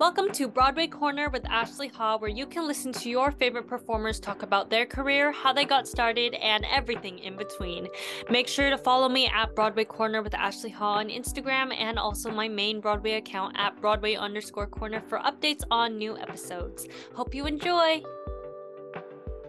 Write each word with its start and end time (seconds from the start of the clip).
Welcome 0.00 0.32
to 0.32 0.48
Broadway 0.48 0.86
Corner 0.86 1.28
with 1.28 1.44
Ashley 1.44 1.88
Ha, 1.88 2.16
where 2.16 2.30
you 2.30 2.46
can 2.46 2.66
listen 2.66 2.90
to 2.90 3.10
your 3.10 3.30
favorite 3.32 3.66
performers 3.66 4.18
talk 4.18 4.42
about 4.42 4.70
their 4.70 4.86
career, 4.86 5.30
how 5.30 5.52
they 5.52 5.66
got 5.66 5.86
started, 5.86 6.32
and 6.36 6.64
everything 6.72 7.18
in 7.18 7.36
between. 7.36 7.86
Make 8.30 8.48
sure 8.48 8.70
to 8.70 8.78
follow 8.78 9.10
me 9.10 9.26
at 9.26 9.54
Broadway 9.54 9.84
Corner 9.84 10.22
with 10.22 10.32
Ashley 10.32 10.70
Ha 10.70 10.94
on 10.94 11.10
Instagram 11.10 11.74
and 11.78 11.98
also 11.98 12.30
my 12.30 12.48
main 12.48 12.80
Broadway 12.80 13.18
account 13.18 13.56
at 13.58 13.78
Broadway 13.78 14.14
underscore 14.14 14.66
corner 14.66 15.02
for 15.06 15.18
updates 15.18 15.64
on 15.70 15.98
new 15.98 16.16
episodes. 16.16 16.88
Hope 17.14 17.34
you 17.34 17.44
enjoy! 17.44 18.02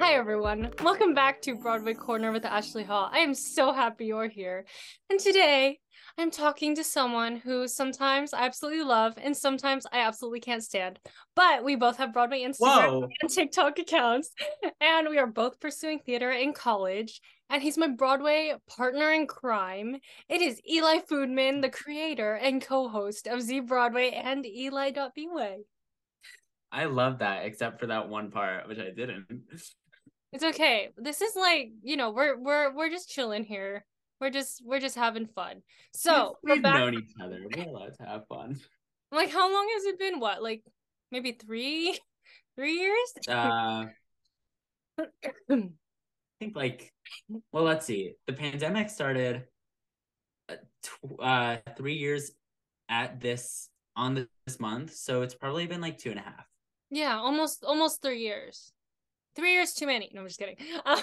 Hi, 0.02 0.16
everyone. 0.16 0.72
Welcome 0.82 1.14
back 1.14 1.44
to 1.44 1.54
Broadway 1.54 1.94
Corner 1.94 2.32
with 2.32 2.44
Ashley 2.44 2.84
Ha. 2.86 3.12
I 3.14 3.20
am 3.20 3.36
so 3.36 3.72
happy 3.72 4.08
you're 4.08 4.28
here. 4.28 4.66
And 5.12 5.20
today, 5.20 5.78
I'm 6.18 6.32
talking 6.32 6.74
to 6.74 6.84
someone 6.84 7.36
who 7.36 7.68
sometimes 7.68 8.34
I 8.34 8.46
absolutely 8.46 8.84
love 8.84 9.14
and 9.22 9.38
sometimes 9.38 9.86
I 9.94 10.00
absolutely 10.00 10.40
can't 10.40 10.64
stand. 10.64 10.98
But 11.36 11.64
we 11.64 11.76
both 11.76 11.98
have 11.98 12.14
Broadway 12.14 12.42
Instagram 12.42 13.02
Whoa. 13.02 13.10
and 13.22 13.30
TikTok 13.30 13.78
accounts, 13.78 14.32
and 14.82 15.08
we 15.08 15.20
are 15.20 15.28
both 15.28 15.60
pursuing 15.60 16.00
theater 16.00 16.32
in 16.32 16.54
college. 16.54 17.22
And 17.52 17.62
he's 17.62 17.78
my 17.78 17.90
Broadway 17.90 18.56
partner 18.76 19.12
in 19.12 19.28
crime. 19.28 19.98
It 20.28 20.42
is 20.42 20.60
Eli 20.68 21.02
Foodman, 21.02 21.62
the 21.62 21.70
creator 21.70 22.34
and 22.34 22.60
co 22.60 22.90
host 22.90 23.28
of 23.28 23.42
ZBroadway 23.42 24.16
and 24.16 24.48
Eli.bway. 24.48 25.58
I 26.72 26.86
love 26.86 27.20
that, 27.20 27.46
except 27.46 27.80
for 27.80 27.88
that 27.88 28.10
one 28.10 28.32
part, 28.32 28.68
which 28.68 28.80
I 28.80 28.90
didn't. 28.96 29.28
It's 30.34 30.44
okay. 30.44 30.90
This 30.98 31.22
is 31.22 31.36
like, 31.36 31.72
you 31.84 31.98
know, 31.98 32.12
we're 32.12 32.38
we're 32.38 32.74
we're 32.74 32.90
just 32.90 33.10
chilling 33.10 33.44
here. 33.44 33.86
We're 34.20 34.30
just 34.30 34.62
we're 34.66 34.80
just 34.80 34.96
having 34.96 35.28
fun. 35.28 35.62
So 35.94 36.38
we're 36.44 36.54
we've 36.56 36.64
back. 36.64 36.76
known 36.76 36.94
each 36.96 37.12
other. 37.22 37.40
We're 37.56 37.66
allowed 37.66 37.96
to 37.96 38.04
have 38.04 38.28
fun. 38.28 38.60
Like, 39.12 39.30
how 39.32 39.52
long 39.52 39.68
has 39.74 39.86
it 39.86 40.00
been? 40.00 40.20
What, 40.20 40.42
like 40.42 40.64
maybe 41.12 41.34
three, 41.34 42.00
three 42.56 42.74
years? 42.80 43.14
Uh, 43.28 43.86
I 45.00 45.06
think 46.40 46.56
like, 46.56 46.94
well, 47.52 47.64
let's 47.64 47.86
see. 47.86 48.14
The 48.28 48.34
pandemic 48.34 48.90
started 48.90 49.44
uh, 50.50 50.56
tw- 50.84 51.20
uh 51.22 51.58
three 51.76 51.96
years 51.96 52.32
at 52.88 53.20
this 53.20 53.70
on 53.96 54.28
this 54.46 54.60
month, 54.60 54.94
so 54.94 55.24
it's 55.24 55.36
probably 55.36 55.68
been 55.68 55.82
like 55.82 55.98
two 55.98 56.12
and 56.12 56.20
a 56.20 56.24
half. 56.24 56.46
yeah, 56.90 57.18
almost 57.18 57.64
almost 57.66 58.02
three 58.02 58.22
years. 58.22 58.72
Three 59.36 59.54
years 59.54 59.74
too 59.74 59.86
many. 59.88 60.10
No, 60.14 60.22
I'm 60.22 60.28
just 60.28 60.40
kidding. 60.40 60.58
Uh, 60.86 61.02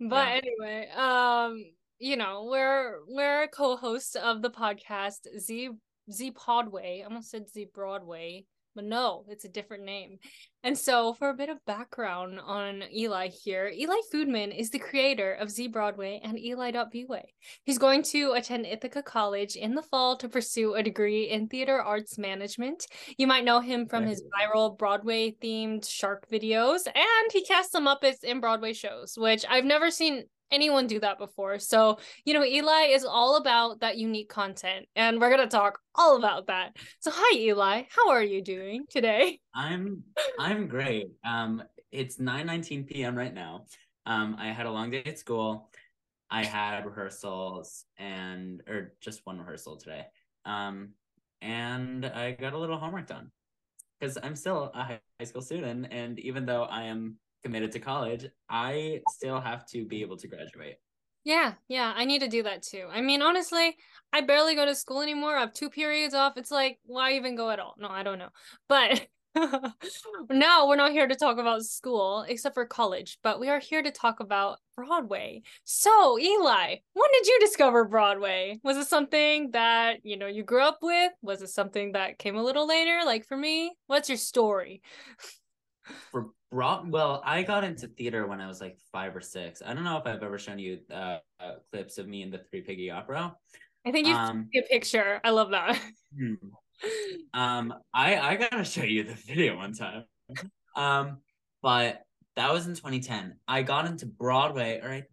but 0.00 0.28
Yeah. 0.28 0.40
anyway, 0.42 0.88
um, 0.96 1.64
you 1.98 2.16
know, 2.16 2.48
we're 2.50 3.00
we're 3.06 3.48
co-hosts 3.48 4.16
of 4.16 4.42
the 4.42 4.50
podcast 4.50 5.26
Z 5.38 5.70
ZPodway. 6.10 7.00
I 7.00 7.04
almost 7.04 7.30
said 7.30 7.44
ZBroadway, 7.54 8.44
but 8.74 8.84
no, 8.84 9.24
it's 9.28 9.44
a 9.44 9.48
different 9.48 9.84
name. 9.84 10.18
And 10.64 10.78
so, 10.78 11.12
for 11.14 11.28
a 11.28 11.34
bit 11.34 11.48
of 11.48 11.64
background 11.66 12.38
on 12.38 12.84
Eli 12.94 13.28
here, 13.28 13.68
Eli 13.68 13.96
Foodman 14.12 14.56
is 14.56 14.70
the 14.70 14.78
creator 14.78 15.32
of 15.32 15.48
ZBroadway 15.48 16.20
and 16.22 16.38
Eli.bway. 16.38 17.22
He's 17.64 17.78
going 17.78 18.04
to 18.04 18.32
attend 18.32 18.66
Ithaca 18.66 19.02
College 19.02 19.56
in 19.56 19.74
the 19.74 19.82
fall 19.82 20.16
to 20.18 20.28
pursue 20.28 20.74
a 20.74 20.82
degree 20.82 21.30
in 21.30 21.48
theater 21.48 21.82
arts 21.82 22.16
management. 22.16 22.86
You 23.18 23.26
might 23.26 23.44
know 23.44 23.60
him 23.60 23.86
from 23.86 24.06
his 24.06 24.22
viral 24.22 24.78
Broadway 24.78 25.32
themed 25.42 25.88
shark 25.88 26.28
videos, 26.30 26.86
and 26.86 27.32
he 27.32 27.44
casts 27.44 27.72
some 27.72 27.86
Muppets 27.86 28.22
in 28.22 28.40
Broadway 28.40 28.72
shows, 28.72 29.14
which 29.16 29.44
I've 29.50 29.64
never 29.64 29.90
seen 29.90 30.24
anyone 30.52 30.86
do 30.86 31.00
that 31.00 31.18
before. 31.18 31.58
So, 31.58 31.98
you 32.24 32.34
know, 32.34 32.44
Eli 32.44 32.88
is 32.90 33.04
all 33.04 33.36
about 33.36 33.80
that 33.80 33.96
unique 33.96 34.28
content, 34.28 34.86
and 34.94 35.20
we're 35.20 35.34
going 35.34 35.48
to 35.48 35.56
talk 35.56 35.80
all 35.94 36.16
about 36.16 36.46
that. 36.46 36.76
So, 37.00 37.10
hi, 37.12 37.38
Eli. 37.38 37.84
How 37.90 38.10
are 38.10 38.22
you 38.22 38.42
doing 38.42 38.84
today? 38.88 39.40
I'm 39.54 40.04
I'm 40.38 40.68
great. 40.68 41.08
Um, 41.24 41.62
it's 41.90 42.20
nine 42.20 42.46
nineteen 42.46 42.84
p.m. 42.84 43.16
right 43.16 43.34
now. 43.34 43.66
Um, 44.06 44.36
I 44.38 44.48
had 44.52 44.66
a 44.66 44.70
long 44.70 44.90
day 44.90 45.02
at 45.04 45.18
school. 45.18 45.70
I 46.30 46.44
had 46.44 46.86
rehearsals 46.86 47.84
and 47.98 48.62
or 48.68 48.94
just 49.00 49.20
one 49.24 49.38
rehearsal 49.38 49.76
today. 49.76 50.06
Um, 50.44 50.90
and 51.40 52.06
I 52.06 52.32
got 52.32 52.52
a 52.52 52.58
little 52.58 52.78
homework 52.78 53.06
done 53.06 53.30
because 53.98 54.16
I'm 54.22 54.36
still 54.36 54.70
a 54.74 54.82
high 54.82 55.00
school 55.24 55.42
student, 55.42 55.88
and 55.90 56.18
even 56.20 56.46
though 56.46 56.64
I 56.64 56.84
am 56.84 57.16
committed 57.42 57.72
to 57.72 57.80
college, 57.80 58.26
I 58.48 59.00
still 59.10 59.40
have 59.40 59.66
to 59.68 59.84
be 59.84 60.02
able 60.02 60.16
to 60.18 60.28
graduate. 60.28 60.76
Yeah, 61.24 61.54
yeah, 61.68 61.92
I 61.94 62.04
need 62.04 62.20
to 62.20 62.28
do 62.28 62.42
that 62.42 62.62
too. 62.62 62.86
I 62.90 63.00
mean, 63.00 63.22
honestly, 63.22 63.76
I 64.12 64.22
barely 64.22 64.56
go 64.56 64.66
to 64.66 64.74
school 64.74 65.02
anymore. 65.02 65.36
I 65.36 65.40
have 65.40 65.52
two 65.52 65.70
periods 65.70 66.14
off. 66.14 66.36
It's 66.36 66.50
like, 66.50 66.78
why 66.84 67.12
even 67.12 67.36
go 67.36 67.50
at 67.50 67.60
all? 67.60 67.74
No, 67.78 67.88
I 67.88 68.02
don't 68.02 68.18
know. 68.18 68.30
But 68.68 69.06
now 70.30 70.66
we're 70.68 70.76
not 70.76 70.90
here 70.90 71.06
to 71.06 71.14
talk 71.14 71.38
about 71.38 71.62
school, 71.62 72.24
except 72.28 72.54
for 72.54 72.66
college, 72.66 73.18
but 73.22 73.38
we 73.38 73.48
are 73.48 73.60
here 73.60 73.82
to 73.82 73.92
talk 73.92 74.18
about 74.18 74.58
Broadway. 74.76 75.42
So, 75.62 76.18
Eli, 76.18 76.76
when 76.92 77.10
did 77.12 77.26
you 77.26 77.38
discover 77.40 77.84
Broadway? 77.84 78.58
Was 78.64 78.76
it 78.76 78.88
something 78.88 79.52
that, 79.52 80.04
you 80.04 80.16
know, 80.16 80.26
you 80.26 80.42
grew 80.42 80.62
up 80.62 80.78
with? 80.82 81.12
Was 81.22 81.40
it 81.40 81.50
something 81.50 81.92
that 81.92 82.18
came 82.18 82.36
a 82.36 82.42
little 82.42 82.66
later, 82.66 83.02
like 83.04 83.26
for 83.26 83.36
me? 83.36 83.72
What's 83.86 84.08
your 84.08 84.18
story? 84.18 84.82
For 86.10 86.30
broad, 86.52 86.92
well, 86.92 87.22
I 87.24 87.42
got 87.42 87.64
into 87.64 87.88
theater 87.88 88.26
when 88.26 88.40
I 88.40 88.46
was 88.46 88.60
like 88.60 88.78
five 88.92 89.16
or 89.16 89.20
six. 89.20 89.62
I 89.64 89.72
don't 89.74 89.84
know 89.84 89.96
if 89.96 90.06
I've 90.06 90.22
ever 90.22 90.38
shown 90.38 90.58
you 90.58 90.80
uh, 90.92 91.18
uh 91.40 91.54
clips 91.72 91.98
of 91.98 92.06
me 92.06 92.22
in 92.22 92.30
the 92.30 92.38
Three 92.50 92.60
Piggy 92.60 92.90
Opera. 92.90 93.34
I 93.86 93.90
think 93.90 94.06
you 94.06 94.14
Um, 94.14 94.48
a 94.54 94.62
picture. 94.62 95.20
I 95.24 95.30
love 95.30 95.50
that. 95.50 95.80
Hmm. 96.16 96.34
Um, 97.32 97.74
I 97.94 98.18
I 98.18 98.36
gotta 98.36 98.64
show 98.64 98.82
you 98.82 99.04
the 99.04 99.14
video 99.14 99.56
one 99.56 99.72
time. 99.72 100.04
Um, 100.76 101.18
but 101.62 102.02
that 102.36 102.52
was 102.52 102.66
in 102.66 102.74
2010. 102.74 103.36
I 103.46 103.62
got 103.62 103.86
into 103.86 104.06
Broadway. 104.06 104.80
All 104.82 104.88
right. 104.88 105.04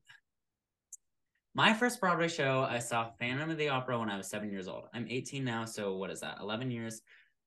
My 1.54 1.74
first 1.74 2.00
Broadway 2.00 2.28
show, 2.28 2.66
I 2.68 2.80
saw 2.80 3.12
Phantom 3.20 3.50
of 3.50 3.58
the 3.58 3.70
Opera 3.70 4.00
when 4.00 4.10
I 4.10 4.18
was 4.18 4.30
seven 4.30 4.52
years 4.52 4.68
old. 4.68 4.86
I'm 4.94 5.08
18 5.10 5.44
now, 5.44 5.66
so 5.66 5.96
what 5.96 6.10
is 6.10 6.22
that? 6.22 6.38
11 6.40 6.72
years. 6.72 7.02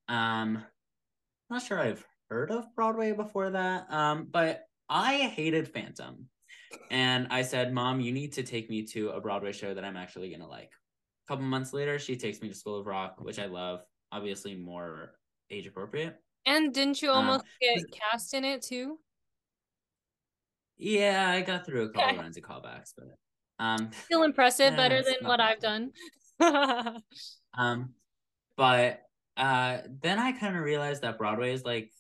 Um, 0.08 0.62
not 1.48 1.62
sure 1.62 1.78
I've 1.78 2.04
heard 2.32 2.50
of 2.50 2.75
Broadway 2.75 3.12
before 3.12 3.50
that. 3.50 3.93
Um, 3.93 4.26
but 4.31 4.65
I 4.88 5.19
hated 5.28 5.69
Phantom, 5.69 6.28
and 6.91 7.28
I 7.31 7.43
said, 7.43 7.72
"Mom, 7.75 8.00
you 8.00 8.10
need 8.10 8.32
to 8.34 8.43
take 8.43 8.70
me 8.70 8.84
to 8.87 9.10
a 9.10 9.20
Broadway 9.20 9.53
show 9.53 9.75
that 9.75 9.84
I'm 9.84 9.97
actually 9.97 10.31
gonna 10.31 10.48
like." 10.48 10.72
A 10.72 11.28
couple 11.28 11.44
months 11.44 11.72
later, 11.75 11.98
she 11.98 12.16
takes 12.16 12.41
me 12.41 12.48
to 12.48 12.54
School 12.54 12.76
of 12.81 12.87
Rock, 12.87 13.16
which 13.20 13.38
I 13.38 13.47
love. 13.47 13.84
Obviously, 14.10 14.56
more 14.56 15.19
age 15.50 15.66
appropriate. 15.66 16.16
And 16.47 16.72
didn't 16.72 17.03
you 17.03 17.10
Um, 17.10 17.16
almost 17.16 17.44
get 17.60 17.84
cast 17.93 18.32
in 18.34 18.44
it 18.44 18.62
too? 18.62 18.99
Yeah, 20.78 21.31
I 21.31 21.43
got 21.43 21.66
through 21.66 21.82
a 21.84 21.88
couple 21.91 22.09
Okay. 22.09 22.19
runs 22.19 22.37
of 22.38 22.43
callbacks, 22.44 22.93
but 22.97 23.14
um, 23.62 23.91
Still 24.06 24.22
impressive, 24.22 24.70
Yeah, 24.70 24.76
better 24.76 25.03
than 25.03 25.28
what. 25.28 25.41
I've 25.41 25.60
done. 25.60 25.93
um, 27.54 27.94
but 28.56 29.03
uh, 29.37 29.78
then 30.00 30.19
I 30.19 30.32
kind 30.32 30.56
of 30.56 30.62
realized 30.62 31.03
that 31.03 31.19
Broadway 31.19 31.53
is 31.53 31.64
like 31.64 31.91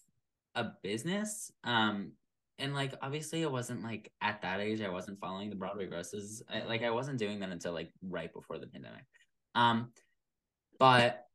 a 0.54 0.66
business. 0.82 1.50
Um, 1.64 2.12
and 2.58 2.74
like 2.74 2.94
obviously, 3.02 3.44
I 3.44 3.48
wasn't 3.48 3.82
like 3.82 4.12
at 4.20 4.42
that 4.42 4.60
age. 4.60 4.80
I 4.80 4.88
wasn't 4.88 5.18
following 5.20 5.50
the 5.50 5.56
Broadway 5.56 5.86
grosses. 5.86 6.42
I, 6.48 6.62
like 6.62 6.82
I 6.82 6.90
wasn't 6.90 7.18
doing 7.18 7.40
that 7.40 7.50
until 7.50 7.72
like 7.72 7.90
right 8.08 8.32
before 8.32 8.58
the 8.58 8.66
pandemic. 8.66 9.04
Um, 9.54 9.90
but 10.78 11.26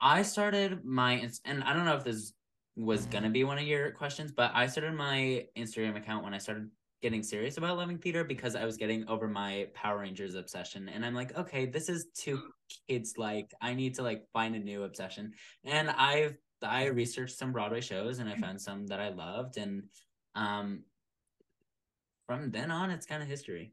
I 0.00 0.22
started 0.22 0.84
my 0.84 1.28
and 1.44 1.62
I 1.62 1.72
don't 1.72 1.84
know 1.84 1.96
if 1.96 2.04
this 2.04 2.32
was 2.76 3.06
gonna 3.06 3.30
be 3.30 3.44
one 3.44 3.58
of 3.58 3.64
your 3.64 3.92
questions, 3.92 4.32
but 4.32 4.50
I 4.54 4.66
started 4.66 4.94
my 4.94 5.46
Instagram 5.56 5.96
account 5.96 6.24
when 6.24 6.34
I 6.34 6.38
started 6.38 6.68
getting 7.02 7.22
serious 7.22 7.58
about 7.58 7.76
loving 7.76 7.98
theater 7.98 8.24
because 8.24 8.54
I 8.54 8.64
was 8.64 8.76
getting 8.76 9.06
over 9.08 9.28
my 9.28 9.68
Power 9.74 9.98
Rangers 9.98 10.34
obsession, 10.34 10.88
and 10.88 11.04
I'm 11.04 11.14
like, 11.14 11.36
okay, 11.36 11.66
this 11.66 11.88
is 11.88 12.06
too 12.16 12.40
kids 12.88 13.14
like. 13.18 13.52
I 13.60 13.74
need 13.74 13.94
to 13.96 14.02
like 14.02 14.24
find 14.32 14.56
a 14.56 14.58
new 14.58 14.82
obsession, 14.84 15.32
and 15.64 15.90
I've 15.90 16.36
I 16.62 16.86
researched 16.86 17.36
some 17.36 17.52
Broadway 17.52 17.80
shows 17.80 18.18
and 18.18 18.28
I 18.28 18.36
found 18.36 18.60
some 18.60 18.86
that 18.88 19.00
I 19.00 19.10
loved, 19.10 19.56
and 19.56 19.84
um, 20.34 20.84
from 22.26 22.50
then 22.50 22.70
on, 22.70 22.90
it's 22.90 23.06
kind 23.06 23.22
of 23.22 23.28
history. 23.28 23.72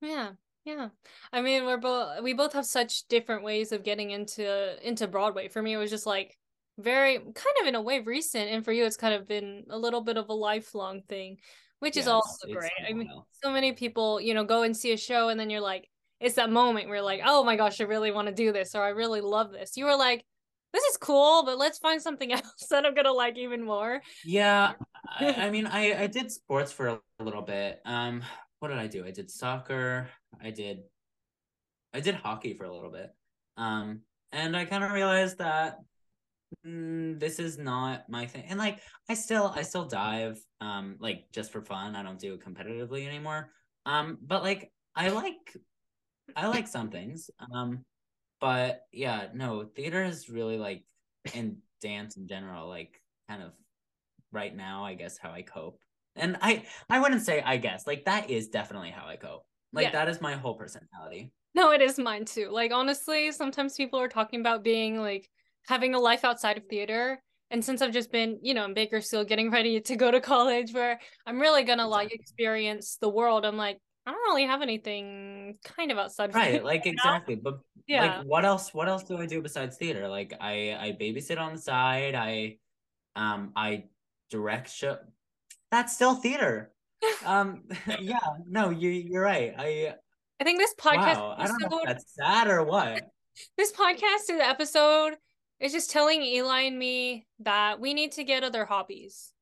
yeah, 0.00 0.32
yeah. 0.64 0.88
I 1.32 1.40
mean, 1.40 1.64
we're 1.64 1.78
both 1.78 2.22
we 2.22 2.32
both 2.34 2.52
have 2.54 2.66
such 2.66 3.06
different 3.08 3.42
ways 3.44 3.72
of 3.72 3.82
getting 3.84 4.10
into 4.10 4.76
into 4.86 5.06
Broadway. 5.08 5.48
For 5.48 5.62
me, 5.62 5.72
it 5.72 5.78
was 5.78 5.90
just 5.90 6.06
like 6.06 6.36
very 6.78 7.18
kind 7.18 7.56
of 7.60 7.66
in 7.66 7.74
a 7.74 7.82
way 7.82 8.00
recent, 8.00 8.50
and 8.50 8.64
for 8.64 8.72
you, 8.72 8.84
it's 8.84 8.96
kind 8.96 9.14
of 9.14 9.28
been 9.28 9.64
a 9.70 9.78
little 9.78 10.00
bit 10.02 10.16
of 10.16 10.28
a 10.28 10.34
lifelong 10.34 11.02
thing, 11.08 11.38
which 11.80 11.96
is 11.96 12.08
also 12.08 12.52
great. 12.52 12.70
I 12.88 12.92
mean, 12.92 13.08
so 13.42 13.50
many 13.52 13.72
people, 13.72 14.20
you 14.20 14.34
know, 14.34 14.44
go 14.44 14.62
and 14.62 14.76
see 14.76 14.92
a 14.92 14.96
show, 14.96 15.28
and 15.28 15.38
then 15.38 15.50
you're 15.50 15.60
like, 15.60 15.88
it's 16.20 16.36
that 16.36 16.50
moment 16.50 16.86
where 16.88 16.96
you're 16.96 17.04
like, 17.04 17.20
oh 17.24 17.44
my 17.44 17.56
gosh, 17.56 17.80
I 17.80 17.84
really 17.84 18.10
want 18.10 18.28
to 18.28 18.34
do 18.34 18.52
this, 18.52 18.74
or 18.74 18.82
I 18.82 18.90
really 18.90 19.20
love 19.20 19.52
this. 19.52 19.76
You 19.76 19.86
were 19.86 19.96
like. 19.96 20.24
This 20.74 20.84
is 20.84 20.96
cool, 20.96 21.44
but 21.44 21.56
let's 21.56 21.78
find 21.78 22.02
something 22.02 22.32
else 22.32 22.66
that 22.68 22.84
I'm 22.84 22.94
gonna 22.94 23.12
like 23.12 23.38
even 23.38 23.64
more. 23.64 24.02
Yeah, 24.24 24.72
I, 25.08 25.32
I 25.46 25.50
mean, 25.50 25.66
I 25.66 26.02
I 26.02 26.06
did 26.08 26.32
sports 26.32 26.72
for 26.72 26.88
a 26.88 27.00
little 27.22 27.42
bit. 27.42 27.80
Um, 27.86 28.22
what 28.58 28.68
did 28.68 28.78
I 28.78 28.88
do? 28.88 29.06
I 29.06 29.12
did 29.12 29.30
soccer. 29.30 30.08
I 30.42 30.50
did, 30.50 30.80
I 31.92 32.00
did 32.00 32.16
hockey 32.16 32.54
for 32.54 32.64
a 32.64 32.74
little 32.74 32.90
bit. 32.90 33.14
Um, 33.56 34.00
and 34.32 34.56
I 34.56 34.64
kind 34.64 34.82
of 34.82 34.90
realized 34.90 35.38
that 35.38 35.78
mm, 36.66 37.20
this 37.20 37.38
is 37.38 37.56
not 37.56 38.08
my 38.08 38.26
thing. 38.26 38.44
And 38.48 38.58
like 38.58 38.80
I 39.08 39.14
still 39.14 39.52
I 39.54 39.62
still 39.62 39.84
dive 39.84 40.44
um 40.60 40.96
like 40.98 41.26
just 41.32 41.52
for 41.52 41.62
fun. 41.62 41.94
I 41.94 42.02
don't 42.02 42.18
do 42.18 42.34
it 42.34 42.44
competitively 42.44 43.06
anymore. 43.06 43.50
Um 43.86 44.18
but 44.20 44.42
like 44.42 44.72
I 44.96 45.10
like 45.10 45.56
I 46.34 46.48
like 46.48 46.66
some 46.66 46.90
things. 46.90 47.30
Um 47.54 47.84
but 48.44 48.82
yeah, 48.92 49.28
no, 49.32 49.64
theater 49.64 50.04
is 50.04 50.28
really 50.28 50.58
like 50.58 50.84
and 51.34 51.56
dance 51.80 52.18
in 52.18 52.28
general 52.28 52.68
like 52.68 53.00
kind 53.26 53.42
of 53.42 53.52
right 54.32 54.54
now 54.54 54.84
I 54.84 54.92
guess 54.92 55.16
how 55.16 55.30
I 55.30 55.40
cope. 55.40 55.80
And 56.14 56.36
I 56.42 56.66
I 56.90 57.00
wouldn't 57.00 57.22
say 57.22 57.40
I 57.40 57.56
guess. 57.56 57.86
Like 57.86 58.04
that 58.04 58.28
is 58.28 58.48
definitely 58.48 58.90
how 58.90 59.06
I 59.06 59.16
cope. 59.16 59.46
Like 59.72 59.84
yeah. 59.84 59.92
that 59.92 60.10
is 60.10 60.20
my 60.20 60.34
whole 60.34 60.56
personality. 60.56 61.32
No, 61.54 61.72
it 61.72 61.80
is 61.80 61.98
mine 61.98 62.26
too. 62.26 62.50
Like 62.50 62.70
honestly, 62.70 63.32
sometimes 63.32 63.78
people 63.78 63.98
are 63.98 64.08
talking 64.08 64.40
about 64.40 64.62
being 64.62 65.00
like 65.00 65.26
having 65.66 65.94
a 65.94 65.98
life 65.98 66.22
outside 66.22 66.58
of 66.58 66.66
theater. 66.66 67.22
And 67.50 67.64
since 67.64 67.80
I've 67.80 67.92
just 67.94 68.12
been, 68.12 68.40
you 68.42 68.52
know, 68.52 68.66
in 68.66 68.74
Bakersfield 68.74 69.26
getting 69.26 69.50
ready 69.50 69.80
to 69.80 69.96
go 69.96 70.10
to 70.10 70.20
college 70.34 70.74
where 70.74 71.00
I'm 71.24 71.40
really 71.40 71.62
gonna 71.62 71.86
exactly. 71.86 72.04
like 72.04 72.12
experience 72.12 72.98
the 73.00 73.08
world, 73.08 73.46
I'm 73.46 73.56
like, 73.56 73.78
I 74.06 74.10
don't 74.10 74.20
really 74.28 74.44
have 74.44 74.60
anything 74.60 75.58
kind 75.64 75.90
of 75.90 75.98
outside 75.98 76.34
right 76.34 76.62
like 76.62 76.86
exactly 76.86 77.36
but 77.36 77.58
yeah. 77.86 78.18
like 78.18 78.26
what 78.26 78.44
else 78.44 78.74
what 78.74 78.88
else 78.88 79.02
do 79.04 79.16
i 79.18 79.26
do 79.26 79.40
besides 79.40 79.76
theater? 79.76 80.08
Like 80.08 80.34
i 80.40 80.76
i 80.78 80.96
babysit 81.00 81.38
on 81.38 81.54
the 81.54 81.60
side 81.60 82.14
i 82.14 82.58
um 83.16 83.52
i 83.56 83.84
direct 84.30 84.70
show 84.70 84.98
that's 85.70 85.94
still 85.94 86.14
theater. 86.14 86.72
Um 87.24 87.64
yeah 88.00 88.18
no 88.46 88.70
you 88.70 88.90
you're 88.90 89.22
right 89.22 89.54
i 89.58 89.94
i 90.40 90.44
think 90.44 90.58
this 90.58 90.74
podcast 90.74 91.16
wow, 91.16 91.34
i 91.38 91.46
don't 91.46 91.60
know 91.60 91.80
if 91.80 91.86
that's 91.86 92.14
sad 92.14 92.48
or 92.48 92.64
what. 92.64 93.02
this 93.58 93.72
podcast 93.72 94.30
is 94.30 94.40
episode 94.40 95.16
is 95.60 95.72
just 95.72 95.90
telling 95.90 96.22
eli 96.22 96.62
and 96.62 96.78
me 96.78 97.26
that 97.40 97.80
we 97.80 97.92
need 97.92 98.12
to 98.12 98.24
get 98.24 98.42
other 98.42 98.64
hobbies 98.64 99.33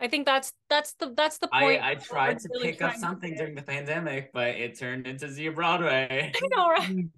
I 0.00 0.08
think 0.08 0.26
that's 0.26 0.52
that's 0.68 0.94
the 0.94 1.12
that's 1.16 1.38
the 1.38 1.48
point. 1.48 1.82
I, 1.82 1.92
I 1.92 1.94
tried 1.94 2.38
to 2.40 2.48
really 2.52 2.72
pick 2.72 2.82
up 2.82 2.96
something 2.96 3.34
during 3.34 3.54
the 3.54 3.62
pandemic, 3.62 4.32
but 4.32 4.48
it 4.48 4.78
turned 4.78 5.06
into 5.06 5.26
ZBroadway. 5.26 6.34
I 6.42 6.48
know, 6.48 6.68
right? 6.68 6.88
Mm. 6.88 7.08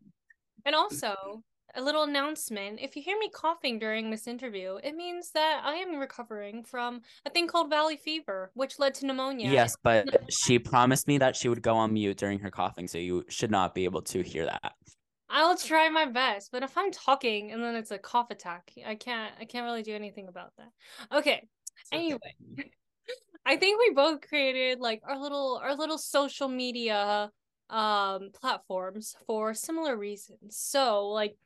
and 0.64 0.75
also, 0.75 1.42
a 1.75 1.82
little 1.82 2.04
announcement. 2.04 2.78
If 2.80 2.96
you 2.96 3.02
hear 3.02 3.19
me 3.19 3.30
coughing 3.30 3.78
during 3.78 4.10
this 4.10 4.26
interview, 4.26 4.78
it 4.82 4.94
means 4.94 5.30
that 5.32 5.62
I 5.64 5.75
am 5.75 5.96
recovering 5.96 6.62
from 6.62 7.02
a 7.26 7.30
thing 7.30 7.48
called 7.48 7.69
valley 7.70 7.96
fever, 7.96 8.50
which 8.54 8.78
led 8.78 8.94
to 8.94 9.06
pneumonia. 9.06 9.50
Yes, 9.50 9.76
but 9.82 10.08
she 10.31 10.58
promised 10.58 11.08
me 11.08 11.19
that 11.19 11.36
she 11.36 11.48
would 11.48 11.62
go 11.62 11.74
on 11.74 11.92
mute 11.92 12.16
during 12.16 12.38
her 12.40 12.50
coughing, 12.50 12.86
so 12.86 12.98
you 12.98 13.24
should 13.28 13.50
not 13.50 13.74
be 13.74 13.84
able 13.84 14.02
to 14.02 14.22
hear 14.22 14.44
that. 14.44 14.72
I'll 15.31 15.56
try 15.56 15.88
my 15.90 16.06
best, 16.06 16.50
but 16.52 16.62
if 16.62 16.76
I'm 16.78 16.90
talking 16.90 17.52
and 17.52 17.62
then 17.62 17.74
it's 17.74 17.90
a 17.90 17.98
cough 17.98 18.31
attack, 18.31 18.72
I 18.86 18.94
can't 18.94 19.34
I 19.38 19.44
can't 19.44 19.64
really 19.64 19.82
do 19.82 19.94
anything 19.94 20.26
about 20.28 20.52
that. 20.56 21.19
Okay, 21.19 21.46
anyway 21.92 22.34
i 23.46 23.56
think 23.56 23.78
we 23.78 23.94
both 23.94 24.20
created 24.20 24.80
like 24.80 25.00
our 25.06 25.19
little 25.19 25.60
our 25.62 25.75
little 25.75 25.98
social 25.98 26.48
media 26.48 27.30
um 27.70 28.30
platforms 28.32 29.14
for 29.26 29.52
similar 29.52 29.96
reasons. 29.96 30.56
So 30.56 31.08
like 31.08 31.36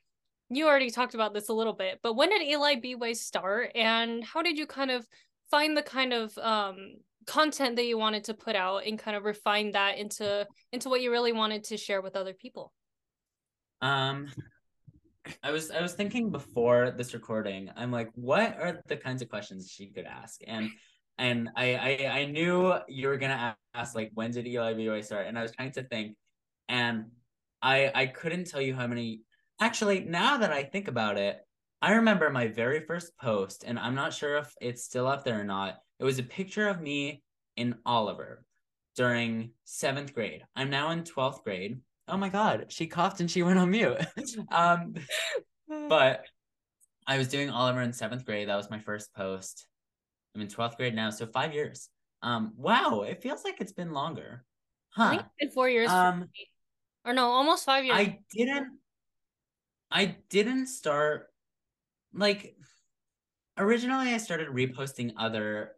you 0.50 0.66
already 0.66 0.90
talked 0.90 1.14
about 1.14 1.34
this 1.34 1.48
a 1.48 1.52
little 1.52 1.72
bit 1.72 1.98
but 2.02 2.14
when 2.14 2.30
did 2.30 2.42
eli 2.42 2.76
b-way 2.76 3.14
start? 3.14 3.72
And 3.74 4.22
how 4.22 4.42
did 4.42 4.58
you 4.58 4.66
kind 4.66 4.90
of 4.90 5.06
find 5.50 5.76
the 5.76 5.82
kind 5.82 6.12
of 6.12 6.36
um 6.38 6.96
content 7.26 7.76
that 7.76 7.86
you 7.86 7.96
wanted 7.98 8.24
to 8.24 8.34
put 8.34 8.56
out 8.56 8.86
and 8.86 8.98
kind 8.98 9.16
of 9.16 9.24
refine 9.24 9.72
that 9.72 9.98
into 9.98 10.46
into 10.72 10.88
what 10.88 11.00
you 11.00 11.10
really 11.10 11.32
wanted 11.32 11.64
to 11.64 11.76
share 11.76 12.00
with 12.00 12.14
other 12.14 12.34
people? 12.34 12.72
Um 13.80 14.28
I 15.42 15.50
was 15.50 15.70
I 15.70 15.80
was 15.80 15.94
thinking 15.94 16.30
before 16.30 16.90
this 16.90 17.14
recording, 17.14 17.70
I'm 17.76 17.92
like, 17.92 18.10
what 18.14 18.56
are 18.58 18.80
the 18.86 18.96
kinds 18.96 19.22
of 19.22 19.28
questions 19.28 19.70
she 19.70 19.90
could 19.90 20.04
ask? 20.04 20.40
And 20.46 20.70
and 21.18 21.48
I 21.56 21.74
I, 21.74 22.20
I 22.20 22.24
knew 22.26 22.74
you 22.88 23.08
were 23.08 23.18
gonna 23.18 23.56
ask 23.74 23.94
like 23.94 24.10
when 24.14 24.32
did 24.32 24.46
Eli 24.46 24.74
B-Way 24.74 25.02
start? 25.02 25.26
And 25.26 25.38
I 25.38 25.42
was 25.42 25.52
trying 25.52 25.72
to 25.72 25.82
think, 25.84 26.16
and 26.68 27.06
I 27.60 27.90
I 27.94 28.06
couldn't 28.06 28.46
tell 28.48 28.60
you 28.60 28.74
how 28.74 28.86
many 28.86 29.22
actually 29.60 30.00
now 30.00 30.38
that 30.38 30.52
I 30.52 30.64
think 30.64 30.88
about 30.88 31.18
it, 31.18 31.38
I 31.80 31.92
remember 31.92 32.30
my 32.30 32.48
very 32.48 32.80
first 32.80 33.16
post, 33.18 33.64
and 33.66 33.78
I'm 33.78 33.94
not 33.94 34.12
sure 34.12 34.36
if 34.38 34.52
it's 34.60 34.84
still 34.84 35.06
up 35.06 35.24
there 35.24 35.40
or 35.40 35.44
not. 35.44 35.78
It 36.00 36.04
was 36.04 36.18
a 36.18 36.24
picture 36.24 36.68
of 36.68 36.80
me 36.80 37.22
in 37.56 37.76
Oliver 37.86 38.44
during 38.96 39.52
seventh 39.64 40.14
grade. 40.14 40.42
I'm 40.56 40.70
now 40.70 40.90
in 40.90 41.04
12th 41.04 41.44
grade 41.44 41.80
oh 42.08 42.16
my 42.16 42.28
god, 42.28 42.66
she 42.68 42.86
coughed 42.86 43.20
and 43.20 43.30
she 43.30 43.42
went 43.42 43.58
on 43.58 43.70
mute. 43.70 43.98
um, 44.50 44.94
but 45.88 46.24
I 47.06 47.18
was 47.18 47.28
doing 47.28 47.50
Oliver 47.50 47.82
in 47.82 47.92
seventh 47.92 48.24
grade. 48.24 48.48
That 48.48 48.56
was 48.56 48.70
my 48.70 48.78
first 48.78 49.14
post. 49.14 49.66
I'm 50.34 50.40
in 50.40 50.48
12th 50.48 50.76
grade 50.76 50.94
now, 50.94 51.10
so 51.10 51.26
five 51.26 51.52
years. 51.52 51.88
Um, 52.22 52.52
wow, 52.56 53.02
it 53.02 53.22
feels 53.22 53.44
like 53.44 53.60
it's 53.60 53.72
been 53.72 53.92
longer. 53.92 54.44
Huh. 54.90 55.02
I 55.02 55.08
think 55.10 55.22
it's 55.22 55.30
been 55.40 55.50
four 55.50 55.68
years. 55.68 55.90
Um, 55.90 56.28
or 57.04 57.12
no, 57.12 57.30
almost 57.30 57.64
five 57.64 57.84
years. 57.84 57.98
I 57.98 58.18
didn't. 58.34 58.78
I 59.90 60.16
didn't 60.30 60.68
start 60.68 61.26
like 62.14 62.56
originally. 63.58 64.14
I 64.14 64.18
started 64.18 64.48
reposting 64.48 65.12
other 65.18 65.72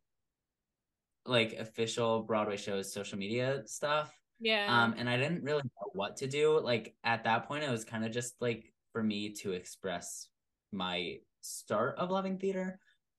like 1.26 1.54
official 1.54 2.22
Broadway 2.22 2.56
shows, 2.56 2.92
social 2.92 3.18
media 3.18 3.62
stuff. 3.66 4.12
Yeah. 4.40 4.66
Um, 4.68 4.94
and 4.98 5.08
I 5.08 5.16
didn't 5.16 5.42
really 5.42 5.62
know 5.62 5.90
what 5.92 6.18
to 6.18 6.26
do. 6.26 6.60
Like 6.60 6.94
at 7.04 7.24
that 7.24 7.48
point, 7.48 7.64
it 7.64 7.70
was 7.70 7.84
kind 7.84 8.04
of 8.04 8.12
just 8.12 8.34
like 8.40 8.72
for 8.92 9.02
me 9.02 9.32
to 9.42 9.52
express 9.52 10.28
my 10.72 11.16
start 11.40 11.96
of 11.98 12.10
loving 12.10 12.38
theater. 12.38 12.78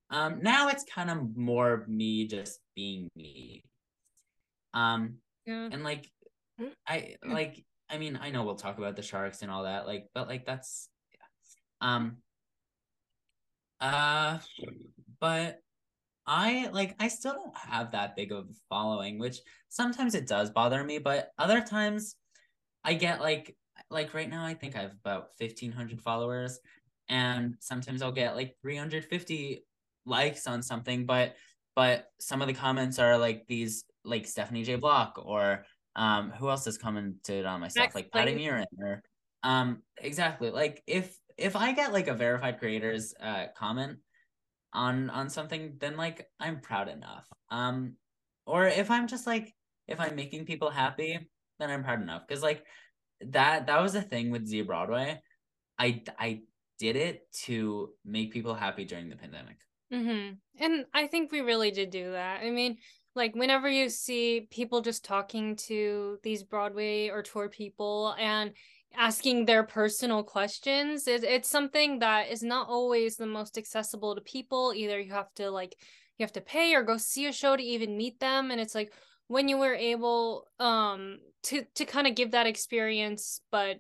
Um, 0.09 0.39
now 0.41 0.69
it's 0.69 0.83
kind 0.83 1.09
of 1.09 1.35
more 1.35 1.85
me 1.87 2.27
just 2.27 2.59
being 2.75 3.09
me. 3.15 3.63
Um, 4.73 5.15
yeah. 5.45 5.69
and 5.71 5.83
like 5.83 6.09
mm. 6.61 6.71
I 6.87 7.15
like 7.25 7.63
I 7.89 7.97
mean, 7.97 8.19
I 8.21 8.31
know 8.31 8.43
we'll 8.43 8.55
talk 8.55 8.77
about 8.77 8.95
the 8.95 9.01
sharks 9.01 9.41
and 9.41 9.51
all 9.51 9.63
that, 9.63 9.85
like, 9.85 10.07
but 10.13 10.27
like 10.27 10.45
that's 10.45 10.89
yeah. 11.11 11.87
Um 11.95 12.17
uh 13.81 14.39
but 15.19 15.59
I 16.27 16.69
like 16.71 16.95
I 16.99 17.07
still 17.07 17.33
don't 17.33 17.57
have 17.57 17.91
that 17.91 18.15
big 18.15 18.31
of 18.31 18.45
a 18.49 18.53
following, 18.69 19.19
which 19.19 19.39
sometimes 19.69 20.15
it 20.15 20.27
does 20.27 20.49
bother 20.49 20.83
me, 20.83 20.97
but 20.97 21.31
other 21.37 21.61
times 21.61 22.15
I 22.83 22.93
get 22.95 23.21
like 23.21 23.55
like 23.89 24.13
right 24.13 24.29
now 24.29 24.45
I 24.45 24.53
think 24.53 24.75
I 24.75 24.81
have 24.81 24.93
about 24.93 25.29
1500 25.37 26.01
followers 26.01 26.59
and 27.09 27.55
sometimes 27.59 28.01
I'll 28.01 28.11
get 28.11 28.35
like 28.35 28.55
350 28.61 29.63
likes 30.05 30.47
on 30.47 30.63
something, 30.63 31.05
but 31.05 31.35
but 31.75 32.07
some 32.19 32.41
of 32.41 32.47
the 32.47 32.53
comments 32.53 32.99
are 32.99 33.17
like 33.17 33.45
these 33.47 33.83
like 34.03 34.25
Stephanie 34.25 34.63
J. 34.63 34.75
Block 34.75 35.21
or 35.23 35.65
um 35.95 36.31
who 36.31 36.49
else 36.49 36.65
has 36.65 36.77
commented 36.77 37.45
on 37.45 37.61
my 37.61 37.67
stuff 37.67 37.93
like 37.95 38.11
Patty 38.11 38.33
Murin 38.35 38.65
or 38.79 39.01
um 39.43 39.83
exactly 39.97 40.49
like 40.49 40.81
if 40.87 41.17
if 41.37 41.55
I 41.55 41.73
get 41.73 41.93
like 41.93 42.07
a 42.07 42.13
verified 42.13 42.59
creators 42.59 43.13
uh 43.19 43.47
comment 43.55 43.99
on 44.75 45.09
on 45.09 45.29
something 45.29 45.75
then 45.79 45.97
like 45.97 46.27
i'm 46.39 46.59
proud 46.59 46.89
enough. 46.89 47.27
Um 47.49 47.95
or 48.45 48.67
if 48.67 48.91
i'm 48.91 49.07
just 49.07 49.25
like 49.25 49.53
if 49.87 49.99
i'm 49.99 50.15
making 50.15 50.45
people 50.45 50.69
happy 50.69 51.19
then 51.59 51.69
i'm 51.69 51.83
proud 51.83 52.01
enough. 52.01 52.23
Because 52.27 52.43
like 52.43 52.63
that 53.21 53.67
that 53.67 53.81
was 53.81 53.93
the 53.93 54.01
thing 54.01 54.31
with 54.31 54.45
z 54.45 54.61
broadway. 54.61 55.21
I 55.79 56.03
i 56.19 56.41
did 56.77 56.95
it 56.97 57.21
to 57.45 57.89
make 58.03 58.33
people 58.33 58.53
happy 58.53 58.85
during 58.85 59.09
the 59.09 59.15
pandemic. 59.15 59.57
Mm-hmm. 59.93 60.33
and 60.63 60.85
i 60.95 61.05
think 61.05 61.31
we 61.31 61.41
really 61.41 61.71
did 61.71 61.89
do 61.91 62.11
that. 62.11 62.41
I 62.43 62.51
mean 62.51 62.77
like 63.15 63.33
whenever 63.33 63.69
you 63.69 63.87
see 63.89 64.47
people 64.51 64.81
just 64.81 65.05
talking 65.05 65.55
to 65.55 66.17
these 66.21 66.43
broadway 66.43 67.09
or 67.09 67.21
tour 67.21 67.49
people 67.49 68.15
and 68.19 68.51
asking 68.97 69.45
their 69.45 69.63
personal 69.63 70.23
questions 70.23 71.07
it, 71.07 71.23
it's 71.23 71.49
something 71.49 71.99
that 71.99 72.29
is 72.29 72.43
not 72.43 72.67
always 72.67 73.15
the 73.15 73.25
most 73.25 73.57
accessible 73.57 74.15
to 74.15 74.21
people 74.21 74.73
either 74.75 74.99
you 74.99 75.11
have 75.11 75.33
to 75.35 75.49
like 75.49 75.75
you 76.17 76.23
have 76.23 76.33
to 76.33 76.41
pay 76.41 76.73
or 76.75 76.83
go 76.83 76.97
see 76.97 77.25
a 77.27 77.31
show 77.33 77.55
to 77.55 77.63
even 77.63 77.97
meet 77.97 78.19
them 78.19 78.51
and 78.51 78.59
it's 78.59 78.75
like 78.75 78.93
when 79.27 79.47
you 79.47 79.57
were 79.57 79.73
able 79.73 80.47
um 80.59 81.17
to 81.43 81.63
to 81.75 81.85
kind 81.85 82.07
of 82.07 82.15
give 82.15 82.31
that 82.31 82.47
experience 82.47 83.41
but 83.51 83.77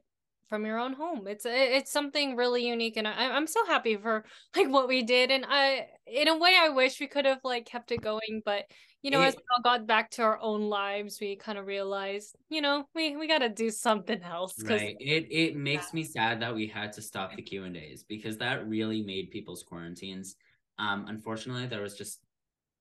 from 0.47 0.65
your 0.65 0.77
own 0.77 0.93
home 0.93 1.27
it's 1.27 1.45
it's 1.45 1.91
something 1.91 2.35
really 2.35 2.67
unique 2.67 2.97
and 2.97 3.07
I, 3.07 3.31
i'm 3.31 3.47
so 3.47 3.65
happy 3.65 3.97
for 3.97 4.25
like 4.55 4.69
what 4.69 4.87
we 4.87 5.03
did 5.03 5.31
and 5.31 5.45
i 5.47 5.87
in 6.05 6.27
a 6.27 6.37
way 6.37 6.55
i 6.59 6.69
wish 6.69 6.99
we 6.99 7.07
could 7.07 7.25
have 7.25 7.39
like 7.43 7.65
kept 7.65 7.91
it 7.91 8.01
going 8.01 8.41
but 8.45 8.65
you 9.05 9.11
know, 9.11 9.21
it, 9.21 9.27
as 9.27 9.35
we 9.35 9.43
all 9.55 9.61
got 9.61 9.85
back 9.85 10.09
to 10.09 10.23
our 10.23 10.39
own 10.41 10.67
lives, 10.67 11.19
we 11.21 11.35
kind 11.35 11.59
of 11.59 11.67
realized, 11.67 12.35
you 12.49 12.59
know, 12.59 12.87
we 12.95 13.15
we 13.15 13.27
got 13.27 13.37
to 13.37 13.49
do 13.49 13.69
something 13.69 14.19
else. 14.23 14.55
Right. 14.63 14.95
It 14.99 15.27
it 15.29 15.55
makes 15.55 15.89
yeah. 15.93 15.97
me 15.97 16.03
sad 16.03 16.41
that 16.41 16.55
we 16.55 16.65
had 16.65 16.91
to 16.93 17.03
stop 17.03 17.35
the 17.35 17.43
Q 17.43 17.65
and 17.65 17.77
A's 17.77 18.03
because 18.03 18.39
that 18.39 18.67
really 18.67 19.03
made 19.03 19.29
people's 19.29 19.61
quarantines. 19.61 20.37
Um, 20.79 21.05
unfortunately, 21.07 21.67
there 21.67 21.83
was 21.83 21.95
just 21.95 22.19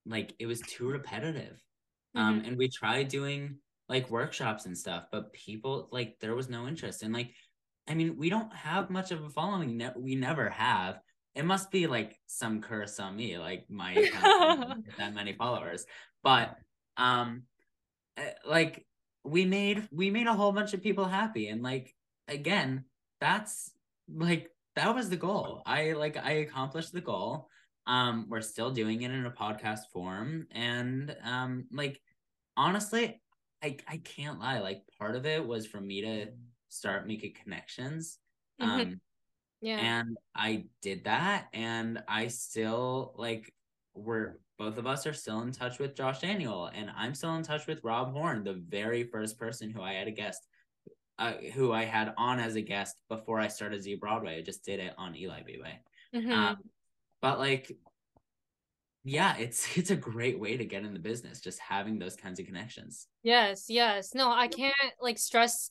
like 0.06 0.32
it 0.38 0.46
was 0.46 0.62
too 0.62 0.88
repetitive. 0.88 1.62
Um, 2.14 2.38
mm-hmm. 2.38 2.48
and 2.48 2.56
we 2.56 2.68
tried 2.68 3.08
doing 3.08 3.56
like 3.90 4.10
workshops 4.10 4.64
and 4.64 4.78
stuff, 4.78 5.04
but 5.12 5.30
people 5.34 5.90
like 5.92 6.16
there 6.22 6.34
was 6.34 6.48
no 6.48 6.66
interest. 6.66 7.02
And 7.02 7.12
like, 7.12 7.34
I 7.86 7.92
mean, 7.92 8.16
we 8.16 8.30
don't 8.30 8.54
have 8.54 8.88
much 8.88 9.10
of 9.10 9.22
a 9.22 9.28
following. 9.28 9.82
we 9.98 10.14
never 10.14 10.48
have. 10.48 11.00
it 11.34 11.44
must 11.44 11.70
be 11.70 11.86
like 11.86 12.18
some 12.26 12.62
curse 12.62 12.98
on 12.98 13.14
me, 13.14 13.36
like 13.36 13.66
my 13.68 13.92
account 13.92 14.86
that 14.98 15.12
many 15.12 15.34
followers. 15.34 15.84
But 16.24 16.58
um, 16.98 17.44
eh, 18.16 18.32
like 18.46 18.86
we 19.24 19.44
made 19.44 19.88
we 19.92 20.10
made 20.10 20.26
a 20.26 20.34
whole 20.34 20.52
bunch 20.52 20.74
of 20.74 20.82
people 20.82 21.06
happy, 21.06 21.48
and 21.48 21.62
like 21.62 21.94
again, 22.28 22.86
that's 23.20 23.72
like 24.08 24.50
that 24.76 24.94
was 24.94 25.10
the 25.10 25.16
goal. 25.16 25.62
I 25.66 25.92
like 25.92 26.16
I 26.16 26.32
accomplished 26.46 26.92
the 26.92 27.00
goal. 27.02 27.48
Um, 27.86 28.26
we're 28.30 28.42
still 28.42 28.72
doing 28.72 29.02
it 29.02 29.10
in 29.12 29.26
a 29.26 29.30
podcast 29.30 29.90
form, 29.92 30.48
and 30.52 31.16
um, 31.24 31.66
like 31.72 32.00
honestly, 32.56 33.22
I 33.62 33.78
I 33.88 33.98
can't 33.98 34.40
lie. 34.40 34.60
Like 34.60 34.82
part 34.98 35.16
of 35.16 35.26
it 35.26 35.46
was 35.46 35.66
for 35.66 35.80
me 35.80 36.02
to 36.02 36.28
start 36.68 37.06
making 37.06 37.34
connections. 37.42 38.18
Mhm. 38.60 38.68
Um, 38.68 39.00
Yeah. 39.60 39.78
and 39.80 40.18
I 40.34 40.66
did 40.82 41.04
that, 41.04 41.48
and 41.52 42.02
I 42.08 42.28
still 42.28 43.14
like 43.16 43.54
we're 43.94 44.38
both 44.58 44.78
of 44.78 44.86
us 44.86 45.06
are 45.06 45.12
still 45.12 45.40
in 45.40 45.52
touch 45.52 45.78
with 45.78 45.96
Josh 45.96 46.20
Daniel, 46.20 46.70
and 46.74 46.90
I'm 46.96 47.14
still 47.14 47.34
in 47.34 47.42
touch 47.42 47.66
with 47.66 47.82
Rob 47.82 48.12
Horn, 48.12 48.44
the 48.44 48.62
very 48.68 49.04
first 49.04 49.38
person 49.38 49.70
who 49.70 49.82
I 49.82 49.94
had 49.94 50.08
a 50.08 50.12
guest, 50.12 50.46
uh, 51.18 51.34
who 51.54 51.72
I 51.72 51.84
had 51.84 52.14
on 52.16 52.38
as 52.38 52.54
a 52.56 52.60
guest 52.60 52.96
before 53.08 53.40
I 53.40 53.48
started 53.48 53.82
ZBroadway. 53.82 54.38
I 54.38 54.42
just 54.42 54.64
did 54.64 54.80
it 54.80 54.94
on 54.96 55.16
Eli 55.16 55.42
B-Way. 55.42 55.80
Mhm. 56.14 56.32
Um, 56.32 56.56
but 57.20 57.38
like, 57.38 57.76
yeah, 59.04 59.36
it's 59.36 59.66
it's 59.76 59.90
a 59.90 59.96
great 59.96 60.38
way 60.38 60.56
to 60.56 60.64
get 60.64 60.84
in 60.84 60.92
the 60.92 61.00
business, 61.00 61.40
just 61.40 61.58
having 61.58 61.98
those 61.98 62.16
kinds 62.16 62.38
of 62.38 62.46
connections. 62.46 63.08
Yes, 63.22 63.66
yes. 63.68 64.14
No, 64.14 64.30
I 64.30 64.48
can't 64.48 64.74
like 65.00 65.18
stress 65.18 65.70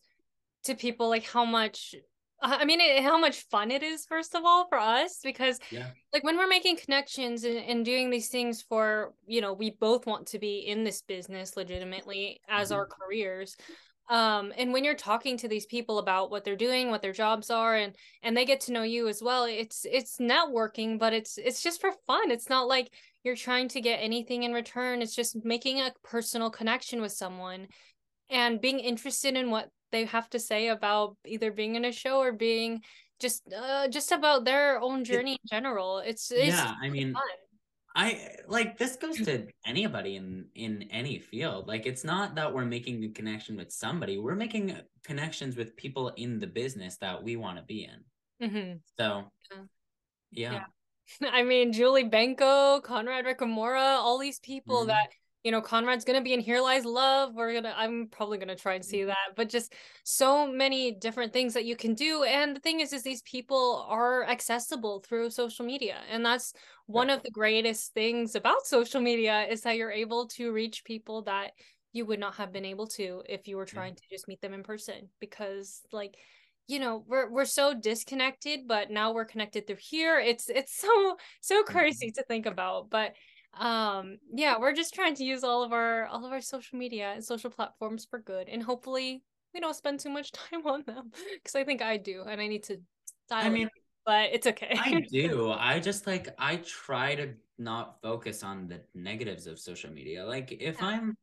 to 0.66 0.76
people 0.76 1.10
like 1.10 1.26
how 1.26 1.46
much 1.46 1.96
I 2.44 2.66
mean 2.66 2.82
it, 2.82 3.02
how 3.04 3.18
much 3.18 3.42
fun 3.50 3.72
it 3.72 3.84
is 3.84 4.06
first 4.06 4.36
of 4.36 4.44
all 4.46 4.68
for 4.68 4.78
us 4.78 5.20
because 5.24 5.60
Yeah. 5.72 5.88
like 6.12 6.24
when 6.24 6.38
we're 6.38 6.48
making 6.48 6.78
connections 6.78 7.44
and, 7.44 7.58
and 7.58 7.86
doing 7.86 8.10
these 8.10 8.30
things 8.30 8.62
for 8.62 9.14
you 9.26 9.42
know 9.42 9.54
we 9.54 9.72
both 9.72 10.06
want 10.06 10.28
to 10.28 10.40
be 10.40 10.60
in 10.60 10.84
this 10.84 11.02
business 11.02 11.56
legitimately 11.58 12.42
as 12.48 12.70
Mhm. 12.70 12.76
our 12.76 12.88
careers 12.88 13.56
um 14.10 14.52
and 14.58 14.74
when 14.74 14.84
you're 14.84 14.96
talking 14.96 15.38
to 15.38 15.48
these 15.48 15.66
people 15.66 15.98
about 15.98 16.30
what 16.30 16.44
they're 16.44 16.58
doing 16.58 16.90
what 16.90 17.02
their 17.02 17.14
jobs 17.14 17.50
are 17.50 17.76
and 17.76 17.96
and 18.22 18.36
they 18.36 18.44
get 18.44 18.60
to 18.60 18.74
know 18.74 18.84
you 18.84 19.08
as 19.08 19.24
well 19.24 19.46
it's 19.46 19.86
it's 19.90 20.18
networking 20.18 21.00
but 21.00 21.14
it's 21.14 21.38
it's 21.38 21.62
just 21.64 21.80
for 21.80 21.92
fun 22.06 22.30
it's 22.30 22.50
not 22.50 22.68
like 22.68 22.92
you're 23.24 23.36
trying 23.36 23.70
to 23.70 23.80
get 23.80 24.02
anything 24.02 24.44
in 24.44 24.52
return 24.52 25.02
it's 25.02 25.16
just 25.16 25.46
making 25.46 25.80
a 25.80 25.94
personal 26.04 26.50
connection 26.50 27.02
with 27.02 27.14
someone 27.14 27.68
and 28.30 28.60
being 28.60 28.80
interested 28.80 29.38
in 29.38 29.50
what 29.50 29.70
they 29.94 30.06
have 30.06 30.28
to 30.32 30.40
say 30.40 30.68
about 30.68 31.16
either 31.26 31.52
being 31.52 31.76
in 31.76 31.86
a 31.86 31.92
show 31.94 32.20
or 32.20 32.34
being 32.34 32.82
just 33.22 33.44
uh 33.54 33.88
just 33.88 34.12
about 34.12 34.44
their 34.44 34.82
own 34.82 35.06
journey 35.06 35.38
in 35.40 35.48
general 35.48 36.00
it's 36.00 36.32
it's 36.32 36.50
yeah, 36.50 36.74
I 36.82 36.90
mean, 36.90 37.14
fun 37.14 37.22
I 37.96 38.30
like 38.48 38.78
this 38.78 38.96
goes 38.98 39.22
to 39.22 39.48
anybody 39.66 40.16
in 40.16 40.50
in 40.56 40.90
any 40.90 41.20
field. 41.20 41.68
Like 41.68 41.86
it's 41.86 42.04
not 42.04 42.34
that 42.36 42.52
we're 42.52 42.66
making 42.66 43.04
a 43.06 43.10
connection 43.10 43.56
with 43.56 43.72
somebody. 43.72 44.18
We're 44.18 44.36
making 44.36 44.76
connections 45.04 45.56
with 45.56 45.76
people 45.78 46.10
in 46.18 46.40
the 46.40 46.48
business 46.48 46.98
that 46.98 47.22
we 47.24 47.36
want 47.36 47.58
to 47.58 47.64
be 47.64 47.88
in. 47.88 48.50
hmm 48.50 48.74
So 48.98 49.30
Yeah. 49.52 49.62
yeah. 50.32 50.52
Yeah. 51.22 51.30
I 51.32 51.44
mean, 51.44 51.72
Julie 51.72 52.10
Benko, 52.10 52.82
Conrad 52.82 53.26
Ricamora, 53.26 53.98
all 54.02 54.18
these 54.18 54.40
people 54.40 54.86
Mhm. 54.86 54.88
that, 54.88 55.10
you 55.44 55.52
know, 55.52 55.62
Conrad's 55.62 56.06
gonna 56.06 56.22
be 56.22 56.34
in 56.34 56.40
Here 56.40 56.62
Lies 56.62 56.86
Love. 56.86 57.36
We're 57.36 57.54
gonna, 57.54 57.74
I'm 57.76 58.08
probably 58.08 58.38
gonna 58.38 58.56
try 58.56 58.76
and 58.76 58.86
see 58.86 59.00
mm-hmm. 59.00 59.08
that, 59.08 59.36
but 59.36 59.50
just 59.50 59.74
so 60.04 60.48
many 60.48 60.92
different 60.92 61.34
things 61.34 61.54
that 61.54 61.66
you 61.66 61.76
can 61.76 61.94
do. 61.94 62.24
And 62.24 62.56
the 62.56 62.62
thing 62.62 62.80
is, 62.80 62.94
is 62.94 63.04
these 63.04 63.22
people 63.24 63.86
are 63.90 64.24
accessible 64.24 65.02
through 65.02 65.30
social 65.32 65.66
media. 65.66 65.98
And 66.10 66.26
that's 66.26 66.54
one 66.86 67.10
of 67.10 67.24
the 67.24 67.32
greatest 67.32 67.94
things 67.94 68.36
about 68.36 68.66
social 68.66 69.02
media 69.02 69.46
is 69.50 69.62
that 69.62 69.76
you're 69.76 69.92
able 69.92 70.28
to 70.30 70.52
reach 70.52 70.84
people 70.86 71.24
that 71.24 71.52
you 71.92 72.06
would 72.06 72.20
not 72.20 72.36
have 72.36 72.52
been 72.52 72.66
able 72.66 72.88
to 72.88 73.22
if 73.30 73.48
you 73.48 73.56
were 73.56 73.66
trying 73.66 73.96
to 73.96 74.02
just 74.10 74.28
meet 74.28 74.42
them 74.42 74.54
in 74.54 74.64
person 74.64 75.10
because 75.20 75.82
like 75.92 76.18
you 76.68 76.80
know 76.80 77.04
we're 77.08 77.30
we're 77.30 77.46
so 77.46 77.74
disconnected 77.74 78.62
but 78.68 78.90
now 78.90 79.14
we're 79.14 79.26
connected 79.26 79.68
through 79.68 79.78
here 79.80 80.20
it's 80.20 80.50
it's 80.50 80.76
so 80.76 81.16
so 81.42 81.62
mm-hmm. 81.62 81.72
crazy 81.72 82.12
to 82.12 82.24
think 82.24 82.46
about 82.46 82.90
but 82.90 83.14
um 83.60 84.18
yeah 84.34 84.58
we're 84.60 84.74
just 84.74 84.94
trying 84.94 85.14
to 85.14 85.24
use 85.24 85.44
all 85.44 85.64
of 85.64 85.72
our 85.74 86.08
all 86.08 86.26
of 86.26 86.32
our 86.32 86.42
social 86.42 86.78
media 86.78 87.12
and 87.14 87.24
social 87.24 87.50
platforms 87.50 88.06
for 88.10 88.20
good 88.20 88.50
and 88.50 88.64
hopefully 88.64 89.24
we 89.54 89.60
don't 89.60 89.76
spend 89.76 90.00
too 90.00 90.10
much 90.10 90.32
time 90.32 90.66
on 90.66 90.84
them 90.88 91.12
because 91.34 91.56
i 91.56 91.64
think 91.64 91.82
i 91.82 91.98
do 91.98 92.24
and 92.28 92.42
i 92.42 92.48
need 92.48 92.64
to 92.64 92.78
dial 93.30 93.46
I 93.46 93.50
mean, 93.50 93.70
but 94.06 94.30
it's 94.34 94.48
okay 94.48 94.78
I 94.78 95.02
do. 95.12 95.52
I 95.52 95.80
just 95.80 96.08
like 96.08 96.30
I 96.38 96.58
try 96.58 97.16
to 97.16 97.34
not 97.58 98.02
focus 98.02 98.44
on 98.44 98.68
the 98.68 98.82
negatives 98.96 99.48
of 99.48 99.60
social 99.60 99.92
media. 99.92 100.26
Like 100.26 100.52
if 100.52 100.82
Yeah. 100.82 100.88
I'm 100.88 101.16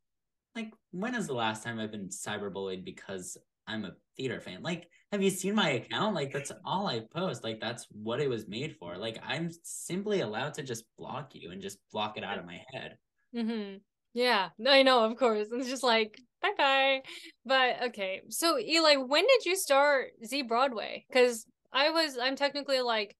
like 0.55 0.73
when 0.93 1.15
is 1.15 1.27
the 1.27 1.35
last 1.35 1.63
time 1.65 1.79
I've 1.79 1.91
been 1.91 2.09
cyberbullied 2.09 2.85
because 2.85 3.37
I'm 3.67 3.85
a 3.85 3.93
theater 4.17 4.41
fan? 4.41 4.63
Like 4.63 4.89
have 5.13 5.23
you 5.23 5.31
seen 5.31 5.55
my 5.55 5.71
account? 5.71 6.15
Like 6.15 6.33
that's 6.33 6.53
all 6.65 6.87
I 6.87 7.01
post. 7.13 7.43
Like 7.43 7.61
that's 7.61 7.87
what 7.91 8.21
it 8.21 8.29
was 8.29 8.47
made 8.47 8.77
for. 8.79 8.97
Like 8.97 9.19
I'm 9.27 9.51
simply 9.63 10.21
allowed 10.21 10.55
to 10.55 10.63
just 10.63 10.85
block 10.97 11.31
you 11.35 11.51
and 11.51 11.61
just 11.61 11.79
block 11.93 12.17
it 12.17 12.25
out 12.25 12.39
of 12.39 12.47
my 12.47 12.61
head. 12.73 12.97
Mm-hmm. 13.35 13.79
Yeah, 14.15 14.49
I 14.67 14.83
know, 14.83 15.05
of 15.05 15.17
course. 15.17 15.49
It's 15.53 15.69
just 15.69 15.83
like 15.83 16.21
bye 16.43 16.53
bye. 16.57 17.03
But 17.45 17.83
okay, 17.89 18.23
so 18.29 18.59
Eli, 18.59 18.97
when 18.97 19.27
did 19.27 19.45
you 19.47 19.57
start 19.57 20.11
ZBroadway? 20.25 21.05
Because 21.09 21.47
I 21.73 21.91
was, 21.91 22.19
I'm 22.21 22.37
technically 22.37 22.81
like 22.81 23.17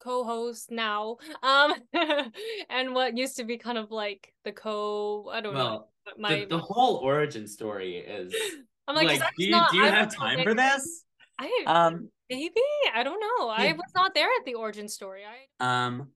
co-host 0.00 0.70
now, 0.70 1.16
um, 1.42 1.74
and 2.70 2.94
what 2.94 3.16
used 3.16 3.36
to 3.36 3.44
be 3.44 3.58
kind 3.58 3.78
of 3.78 3.90
like 3.90 4.32
the 4.44 4.52
co, 4.52 5.28
I 5.32 5.40
don't 5.40 5.54
know, 5.54 5.58
Well, 5.58 5.92
but 6.04 6.18
my, 6.18 6.40
the, 6.40 6.46
the 6.46 6.58
whole 6.58 6.96
origin 6.96 7.46
story 7.46 7.96
is 7.96 8.32
I'm 8.88 8.94
like, 8.96 9.20
like, 9.20 9.34
do 9.36 9.44
you 9.44 9.50
not- 9.50 9.70
do 9.70 9.76
you 9.76 9.84
I 9.84 9.88
have 9.90 10.14
time 10.14 10.42
for 10.42 10.54
this? 10.54 11.04
I 11.38 11.64
Um, 11.66 12.10
maybe 12.30 12.60
I 12.94 13.02
don't 13.02 13.20
know. 13.20 13.48
I 13.48 13.72
was 13.72 13.92
not 13.94 14.14
there 14.14 14.26
at 14.40 14.44
the 14.44 14.54
origin 14.54 14.88
story. 14.88 15.22
I 15.24 15.86
Um, 15.86 16.10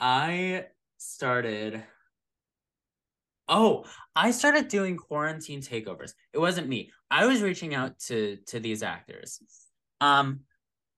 I 0.00 0.66
started. 0.96 1.84
Oh, 3.48 3.84
I 4.16 4.30
started 4.30 4.68
doing 4.68 4.96
quarantine 4.96 5.60
takeovers. 5.60 6.12
It 6.32 6.38
wasn't 6.38 6.68
me. 6.68 6.90
I 7.10 7.26
was 7.26 7.42
reaching 7.42 7.74
out 7.74 7.98
to 8.00 8.38
to 8.46 8.58
these 8.58 8.82
actors. 8.82 9.40
Um, 10.00 10.40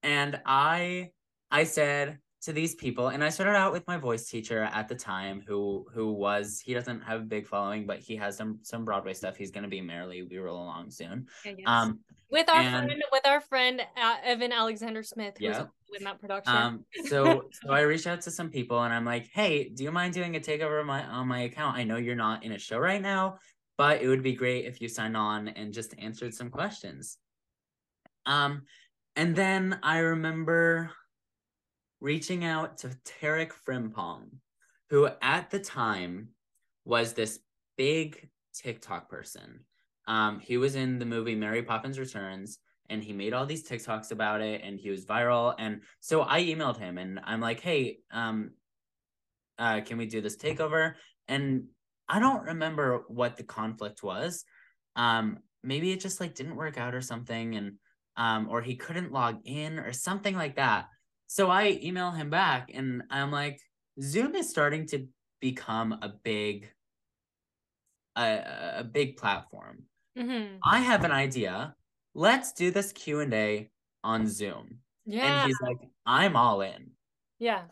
and 0.03 0.41
I 0.47 1.11
I 1.51 1.65
said 1.65 2.19
to 2.43 2.53
these 2.53 2.75
people, 2.75 3.09
and 3.09 3.23
I 3.23 3.29
started 3.29 3.57
out 3.57 3.73
with 3.73 3.87
my 3.87 3.97
voice 3.99 4.29
teacher 4.29 4.63
at 4.63 4.89
the 4.89 4.95
time, 4.95 5.43
who 5.47 5.87
who 5.93 6.13
was 6.13 6.61
he 6.61 6.73
doesn't 6.75 7.01
have 7.03 7.21
a 7.21 7.25
big 7.25 7.47
following, 7.47 7.87
but 7.87 7.99
he 7.99 8.17
has 8.17 8.37
some 8.37 8.59
some 8.63 8.85
Broadway 8.85 9.13
stuff. 9.15 9.37
He's 9.37 9.51
gonna 9.51 9.69
be 9.69 9.81
Merrily 9.81 10.23
We 10.23 10.39
Roll 10.39 10.63
Along 10.63 10.91
soon. 10.91 11.29
I 11.45 11.53
guess. 11.53 11.65
Um, 11.67 12.01
with 12.31 12.49
our 12.49 12.61
and- 12.61 12.87
friend, 12.87 13.03
with 13.13 13.27
our 13.27 13.41
friend 13.41 13.81
uh, 13.97 14.17
Evan 14.25 14.53
Alexander 14.53 15.03
Smith, 15.03 15.37
who 15.39 15.49
was 15.49 15.57
Yep. 15.59 15.71
in 15.99 16.05
that 16.05 16.21
production. 16.21 16.57
Um, 16.57 16.85
so 17.07 17.49
so 17.53 17.73
I 17.73 17.81
reached 17.81 18.07
out 18.07 18.21
to 18.23 18.31
some 18.31 18.49
people 18.51 18.83
and 18.85 18.95
I'm 18.95 19.05
like, 19.05 19.29
hey, 19.35 19.69
do 19.69 19.83
you 19.85 19.91
mind 19.93 20.15
doing 20.15 20.37
a 20.37 20.41
takeover 20.41 20.81
on 20.81 20.87
my 20.87 21.05
on 21.05 21.27
my 21.29 21.41
account? 21.41 21.77
I 21.77 21.83
know 21.85 21.97
you're 21.97 22.15
not 22.15 22.45
in 22.45 22.53
a 22.53 22.59
show 22.59 22.79
right 22.79 23.03
now, 23.03 23.39
but 23.77 24.01
it 24.01 24.09
would 24.09 24.23
be 24.23 24.33
great 24.33 24.65
if 24.65 24.81
you 24.81 24.89
signed 24.89 25.17
on 25.17 25.49
and 25.49 25.75
just 25.75 25.95
answered 25.99 26.33
some 26.33 26.51
questions. 26.51 27.19
Um, 28.27 28.63
and 29.17 29.35
then 29.35 29.79
I 29.83 29.99
remember 29.99 30.93
reaching 32.01 32.45
out 32.45 32.79
to 32.79 32.97
Tarik 33.05 33.53
Frimpong, 33.53 34.29
who 34.89 35.09
at 35.23 35.51
the 35.51 35.59
time 35.59 36.29
was 36.85 37.13
this 37.13 37.39
big 37.77 38.29
TikTok 38.55 39.09
person. 39.09 39.61
Um, 40.07 40.41
he 40.41 40.57
was 40.57 40.75
in 40.75 40.99
the 40.99 41.05
movie 41.05 41.35
Mary 41.35 41.63
Poppins 41.63 41.99
Returns 41.99 42.59
and 42.89 43.03
he 43.05 43.13
made 43.13 43.33
all 43.33 43.47
these 43.47 43.69
TikToks 43.69 44.11
about 44.11 44.41
it 44.41 44.63
and 44.65 44.79
he 44.79 44.91
was 44.91 45.05
viral. 45.05 45.55
And 45.59 45.83
so 46.01 46.23
I 46.23 46.43
emailed 46.43 46.79
him 46.79 46.99
and 46.99 47.21
I'm 47.23 47.41
like, 47.41 47.61
hey, 47.61 47.99
um, 48.11 48.51
uh, 49.59 49.83
can 49.83 49.99
we 49.99 50.07
do 50.07 50.21
this 50.21 50.37
takeover? 50.37 50.95
And 51.29 51.65
I 52.09 52.19
don't 52.19 52.45
remember 52.45 53.05
what 53.07 53.37
the 53.37 53.45
conflict 53.45 54.03
was. 54.03 54.45
Um, 54.97 55.39
maybe 55.63 55.93
it 55.93 56.01
just 56.01 56.19
like 56.21 56.35
didn't 56.35 56.57
work 56.57 56.77
out 56.77 56.95
or 56.95 57.01
something, 57.03 57.55
and 57.55 57.75
um, 58.17 58.49
or 58.51 58.63
he 58.63 58.75
couldn't 58.75 59.13
log 59.13 59.41
in 59.45 59.79
or 59.79 59.93
something 59.93 60.35
like 60.35 60.57
that. 60.57 60.87
So 61.31 61.49
I 61.49 61.79
email 61.81 62.11
him 62.11 62.29
back 62.29 62.73
and 62.75 63.05
I'm 63.09 63.31
like, 63.31 63.61
Zoom 64.03 64.35
is 64.35 64.51
starting 64.51 64.85
to 64.89 65.07
become 65.41 65.93
a 65.93 66.13
big 66.25 66.69
a, 68.17 68.79
a 68.79 68.85
big 68.85 69.17
platform. 69.17 69.85
mm-hmm. 70.19 70.57
I 70.65 70.81
have 70.81 71.05
an 71.05 71.13
idea. 71.13 71.77
Let's 72.17 72.51
do 72.53 72.73
this 72.73 72.91
Q&A 72.91 73.71
on 74.03 74.27
Zoom. 74.27 74.79
Yeah, 75.07 75.43
And 75.43 75.47
he's 75.47 75.61
like, 75.63 75.79
I'm 76.05 76.35
all 76.35 76.63
in. 76.63 76.91
yeah. 77.39 77.63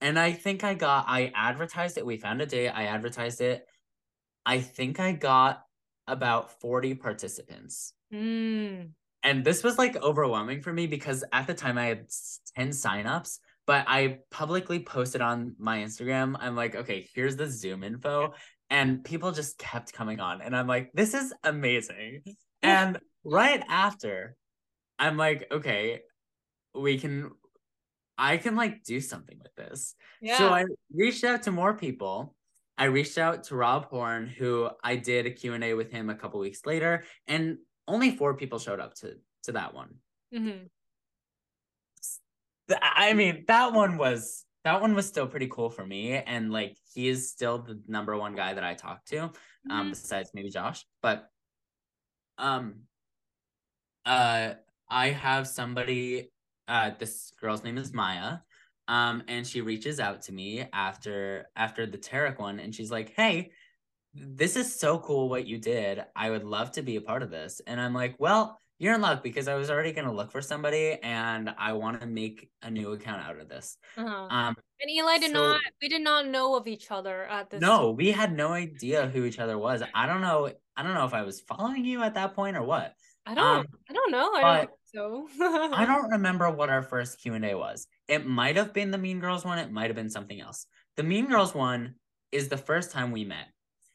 And 0.00 0.16
I 0.16 0.30
think 0.30 0.62
I 0.62 0.74
got 0.74 1.06
I 1.08 1.32
advertised 1.34 1.98
it. 1.98 2.06
We 2.06 2.18
found 2.18 2.40
a 2.40 2.46
date. 2.46 2.68
I 2.68 2.84
advertised 2.84 3.40
it. 3.40 3.66
I 4.44 4.60
think 4.60 5.00
I 5.00 5.10
got 5.10 5.64
about 6.06 6.60
40 6.60 6.94
participants. 6.94 7.94
Mm. 8.14 8.90
And 9.26 9.44
this 9.44 9.64
was 9.64 9.76
like 9.76 9.96
overwhelming 9.96 10.62
for 10.62 10.72
me 10.72 10.86
because 10.86 11.24
at 11.32 11.48
the 11.48 11.54
time 11.54 11.76
I 11.76 11.86
had 11.86 12.04
s- 12.06 12.40
10 12.54 12.68
signups, 12.70 13.40
but 13.66 13.84
I 13.88 14.20
publicly 14.30 14.78
posted 14.78 15.20
on 15.20 15.56
my 15.58 15.78
Instagram. 15.78 16.36
I'm 16.38 16.54
like, 16.54 16.76
okay, 16.76 17.08
here's 17.12 17.34
the 17.34 17.50
Zoom 17.50 17.82
info. 17.82 18.32
And 18.70 19.04
people 19.04 19.32
just 19.32 19.58
kept 19.58 19.92
coming 19.92 20.20
on. 20.20 20.40
And 20.42 20.56
I'm 20.56 20.68
like, 20.68 20.92
this 20.94 21.12
is 21.12 21.34
amazing. 21.44 22.22
And 22.62 22.98
right 23.22 23.62
after, 23.68 24.34
I'm 24.98 25.16
like, 25.16 25.46
okay, 25.52 26.00
we 26.74 26.98
can 26.98 27.30
I 28.18 28.38
can 28.38 28.56
like 28.56 28.82
do 28.82 29.00
something 29.00 29.38
with 29.40 29.54
this. 29.54 29.94
Yeah. 30.20 30.38
So 30.38 30.48
I 30.48 30.64
reached 30.92 31.22
out 31.22 31.42
to 31.44 31.52
more 31.52 31.74
people. 31.74 32.34
I 32.78 32.84
reached 32.84 33.18
out 33.18 33.44
to 33.44 33.56
Rob 33.56 33.84
Horn, 33.86 34.26
who 34.26 34.68
I 34.82 34.96
did 34.96 35.26
a 35.26 35.30
Q&A 35.30 35.74
with 35.74 35.90
him 35.92 36.10
a 36.10 36.14
couple 36.16 36.40
weeks 36.40 36.62
later, 36.66 37.04
and 37.28 37.58
only 37.88 38.16
four 38.16 38.34
people 38.34 38.58
showed 38.58 38.80
up 38.80 38.94
to 38.94 39.18
to 39.44 39.52
that 39.52 39.74
one. 39.74 40.00
Mhm. 40.32 40.70
I 42.82 43.12
mean, 43.12 43.44
that 43.46 43.72
one 43.72 43.96
was 43.96 44.44
that 44.64 44.80
one 44.80 44.94
was 44.94 45.06
still 45.06 45.28
pretty 45.28 45.46
cool 45.46 45.70
for 45.70 45.86
me, 45.86 46.14
and 46.14 46.52
like 46.52 46.76
he 46.92 47.08
is 47.08 47.30
still 47.30 47.58
the 47.58 47.80
number 47.86 48.16
one 48.16 48.34
guy 48.34 48.54
that 48.54 48.64
I 48.64 48.74
talk 48.74 49.04
to, 49.06 49.24
um, 49.70 49.86
Mhm. 49.86 49.90
besides 49.90 50.30
maybe 50.34 50.50
Josh. 50.50 50.84
But 51.00 51.30
um, 52.38 52.88
uh, 54.04 54.54
I 54.88 55.10
have 55.10 55.46
somebody. 55.48 56.32
Uh, 56.68 56.90
this 56.98 57.32
girl's 57.40 57.62
name 57.62 57.78
is 57.78 57.92
Maya. 57.92 58.38
Um, 58.88 59.22
and 59.28 59.46
she 59.46 59.60
reaches 59.62 59.98
out 59.98 60.22
to 60.22 60.32
me 60.32 60.68
after 60.72 61.46
after 61.56 61.86
the 61.86 61.98
Tarik 61.98 62.38
one, 62.38 62.60
and 62.60 62.74
she's 62.74 62.90
like, 62.90 63.10
"Hey, 63.14 63.52
this 64.16 64.56
is 64.56 64.74
so 64.74 64.98
cool 64.98 65.28
what 65.28 65.46
you 65.46 65.58
did. 65.58 66.04
I 66.14 66.30
would 66.30 66.44
love 66.44 66.72
to 66.72 66.82
be 66.82 66.96
a 66.96 67.00
part 67.00 67.22
of 67.22 67.30
this." 67.30 67.60
And 67.66 67.80
I'm 67.80 67.94
like, 67.94 68.16
"Well, 68.18 68.58
you're 68.78 68.94
in 68.94 69.00
luck 69.00 69.22
because 69.22 69.48
I 69.48 69.54
was 69.54 69.70
already 69.70 69.92
gonna 69.92 70.12
look 70.12 70.30
for 70.30 70.42
somebody, 70.42 70.98
and 71.02 71.54
I 71.58 71.72
want 71.72 72.00
to 72.00 72.06
make 72.06 72.50
a 72.62 72.70
new 72.70 72.92
account 72.92 73.22
out 73.26 73.38
of 73.38 73.48
this." 73.48 73.78
Uh-huh. 73.96 74.08
Um, 74.30 74.54
And 74.80 74.90
Eli 74.90 75.18
did 75.18 75.32
so- 75.32 75.34
not. 75.52 75.60
We 75.80 75.88
did 75.88 76.02
not 76.02 76.26
know 76.26 76.54
of 76.56 76.66
each 76.66 76.90
other 76.90 77.24
at 77.24 77.50
this. 77.50 77.60
no, 77.60 77.90
we 77.92 78.10
had 78.12 78.32
no 78.36 78.48
idea 78.52 79.06
who 79.08 79.24
each 79.24 79.38
other 79.38 79.56
was. 79.58 79.82
I 79.94 80.06
don't 80.06 80.20
know. 80.20 80.50
I 80.76 80.82
don't 80.82 80.94
know 80.94 81.06
if 81.06 81.14
I 81.14 81.22
was 81.22 81.40
following 81.40 81.84
you 81.84 82.02
at 82.02 82.14
that 82.14 82.34
point 82.34 82.56
or 82.56 82.62
what. 82.62 82.92
I 83.28 83.34
don't. 83.34 83.44
um, 83.60 83.66
I 83.90 83.92
don't 83.92 84.12
know. 84.12 84.32
I 84.34 84.40
don't 84.42 84.58
think 84.68 84.70
so. 84.94 85.28
I 85.74 85.84
don't 85.86 86.10
remember 86.10 86.48
what 86.50 86.68
our 86.70 86.82
first 86.82 87.20
Q 87.20 87.34
and 87.34 87.44
A 87.44 87.54
was. 87.56 87.86
It 88.08 88.26
might 88.26 88.56
have 88.56 88.72
been 88.72 88.90
the 88.90 88.98
Mean 88.98 89.18
Girls 89.18 89.44
one. 89.44 89.58
It 89.58 89.72
might 89.72 89.88
have 89.88 89.96
been 89.96 90.10
something 90.10 90.40
else. 90.40 90.66
The 90.96 91.02
Mean 91.02 91.26
Girls 91.26 91.54
one 91.54 91.94
is 92.30 92.48
the 92.48 92.56
first 92.58 92.92
time 92.92 93.10
we 93.10 93.24
met. 93.24 93.46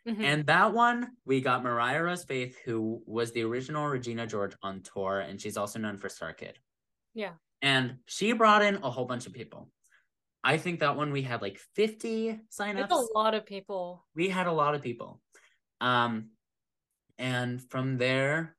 Mhm. 0.08 0.24
And 0.24 0.46
that 0.48 0.74
one, 0.74 1.16
we 1.26 1.42
got 1.42 1.64
Mariah 1.64 2.02
Rose 2.04 2.24
Faith, 2.24 2.58
who 2.66 3.04
was 3.06 3.32
the 3.32 3.44
original 3.44 3.88
Regina 3.88 4.26
George 4.26 4.56
on 4.64 4.82
tour, 4.82 5.20
and 5.20 5.40
she's 5.40 5.58
also 5.58 5.78
known 5.80 5.98
for 5.98 6.10
Star 6.10 6.34
Kid. 6.34 6.58
Yeah. 7.14 7.34
And 7.62 8.00
she 8.08 8.34
brought 8.34 8.64
in 8.64 8.76
a 8.78 8.90
whole 8.90 9.06
bunch 9.06 9.28
of 9.28 9.34
people. 9.34 9.70
I 10.44 10.58
think 10.58 10.80
that 10.80 10.96
one 10.96 11.12
we 11.12 11.22
had 11.22 11.44
like 11.44 11.60
50 11.76 12.30
It's 12.30 12.58
signups. 12.58 12.90
a 12.90 12.96
lot 13.18 13.36
of 13.36 13.46
people. 13.46 14.08
We 14.16 14.30
had 14.30 14.48
a 14.48 14.52
lot 14.52 14.74
of 14.74 14.82
people. 14.82 15.22
Um, 15.80 16.32
and 17.20 17.62
from 17.70 17.98
there, 18.00 18.58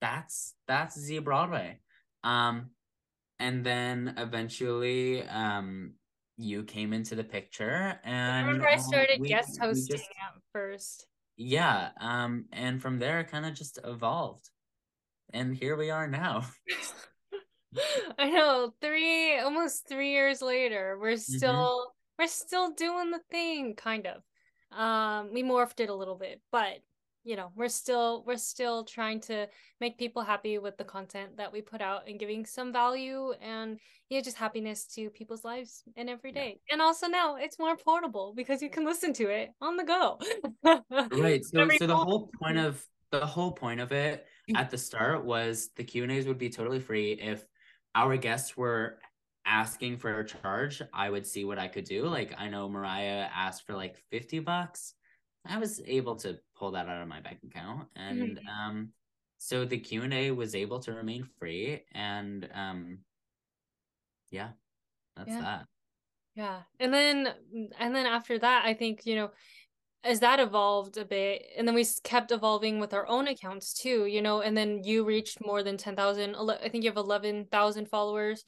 that's 0.00 0.54
that's 0.66 0.98
ZBroadway. 0.98 1.78
Um, 2.24 2.70
and 3.38 3.64
then 3.64 4.14
eventually, 4.16 5.22
um, 5.22 5.94
you 6.36 6.64
came 6.64 6.92
into 6.92 7.14
the 7.14 7.24
picture, 7.24 7.98
and 8.04 8.32
I 8.32 8.40
remember 8.46 8.68
I 8.68 8.74
um, 8.74 8.80
started 8.80 9.20
we- 9.20 9.28
guest 9.28 9.58
hosting 9.60 9.96
just- 9.96 10.08
at 10.10 10.40
first. 10.52 11.06
yeah 11.36 11.90
um 12.00 12.44
and 12.52 12.80
from 12.80 12.98
there 13.00 13.18
it 13.20 13.28
kind 13.30 13.44
of 13.44 13.54
just 13.54 13.78
evolved 13.84 14.48
and 15.32 15.56
here 15.56 15.76
we 15.76 15.90
are 15.90 16.06
now 16.06 16.44
I 18.18 18.30
know. 18.30 18.72
Three, 18.80 19.36
almost 19.40 19.88
three 19.88 20.12
years 20.12 20.40
later, 20.40 20.96
we're 21.00 21.14
Mm-hmm. 21.14 21.36
still 21.38 21.92
we're 22.18 22.28
still 22.28 22.70
doing 22.70 23.10
the 23.10 23.18
thing, 23.32 23.74
kind 23.74 24.06
of. 24.06 24.22
Um, 24.78 25.32
we 25.34 25.42
morphed 25.42 25.80
it 25.80 25.88
a 25.90 25.94
little 25.94 26.14
bit, 26.14 26.40
but 26.52 26.78
you 27.24 27.36
know, 27.36 27.50
we're 27.56 27.68
still 27.68 28.22
we're 28.26 28.36
still 28.36 28.84
trying 28.84 29.18
to 29.20 29.48
make 29.80 29.98
people 29.98 30.22
happy 30.22 30.58
with 30.58 30.76
the 30.76 30.84
content 30.84 31.38
that 31.38 31.50
we 31.50 31.62
put 31.62 31.80
out 31.80 32.06
and 32.06 32.18
giving 32.18 32.44
some 32.44 32.72
value 32.72 33.32
and 33.40 33.80
yeah, 34.10 34.20
just 34.20 34.36
happiness 34.36 34.86
to 34.94 35.08
people's 35.10 35.42
lives 35.42 35.82
and 35.96 36.10
every 36.10 36.32
day. 36.32 36.60
Yeah. 36.68 36.74
And 36.74 36.82
also 36.82 37.06
now 37.06 37.36
it's 37.36 37.58
more 37.58 37.76
portable 37.76 38.34
because 38.36 38.60
you 38.60 38.68
can 38.68 38.84
listen 38.84 39.14
to 39.14 39.28
it 39.30 39.50
on 39.60 39.76
the 39.76 39.84
go. 39.84 40.18
right. 41.10 41.42
So 41.54 41.68
so 41.78 41.86
the 41.86 41.96
whole 41.96 42.30
point 42.40 42.58
mm-hmm. 42.58 42.66
of 42.66 42.86
the 43.10 43.24
whole 43.24 43.52
point 43.52 43.80
of 43.80 43.92
it 43.92 44.26
mm-hmm. 44.48 44.56
at 44.56 44.70
the 44.70 44.78
start 44.78 45.24
was 45.24 45.70
the 45.76 45.84
q 45.84 46.02
and 46.02 46.12
a's 46.12 46.26
would 46.26 46.38
be 46.38 46.50
totally 46.50 46.80
free. 46.80 47.12
If 47.12 47.44
our 47.94 48.16
guests 48.16 48.56
were 48.56 48.98
asking 49.46 49.98
for 49.98 50.18
a 50.18 50.26
charge 50.26 50.80
i 50.92 51.08
would 51.08 51.26
see 51.26 51.44
what 51.44 51.58
i 51.58 51.68
could 51.68 51.84
do. 51.84 52.06
Like 52.06 52.34
i 52.38 52.48
know 52.48 52.68
mariah 52.68 53.28
asked 53.34 53.66
for 53.66 53.74
like 53.74 53.96
50 54.10 54.40
bucks 54.40 54.94
i 55.44 55.58
was 55.58 55.80
able 55.86 56.16
to 56.16 56.38
pull 56.56 56.70
that 56.72 56.88
out 56.88 57.02
of 57.02 57.08
my 57.08 57.20
bank 57.20 57.40
account 57.44 57.88
and 57.96 58.38
Mhm. 58.38 58.48
um 58.48 58.92
so 59.38 59.64
the 59.64 59.78
q 59.78 60.02
and 60.02 60.14
a 60.14 60.30
was 60.30 60.54
able 60.54 60.80
to 60.80 60.92
remain 60.92 61.24
free 61.24 61.84
and 61.92 62.48
um 62.52 63.04
yeah 64.30 64.52
that's 65.16 65.30
Yeah. 65.30 65.38
that 65.38 65.66
Yeah. 66.36 66.64
And 66.80 66.94
then 66.94 67.72
and 67.78 67.94
then 67.94 68.06
after 68.06 68.38
that, 68.38 68.64
I 68.66 68.74
think, 68.74 69.06
you 69.06 69.16
know, 69.16 69.32
as 70.04 70.20
that 70.20 70.40
evolved 70.40 70.96
a 70.98 71.04
bit, 71.06 71.46
and 71.56 71.66
then 71.68 71.74
we 71.76 71.86
kept 72.04 72.32
evolving 72.32 72.80
with 72.80 72.94
our 72.94 73.06
own 73.08 73.28
accounts 73.28 73.74
too, 73.74 74.06
you 74.06 74.22
know, 74.22 74.42
and 74.42 74.56
then 74.56 74.84
you 74.84 75.04
reached 75.04 75.40
more 75.44 75.62
than 75.64 75.76
10,000. 75.78 76.34
ele- 76.36 76.52
I 76.52 76.68
think 76.70 76.84
you 76.84 76.90
have 76.90 76.96
11,000 76.98 77.88
followers 77.90 78.44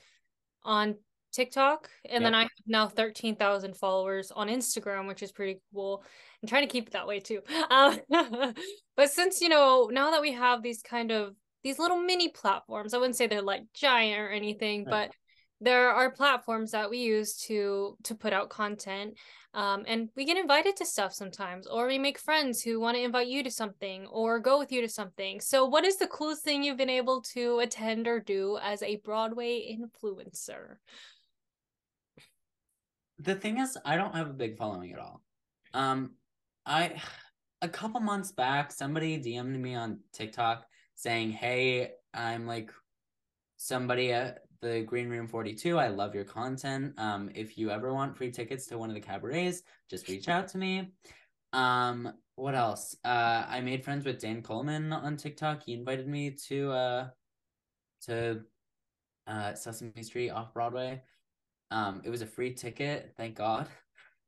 on 0.65 0.99
TikTok, 1.33 1.89
and 2.09 2.25
then 2.25 2.35
I 2.35 2.43
have 2.43 2.51
now 2.67 2.89
13,000 2.89 3.77
followers 3.77 4.31
on 4.31 4.49
Instagram, 4.49 5.07
which 5.07 5.23
is 5.23 5.33
pretty 5.33 5.61
cool. 5.73 6.03
I'm 6.43 6.49
trying 6.49 6.67
to 6.67 6.73
keep 6.73 6.89
it 6.89 6.93
that 6.93 7.07
way 7.07 7.21
too. 7.21 7.41
Um, 7.71 7.99
but 8.97 9.11
since, 9.11 9.41
you 9.41 9.49
know, 9.49 9.91
now 9.93 10.13
that 10.13 10.23
we 10.23 10.33
have 10.33 10.63
these 10.63 10.83
kind 10.83 11.11
of 11.11 11.35
these 11.63 11.79
little 11.79 11.99
mini 11.99 12.29
platforms, 12.29 12.95
I 12.95 12.99
wouldn't 12.99 13.17
say 13.17 13.27
they're 13.27 13.43
like 13.43 13.65
giant 13.75 14.21
or 14.21 14.31
anything, 14.31 14.85
but 14.89 15.11
there 15.61 15.91
are 15.91 16.11
platforms 16.11 16.73
that 16.73 16.91
we 16.91 16.99
use 16.99 17.37
to 17.47 17.97
to 18.05 18.15
put 18.15 18.33
out 18.33 18.51
content 18.51 19.17
um, 19.55 19.85
and 19.87 20.11
we 20.15 20.27
get 20.27 20.37
invited 20.37 20.77
to 20.77 20.85
stuff 20.85 21.15
sometimes 21.15 21.67
or 21.67 21.87
we 21.87 21.99
make 21.99 22.19
friends 22.19 22.61
who 22.61 22.79
want 22.79 22.97
to 22.97 23.03
invite 23.03 23.27
you 23.27 23.43
to 23.43 23.51
something 23.51 24.07
or 24.09 24.39
go 24.39 24.59
with 24.59 24.71
you 24.71 24.83
to 24.83 24.89
something 24.89 25.41
so 25.41 25.65
what 25.65 25.85
is 25.85 25.97
the 25.97 26.07
coolest 26.09 26.45
thing 26.45 26.63
you've 26.63 26.77
been 26.77 26.91
able 26.91 27.23
to 27.23 27.61
attend 27.61 28.07
or 28.07 28.21
do 28.21 28.59
as 28.63 28.83
a 28.83 28.97
broadway 28.97 29.75
influencer 29.75 30.77
the 33.19 33.35
thing 33.35 33.59
is 33.59 33.77
i 33.85 33.97
don't 33.97 34.15
have 34.15 34.29
a 34.29 34.35
big 34.35 34.57
following 34.57 34.93
at 34.93 34.99
all. 34.99 35.23
Um 35.75 36.13
i 36.65 37.01
a 37.63 37.69
couple 37.69 38.01
months 38.01 38.33
back 38.33 38.71
somebody 38.71 39.19
dm'd 39.19 39.59
me 39.59 39.75
on 39.75 40.01
tiktok 40.13 40.67
saying 40.95 41.33
hey 41.33 41.91
i'm 42.13 42.47
like 42.47 42.71
somebody 43.57 44.13
at 44.13 44.41
the 44.61 44.83
green 44.83 45.09
room 45.09 45.27
42 45.27 45.79
i 45.79 45.89
love 45.89 46.15
your 46.15 46.25
content. 46.25 46.95
Um 46.99 47.31
if 47.35 47.57
you 47.59 47.71
ever 47.71 47.93
want 47.93 48.17
free 48.17 48.31
tickets 48.31 48.67
to 48.67 48.79
one 48.79 48.91
of 48.91 48.95
the 48.95 49.01
cabarets 49.01 49.63
just 49.91 50.09
reach 50.09 50.29
out 50.29 50.49
to 50.49 50.59
me. 50.59 50.93
Um 51.53 52.13
what 52.35 52.55
else? 52.55 52.97
Uh 53.05 53.45
i 53.49 53.61
made 53.61 53.85
friends 53.85 54.05
with 54.05 54.21
dan 54.21 54.43
coleman 54.43 54.93
on 54.93 55.17
tiktok. 55.17 55.63
He 55.65 55.73
invited 55.73 56.09
me 56.09 56.37
to 56.49 56.71
uh 56.73 57.09
to 58.03 58.43
uh 59.27 59.55
sesame 59.55 60.03
street 60.03 60.31
off 60.31 60.53
broadway 60.53 61.03
um 61.71 62.01
it 62.05 62.11
was 62.11 62.23
a 62.23 62.27
free 62.27 62.53
ticket 62.55 63.13
thank 63.17 63.37
god. 63.37 63.69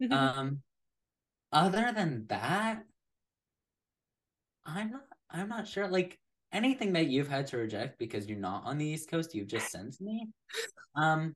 Um 0.11 0.61
other 1.51 1.91
than 1.95 2.27
that 2.29 2.85
i'm 4.65 4.91
not 4.93 5.03
i'm 5.31 5.49
not 5.49 5.67
sure 5.67 5.89
like 5.89 6.19
anything 6.53 6.93
that 6.93 7.07
you've 7.09 7.29
had 7.29 7.47
to 7.49 7.57
reject 7.57 7.99
because 7.99 8.29
you're 8.29 8.39
not 8.39 8.65
on 8.65 8.79
the 8.79 8.85
east 8.87 9.11
coast 9.11 9.35
you've 9.35 9.49
just 9.49 9.71
sent 9.73 10.01
me. 10.01 10.29
Um 10.95 11.35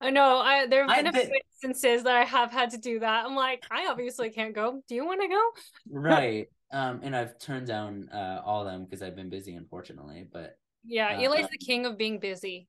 i 0.00 0.10
know 0.10 0.38
i 0.38 0.66
there 0.66 0.86
have 0.86 0.96
been 0.96 1.06
a 1.06 1.12
did- 1.12 1.28
few 1.28 1.40
instances 1.54 2.02
that 2.02 2.14
i 2.16 2.24
have 2.24 2.50
had 2.52 2.70
to 2.70 2.78
do 2.78 2.98
that. 3.00 3.24
I'm 3.24 3.34
like 3.34 3.64
i 3.70 3.86
obviously 3.86 4.28
can't 4.30 4.54
go. 4.54 4.82
Do 4.88 4.94
you 4.94 5.06
want 5.06 5.22
to 5.22 5.28
go? 5.28 5.42
Right 5.90 6.48
um 6.72 7.00
and 7.02 7.14
i've 7.14 7.38
turned 7.38 7.66
down 7.68 8.08
uh 8.12 8.42
all 8.44 8.60
of 8.60 8.66
them 8.66 8.84
because 8.84 9.00
i've 9.00 9.14
been 9.16 9.30
busy 9.30 9.54
unfortunately 9.54 10.26
but 10.30 10.58
yeah 10.84 11.16
Uh, 11.16 11.20
eli's 11.22 11.48
the 11.48 11.58
king 11.58 11.86
of 11.86 11.96
being 11.96 12.18
busy 12.18 12.68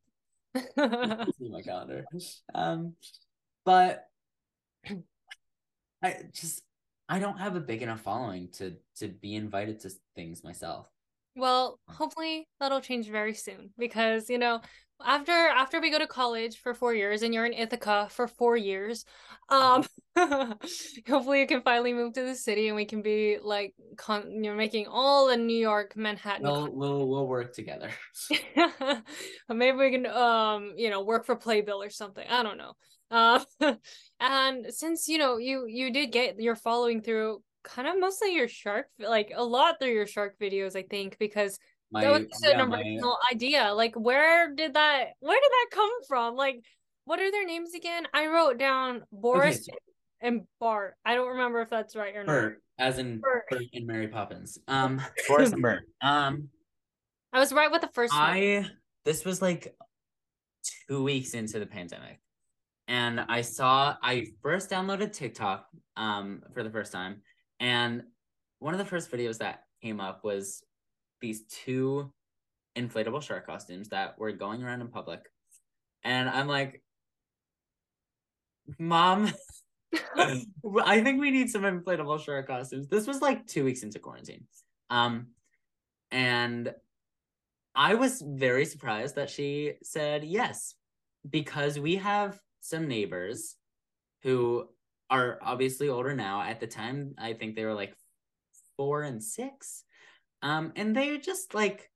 see 0.57 1.49
my 1.49 1.61
calendar. 1.61 2.05
Um 2.53 2.95
but 3.65 4.07
i 6.01 6.15
just 6.31 6.61
i 7.09 7.19
don't 7.19 7.37
have 7.37 7.55
a 7.55 7.59
big 7.59 7.81
enough 7.81 8.01
following 8.01 8.47
to 8.53 8.75
to 8.95 9.07
be 9.09 9.35
invited 9.35 9.79
to 9.81 9.89
things 10.15 10.43
myself. 10.43 10.87
Well, 11.35 11.79
hopefully 11.87 12.47
that'll 12.59 12.81
change 12.81 13.09
very 13.09 13.35
soon 13.35 13.69
because, 13.77 14.27
you 14.27 14.39
know, 14.39 14.59
after 15.05 15.31
after 15.31 15.79
we 15.79 15.91
go 15.91 15.99
to 15.99 16.07
college 16.07 16.57
for 16.57 16.73
four 16.73 16.93
years 16.93 17.21
and 17.21 17.33
you're 17.33 17.45
in 17.45 17.53
Ithaca 17.53 18.07
for 18.09 18.27
four 18.27 18.57
years, 18.57 19.05
um, 19.49 19.85
hopefully 20.17 21.41
you 21.41 21.47
can 21.47 21.61
finally 21.61 21.93
move 21.93 22.13
to 22.13 22.23
the 22.23 22.35
city 22.35 22.67
and 22.67 22.75
we 22.75 22.85
can 22.85 23.01
be 23.01 23.37
like 23.41 23.73
con- 23.95 24.31
you 24.31 24.49
know 24.49 24.55
making 24.55 24.87
all 24.87 25.27
the 25.27 25.37
New 25.37 25.57
York 25.57 25.95
Manhattan. 25.95 26.43
We'll 26.43 26.71
we'll 26.71 27.07
we'll 27.07 27.27
work 27.27 27.53
together. 27.53 27.91
Maybe 29.49 29.77
we 29.77 29.91
can 29.91 30.05
um 30.07 30.73
you 30.77 30.89
know 30.89 31.03
work 31.03 31.25
for 31.25 31.35
Playbill 31.35 31.81
or 31.81 31.89
something. 31.89 32.25
I 32.27 32.43
don't 32.43 32.57
know. 32.57 32.73
Uh, 33.09 33.39
and 34.19 34.65
since 34.69 35.07
you 35.07 35.17
know 35.17 35.37
you 35.37 35.65
you 35.67 35.91
did 35.91 36.11
get 36.11 36.39
your 36.39 36.55
following 36.55 37.01
through 37.01 37.41
kind 37.63 37.87
of 37.87 37.99
mostly 37.99 38.33
your 38.33 38.47
shark 38.47 38.87
like 38.99 39.31
a 39.35 39.43
lot 39.43 39.75
through 39.79 39.93
your 39.93 40.07
shark 40.07 40.37
videos, 40.39 40.75
I 40.75 40.83
think 40.83 41.17
because 41.19 41.59
My, 41.91 42.03
that 42.03 42.11
was 42.11 42.41
yeah, 42.43 42.61
an 42.61 42.69
my- 42.69 42.77
original 42.77 43.17
idea. 43.31 43.73
Like, 43.73 43.95
where 43.95 44.53
did 44.53 44.73
that? 44.73 45.09
Where 45.19 45.39
did 45.39 45.51
that 45.51 45.67
come 45.71 45.89
from? 46.07 46.35
Like, 46.35 46.61
what 47.05 47.19
are 47.19 47.31
their 47.31 47.45
names 47.45 47.73
again? 47.73 48.07
I 48.13 48.27
wrote 48.27 48.57
down 48.57 49.03
Boris 49.11 49.65
so- 49.65 49.73
and 50.21 50.41
Bart. 50.59 50.95
I 51.05 51.15
don't 51.15 51.29
remember 51.29 51.61
if 51.61 51.69
that's 51.69 51.95
right 51.95 52.15
or 52.15 52.23
not. 52.23 52.27
Bert, 52.27 52.61
as 52.77 52.97
in 52.97 53.19
Bert. 53.19 53.45
Bert 53.49 53.63
and 53.73 53.87
Mary 53.87 54.07
Poppins. 54.07 54.57
Um, 54.67 55.01
Boris 55.27 55.51
and 55.51 55.61
Bert. 55.61 55.83
Um, 56.01 56.49
I 57.31 57.39
was 57.39 57.53
right 57.53 57.71
with 57.71 57.81
the 57.81 57.89
first 57.93 58.13
one. 58.13 58.21
I 58.21 58.65
this 59.05 59.23
was 59.23 59.41
like 59.41 59.73
two 60.89 61.03
weeks 61.03 61.33
into 61.33 61.59
the 61.59 61.65
pandemic, 61.65 62.19
and 62.87 63.19
I 63.19 63.41
saw 63.41 63.95
I 64.01 64.27
first 64.41 64.69
downloaded 64.69 65.13
TikTok 65.13 65.67
um 65.95 66.41
for 66.53 66.63
the 66.63 66.69
first 66.69 66.91
time, 66.91 67.21
and 67.59 68.03
one 68.59 68.73
of 68.73 68.79
the 68.79 68.85
first 68.85 69.11
videos 69.11 69.37
that 69.37 69.61
came 69.81 69.99
up 69.99 70.23
was 70.23 70.63
these 71.21 71.43
two 71.43 72.11
inflatable 72.75 73.21
shark 73.21 73.45
costumes 73.45 73.89
that 73.89 74.19
were 74.19 74.31
going 74.31 74.63
around 74.63 74.81
in 74.81 74.87
public, 74.87 75.21
and 76.03 76.29
I'm 76.29 76.47
like, 76.47 76.81
Mom. 78.79 79.31
I 80.17 81.01
think 81.01 81.21
we 81.21 81.31
need 81.31 81.49
some 81.49 81.61
inflatable 81.61 82.23
shark 82.23 82.47
costumes. 82.47 82.87
This 82.87 83.07
was 83.07 83.21
like 83.21 83.47
two 83.47 83.63
weeks 83.63 83.83
into 83.83 83.99
quarantine. 83.99 84.45
Um, 84.89 85.27
and 86.11 86.73
I 87.73 87.93
was 87.93 88.21
very 88.25 88.65
surprised 88.65 89.15
that 89.15 89.29
she 89.29 89.73
said 89.83 90.23
yes, 90.23 90.75
because 91.29 91.79
we 91.79 91.97
have 91.97 92.39
some 92.59 92.87
neighbors 92.87 93.55
who 94.23 94.67
are 95.09 95.39
obviously 95.41 95.89
older 95.89 96.15
now. 96.15 96.41
At 96.41 96.59
the 96.59 96.67
time, 96.67 97.13
I 97.17 97.33
think 97.33 97.55
they 97.55 97.65
were 97.65 97.73
like 97.73 97.95
four 98.75 99.03
and 99.03 99.23
six. 99.23 99.83
Um, 100.41 100.73
and 100.75 100.95
they're 100.95 101.17
just 101.17 101.53
like, 101.53 101.89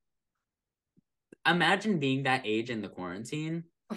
imagine 1.48 2.00
being 2.00 2.24
that 2.24 2.42
age 2.46 2.70
in 2.70 2.82
the 2.82 2.90
quarantine. 2.90 3.64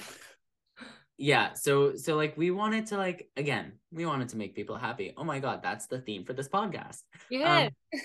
Yeah, 1.16 1.52
so 1.52 1.94
so 1.94 2.16
like 2.16 2.36
we 2.36 2.50
wanted 2.50 2.86
to 2.86 2.96
like 2.96 3.28
again, 3.36 3.74
we 3.92 4.04
wanted 4.04 4.30
to 4.30 4.36
make 4.36 4.56
people 4.56 4.76
happy. 4.76 5.14
Oh 5.16 5.22
my 5.22 5.38
god, 5.38 5.62
that's 5.62 5.86
the 5.86 6.00
theme 6.00 6.24
for 6.24 6.32
this 6.32 6.48
podcast. 6.48 7.02
yeah. 7.30 7.68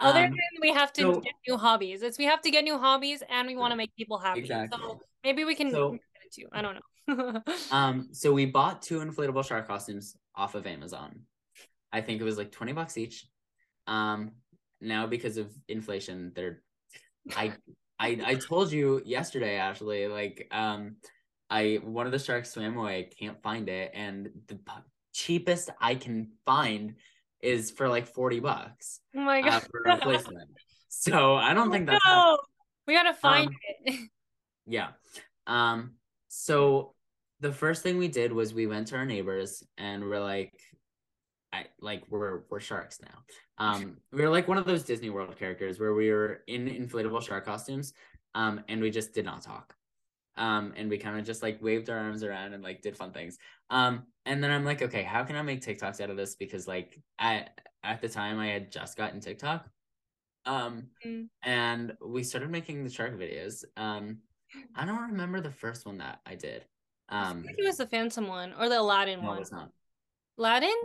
Other 0.00 0.20
um, 0.24 0.30
than 0.30 0.60
we 0.60 0.72
have 0.72 0.92
to 0.94 1.02
so- 1.02 1.20
get 1.20 1.34
new 1.46 1.56
hobbies, 1.58 2.02
it's 2.02 2.18
we 2.18 2.24
have 2.24 2.40
to 2.42 2.50
get 2.50 2.64
new 2.64 2.78
hobbies 2.78 3.22
and 3.28 3.46
we 3.46 3.56
want 3.56 3.72
to 3.72 3.76
make 3.76 3.94
people 3.94 4.18
happy. 4.18 4.40
Exactly. 4.40 4.78
So 4.80 5.00
maybe 5.22 5.44
we 5.44 5.54
can 5.54 5.70
So- 5.70 5.92
get 5.92 6.00
it 6.24 6.32
too. 6.32 6.46
I 6.52 6.62
don't 6.62 6.76
know. 6.76 7.42
Um, 7.70 8.08
so 8.12 8.32
we 8.32 8.46
bought 8.46 8.82
two 8.82 9.00
inflatable 9.00 9.44
shark 9.46 9.66
costumes 9.66 10.16
off 10.34 10.54
of 10.54 10.66
Amazon. 10.66 11.20
I 11.92 12.00
think 12.00 12.20
it 12.20 12.24
was 12.24 12.38
like 12.38 12.52
20 12.52 12.72
bucks 12.72 12.96
each. 12.96 13.26
Um, 13.86 14.32
now 14.80 15.06
because 15.06 15.36
of 15.36 15.50
inflation, 15.68 16.32
they're 16.34 16.62
I 17.36 17.54
I 17.98 18.18
I 18.24 18.34
told 18.36 18.72
you 18.72 19.02
yesterday, 19.04 19.56
Ashley, 19.56 20.06
like 20.08 20.48
um 20.50 20.96
I 21.48 21.80
one 21.82 22.06
of 22.06 22.12
the 22.12 22.18
sharks 22.18 22.50
swam 22.52 22.76
away, 22.76 23.10
can't 23.18 23.42
find 23.42 23.68
it, 23.68 23.90
and 23.94 24.30
the 24.46 24.58
cheapest 25.12 25.70
I 25.80 25.96
can 25.96 26.30
find 26.46 26.94
is 27.42 27.70
for 27.70 27.88
like 27.88 28.06
40 28.06 28.40
bucks 28.40 29.00
oh 29.16 29.20
my 29.20 29.40
uh, 29.40 29.44
god. 29.44 29.62
for 29.70 29.82
replacement. 29.84 30.48
So 30.92 31.36
I 31.36 31.54
don't 31.54 31.70
think 31.70 31.86
that's 31.86 32.04
no. 32.04 32.36
We 32.86 32.94
gotta 32.94 33.14
find 33.14 33.46
Um, 33.48 33.54
it. 33.84 34.10
Yeah. 34.66 34.88
Um, 35.46 35.92
so 36.28 36.94
the 37.40 37.52
first 37.52 37.82
thing 37.82 37.96
we 37.96 38.08
did 38.08 38.32
was 38.32 38.52
we 38.52 38.66
went 38.66 38.88
to 38.88 38.96
our 38.96 39.06
neighbors 39.06 39.62
and 39.78 40.04
we're 40.04 40.20
like, 40.20 40.52
I 41.52 41.66
like 41.80 42.02
we're 42.10 42.42
we're 42.50 42.60
sharks 42.60 42.98
now. 43.00 43.18
Um, 43.60 43.98
we 44.10 44.22
were 44.22 44.28
like 44.30 44.48
one 44.48 44.58
of 44.58 44.64
those 44.64 44.82
Disney 44.84 45.10
World 45.10 45.36
characters 45.38 45.78
where 45.78 45.94
we 45.94 46.10
were 46.10 46.42
in 46.48 46.66
inflatable 46.66 47.22
shark 47.22 47.44
costumes, 47.44 47.92
um, 48.34 48.64
and 48.68 48.80
we 48.80 48.90
just 48.90 49.12
did 49.12 49.24
not 49.26 49.42
talk. 49.42 49.74
Um, 50.36 50.72
and 50.76 50.88
we 50.88 50.96
kind 50.96 51.18
of 51.18 51.26
just 51.26 51.42
like 51.42 51.62
waved 51.62 51.90
our 51.90 51.98
arms 51.98 52.22
around 52.24 52.54
and 52.54 52.62
like 52.64 52.80
did 52.80 52.96
fun 52.96 53.12
things. 53.12 53.36
Um, 53.68 54.06
and 54.24 54.42
then 54.42 54.50
I'm 54.50 54.64
like, 54.64 54.80
okay, 54.80 55.02
how 55.02 55.22
can 55.24 55.36
I 55.36 55.42
make 55.42 55.60
TikToks 55.60 56.00
out 56.00 56.08
of 56.08 56.16
this? 56.16 56.34
Because 56.34 56.66
like 56.66 56.98
at 57.18 57.60
at 57.84 58.00
the 58.00 58.08
time 58.08 58.38
I 58.38 58.48
had 58.48 58.72
just 58.72 58.96
gotten 58.96 59.20
TikTok. 59.20 59.68
Um, 60.46 60.88
Mm. 61.04 61.28
and 61.42 61.96
we 62.04 62.22
started 62.22 62.50
making 62.50 62.82
the 62.84 62.90
shark 62.90 63.18
videos. 63.18 63.64
Um, 63.76 64.18
I 64.74 64.86
don't 64.86 65.10
remember 65.10 65.40
the 65.42 65.50
first 65.50 65.84
one 65.84 65.98
that 65.98 66.20
I 66.24 66.34
did. 66.34 66.64
I 67.10 67.30
Um, 67.30 67.42
think 67.42 67.58
it 67.58 67.64
was 67.64 67.76
the 67.76 67.86
Phantom 67.86 68.26
one 68.26 68.54
or 68.54 68.68
the 68.70 68.80
Aladdin 68.80 69.20
no, 69.20 69.26
it 69.26 69.28
one. 69.28 69.38
was 69.38 69.52
not. 69.52 69.70
Aladdin? 70.38 70.76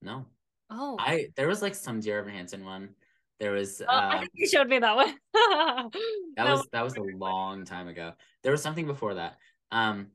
No, 0.00 0.24
Oh. 0.70 0.96
I 0.98 1.28
there 1.36 1.48
was 1.48 1.62
like 1.62 1.74
some 1.74 2.00
Dear 2.00 2.18
Evan 2.20 2.32
Hansen 2.32 2.64
one. 2.64 2.90
There 3.38 3.52
was 3.52 3.80
Oh, 3.80 3.86
I 3.90 4.16
uh, 4.16 4.18
think 4.20 4.30
you 4.34 4.46
showed 4.48 4.68
me 4.68 4.78
that 4.78 4.94
one. 4.96 5.14
that 5.34 5.90
that 6.36 6.50
was 6.50 6.66
that 6.72 6.84
was 6.84 6.96
a 6.96 7.02
long 7.02 7.64
time 7.64 7.88
ago. 7.88 8.12
There 8.42 8.52
was 8.52 8.62
something 8.62 8.86
before 8.86 9.14
that. 9.14 9.36
Um, 9.72 10.08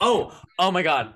oh, 0.00 0.38
oh 0.58 0.70
my 0.70 0.82
God, 0.82 1.14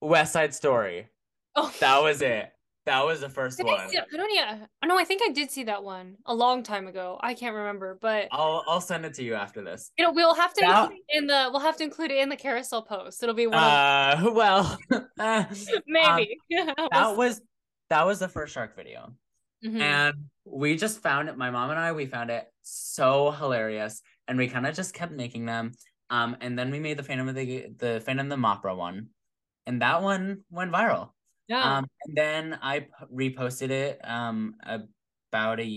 West 0.00 0.32
Side 0.32 0.54
Story. 0.54 1.08
Oh, 1.56 1.72
That 1.80 2.02
was 2.02 2.22
it. 2.22 2.50
That 2.84 3.04
was 3.04 3.20
the 3.20 3.28
first 3.28 3.58
Did 3.58 3.66
I, 3.68 3.72
one. 3.74 3.88
see, 3.90 3.98
I 3.98 4.16
don't 4.16 4.34
yeah. 4.34 4.66
No, 4.84 4.98
I 4.98 5.04
think 5.04 5.22
I 5.24 5.30
did 5.32 5.52
see 5.52 5.64
that 5.64 5.84
one 5.84 6.16
a 6.26 6.34
long 6.34 6.64
time 6.64 6.88
ago. 6.88 7.16
I 7.20 7.34
can't 7.34 7.54
remember, 7.54 7.96
but 8.00 8.26
I'll 8.32 8.64
I'll 8.66 8.80
send 8.80 9.04
it 9.04 9.14
to 9.14 9.22
you 9.22 9.34
after 9.34 9.62
this. 9.62 9.92
you 9.96 10.04
know 10.04 10.12
we'll 10.12 10.34
have 10.34 10.52
to 10.54 10.60
That- 10.62 10.90
in 11.10 11.28
the 11.28 11.48
we'll 11.52 11.60
have 11.60 11.76
to 11.76 11.84
include 11.84 12.10
it 12.10 12.18
in 12.18 12.28
the 12.28 12.36
carousel 12.36 12.82
post. 12.82 13.22
It'll 13.22 13.36
be 13.36 13.46
one 13.46 13.56
of 13.56 13.62
Uh, 13.62 14.30
well, 14.34 14.78
uh, 15.18 15.44
maybe. 15.86 16.38
that 16.50 17.14
was 17.16 17.40
that 17.92 18.06
was 18.06 18.18
the 18.18 18.28
first 18.28 18.54
shark 18.54 18.74
video. 18.74 19.12
Mhm. 19.64 19.80
and 19.80 20.14
we 20.44 20.76
just 20.76 21.00
found 21.02 21.28
it 21.28 21.36
my 21.38 21.50
mom 21.56 21.70
and 21.70 21.78
i 21.78 21.92
we 21.92 22.04
found 22.06 22.30
it 22.30 22.44
so 22.62 23.30
hilarious 23.30 24.02
and 24.26 24.36
we 24.36 24.48
kind 24.48 24.66
of 24.66 24.74
just 24.74 24.92
kept 24.92 25.12
making 25.12 25.44
them 25.46 25.70
um 26.10 26.36
and 26.40 26.58
then 26.58 26.68
we 26.72 26.80
made 26.80 26.96
the 26.98 27.04
phantom 27.08 27.28
of 27.28 27.36
the 27.36 27.68
the 27.84 28.02
phantom 28.04 28.26
of 28.32 28.40
the 28.40 28.46
opera 28.48 28.74
one 28.74 28.98
and 29.66 29.80
that 29.80 30.02
one 30.02 30.24
went 30.50 30.72
viral 30.72 31.10
yeah. 31.46 31.62
um 31.78 31.86
and 32.04 32.16
then 32.16 32.58
i 32.60 32.80
p- 32.80 32.88
reposted 33.30 33.70
it 33.70 34.00
um 34.02 34.56
about 34.66 35.60
a 35.60 35.70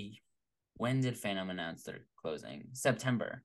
when 0.77 0.99
did 1.01 1.15
phantom 1.15 1.51
announce 1.51 1.83
their 1.83 1.99
closing 2.21 2.59
september 2.73 3.43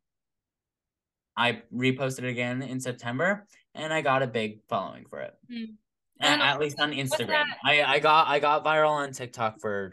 i 1.36 1.60
reposted 1.74 2.20
it 2.24 2.30
again 2.30 2.62
in 2.62 2.80
september 2.80 3.46
and 3.74 3.92
i 3.92 4.00
got 4.00 4.22
a 4.22 4.26
big 4.26 4.50
following 4.70 5.04
for 5.10 5.20
it 5.20 5.34
Mm. 5.52 5.74
And 6.20 6.42
at 6.42 6.60
least 6.60 6.78
on 6.80 6.92
instagram 6.92 7.44
i 7.64 7.82
i 7.82 7.98
got 7.98 8.28
i 8.28 8.38
got 8.38 8.64
viral 8.64 8.90
on 8.90 9.12
tiktok 9.12 9.60
for 9.60 9.92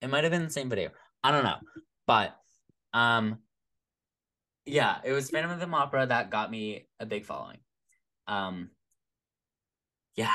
it 0.00 0.10
might 0.10 0.24
have 0.24 0.32
been 0.32 0.44
the 0.44 0.50
same 0.50 0.68
video 0.68 0.90
i 1.22 1.30
don't 1.30 1.44
know 1.44 1.58
but 2.06 2.36
um 2.92 3.38
yeah 4.66 4.96
it 5.04 5.12
was 5.12 5.30
phantom 5.30 5.50
of 5.50 5.60
the 5.60 5.68
opera 5.76 6.06
that 6.06 6.30
got 6.30 6.50
me 6.50 6.86
a 6.98 7.06
big 7.06 7.24
following 7.24 7.58
um 8.26 8.70
yeah 10.16 10.32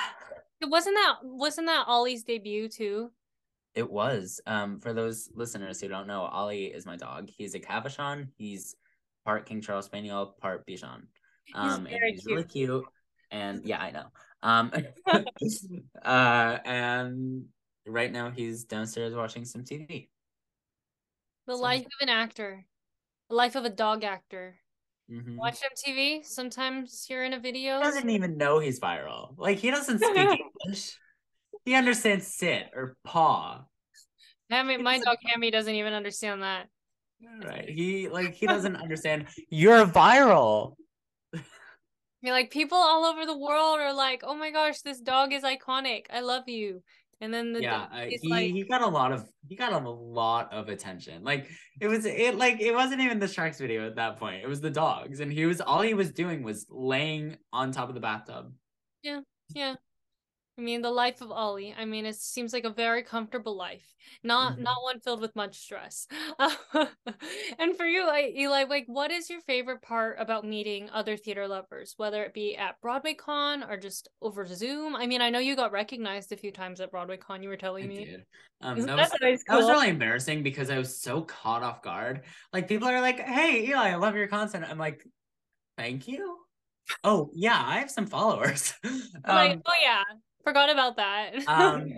It 0.63 0.69
wasn't 0.69 0.95
that 0.95 1.15
wasn't 1.23 1.67
that 1.67 1.88
Ollie's 1.88 2.23
debut 2.23 2.69
too? 2.69 3.12
It 3.75 3.91
was. 3.91 4.39
Um, 4.47 4.79
for 4.79 4.93
those 4.93 5.29
listeners 5.36 5.82
who 5.82 5.89
don't 5.89 6.08
know, 6.08 6.21
Ollie 6.21 6.67
is 6.67 6.86
my 6.86 6.95
dog. 6.95 7.29
He's 7.29 7.53
a 7.53 7.60
Cavachon. 7.60 8.29
He's 8.38 8.77
part 9.25 9.45
King 9.45 9.60
Charles 9.60 9.88
Spaniel, 9.88 10.38
part 10.39 10.65
Bichon. 10.65 11.08
Um, 11.53 11.86
and 11.86 11.89
very 11.89 12.13
he's 12.13 12.25
really 12.25 12.45
cute. 12.45 12.86
And 13.29 13.65
yeah, 13.65 13.82
I 13.82 13.91
know. 13.91 14.06
Um, 14.43 14.71
uh, 16.06 16.58
and 16.65 17.45
right 17.88 18.12
now 18.12 18.29
he's 18.29 18.65
downstairs 18.65 19.15
watching 19.15 19.45
some 19.45 19.63
TV. 19.63 20.10
The 21.47 21.56
So- 21.56 21.62
life 21.62 21.86
of 21.86 21.91
an 22.01 22.10
actor, 22.10 22.65
the 23.29 23.36
life 23.36 23.56
of 23.56 23.65
a 23.65 23.69
dog 23.69 24.03
actor. 24.03 24.60
Mhm. 25.12 25.36
Watch 25.38 25.60
MTV. 25.62 26.25
Sometimes 26.25 27.08
you're 27.10 27.23
in 27.25 27.34
a 27.34 27.39
video. 27.39 27.77
He 27.77 27.84
doesn't 27.84 28.10
even 28.10 28.38
know 28.38 28.60
he's 28.60 28.79
viral. 28.79 29.34
Like 29.38 29.58
he 29.58 29.69
doesn't 29.71 29.99
speak 30.03 30.39
English. 30.65 30.97
He 31.65 31.75
understands 31.75 32.27
sit 32.27 32.69
or 32.73 32.95
paw. 33.03 33.63
Hammy, 34.49 34.77
my 34.77 34.99
dog 34.99 35.17
Hammy 35.25 35.51
doesn't 35.51 35.75
even 35.75 35.93
understand 35.93 36.43
that. 36.43 36.67
Right. 37.43 37.67
He 37.69 38.08
like 38.10 38.34
he 38.34 38.47
doesn't 38.47 38.75
understand. 38.75 39.27
You're 39.49 39.86
viral. 39.86 40.75
You're 42.23 42.33
like 42.33 42.51
people 42.51 42.77
all 42.77 43.03
over 43.03 43.25
the 43.25 43.38
world 43.38 43.81
are 43.81 43.93
like, 43.93 44.21
"Oh 44.23 44.33
my 44.33 44.49
gosh, 44.49 44.79
this 44.79 45.01
dog 45.01 45.33
is 45.33 45.43
iconic. 45.43 46.05
I 46.09 46.21
love 46.21 46.47
you." 46.47 46.81
And 47.19 47.33
then 47.33 47.51
the 47.51 47.62
yeah, 47.62 47.88
uh, 47.91 48.05
he's 48.05 48.21
he 48.21 48.29
like, 48.29 48.51
he 48.51 48.63
got 48.63 48.81
a 48.81 48.88
lot 48.88 49.12
of 49.12 49.27
he 49.47 49.57
got 49.57 49.73
a 49.73 49.89
lot 49.89 50.53
of 50.53 50.69
attention. 50.69 51.23
Like 51.23 51.49
it 51.81 51.88
was 51.88 52.05
it 52.05 52.36
like 52.36 52.62
it 52.62 52.73
wasn't 52.73 53.01
even 53.01 53.19
the 53.19 53.27
sharks 53.27 53.59
video 53.59 53.86
at 53.86 53.97
that 53.97 54.17
point. 54.17 54.41
It 54.41 54.47
was 54.47 54.62
the 54.62 54.69
dogs, 54.69 55.19
and 55.19 55.31
he 55.31 55.45
was 55.45 55.59
all 55.59 55.81
he 55.81 55.93
was 55.93 56.12
doing 56.12 56.43
was 56.43 56.65
laying 56.69 57.36
on 57.51 57.71
top 57.71 57.89
of 57.89 57.95
the 57.95 58.01
bathtub. 58.01 58.53
Yeah, 59.03 59.19
yeah. 59.53 59.75
I 60.58 60.62
mean, 60.62 60.84
the 60.84 60.92
life 60.92 61.22
of 61.22 61.32
Ollie. 61.32 61.74
I 61.76 61.86
mean, 61.86 62.06
it 62.06 62.16
seems 62.16 62.54
like 62.54 62.63
a 62.63 62.70
very 62.70 63.02
comfortable 63.02 63.56
life, 63.56 63.96
not 64.24 64.60
Mhm. 64.60 64.63
not 64.63 64.84
one 64.84 65.00
filled 65.00 65.22
with 65.22 65.36
much 65.36 65.58
stress. 65.58 66.08
and 67.58 67.76
for 67.76 67.86
you, 67.88 68.08
Eli, 68.08 68.66
like, 68.66 68.86
what 68.86 69.10
is 69.10 69.32
your 69.32 69.42
favorite 69.42 69.82
part 69.82 70.18
about 70.20 70.46
meeting 70.46 70.92
other 70.92 71.18
theater 71.18 71.48
lovers, 71.48 71.96
whether 71.98 72.24
it 72.24 72.36
be 72.36 72.56
at 72.56 72.80
BroadwayCon 72.82 73.68
or 73.68 73.78
just 73.78 74.10
over 74.22 74.46
Zoom? 74.46 74.96
I 74.96 75.08
mean, 75.08 75.22
I 75.22 75.32
know 75.32 75.39
you 75.39 75.56
got 75.56 75.72
recognized 75.72 76.32
a 76.32 76.38
few 76.38 76.52
times 76.52 76.80
at 76.82 76.92
BroadwayCon. 76.92 77.42
You 77.42 77.50
were 77.50 77.56
I 77.56 77.58
telling 77.58 77.88
me. 77.88 78.06
did. 78.06 78.26
Um, 78.62 78.80
that 78.82 78.96
was 78.96 79.10
that 79.10 79.39
that 79.48 79.58
was 79.58 79.70
really 79.70 79.89
embarrassing 79.89 80.44
because 80.44 80.70
I 80.70 80.78
was 80.78 81.02
so 81.02 81.24
caught 81.24 81.63
off 81.63 81.82
guard. 81.82 82.22
Like 82.54 82.68
people 82.68 82.88
are 82.88 83.02
like, 83.02 83.20
"Hey, 83.20 83.68
Eli, 83.68 83.89
I 83.89 83.96
love 83.96 84.16
your 84.16 84.28
content." 84.28 84.66
I'm 84.70 84.78
like, 84.78 85.04
"Thank 85.78 86.08
you." 86.08 86.38
Oh 87.04 87.30
yeah, 87.34 87.62
I 87.62 87.80
have 87.80 87.92
some 87.92 88.06
followers. 88.06 88.74
I'm 88.84 89.02
like, 89.28 89.52
um, 89.52 89.62
oh 89.66 89.74
yeah, 89.82 90.04
forgot 90.43 90.69
about 90.69 90.97
that. 90.97 91.36
um, 91.47 91.93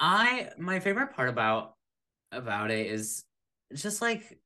I 0.00 0.50
my 0.58 0.80
favorite 0.80 1.12
part 1.14 1.28
about 1.28 1.74
about 2.32 2.70
it 2.70 2.86
is 2.86 3.24
just 3.74 4.00
like 4.00 4.38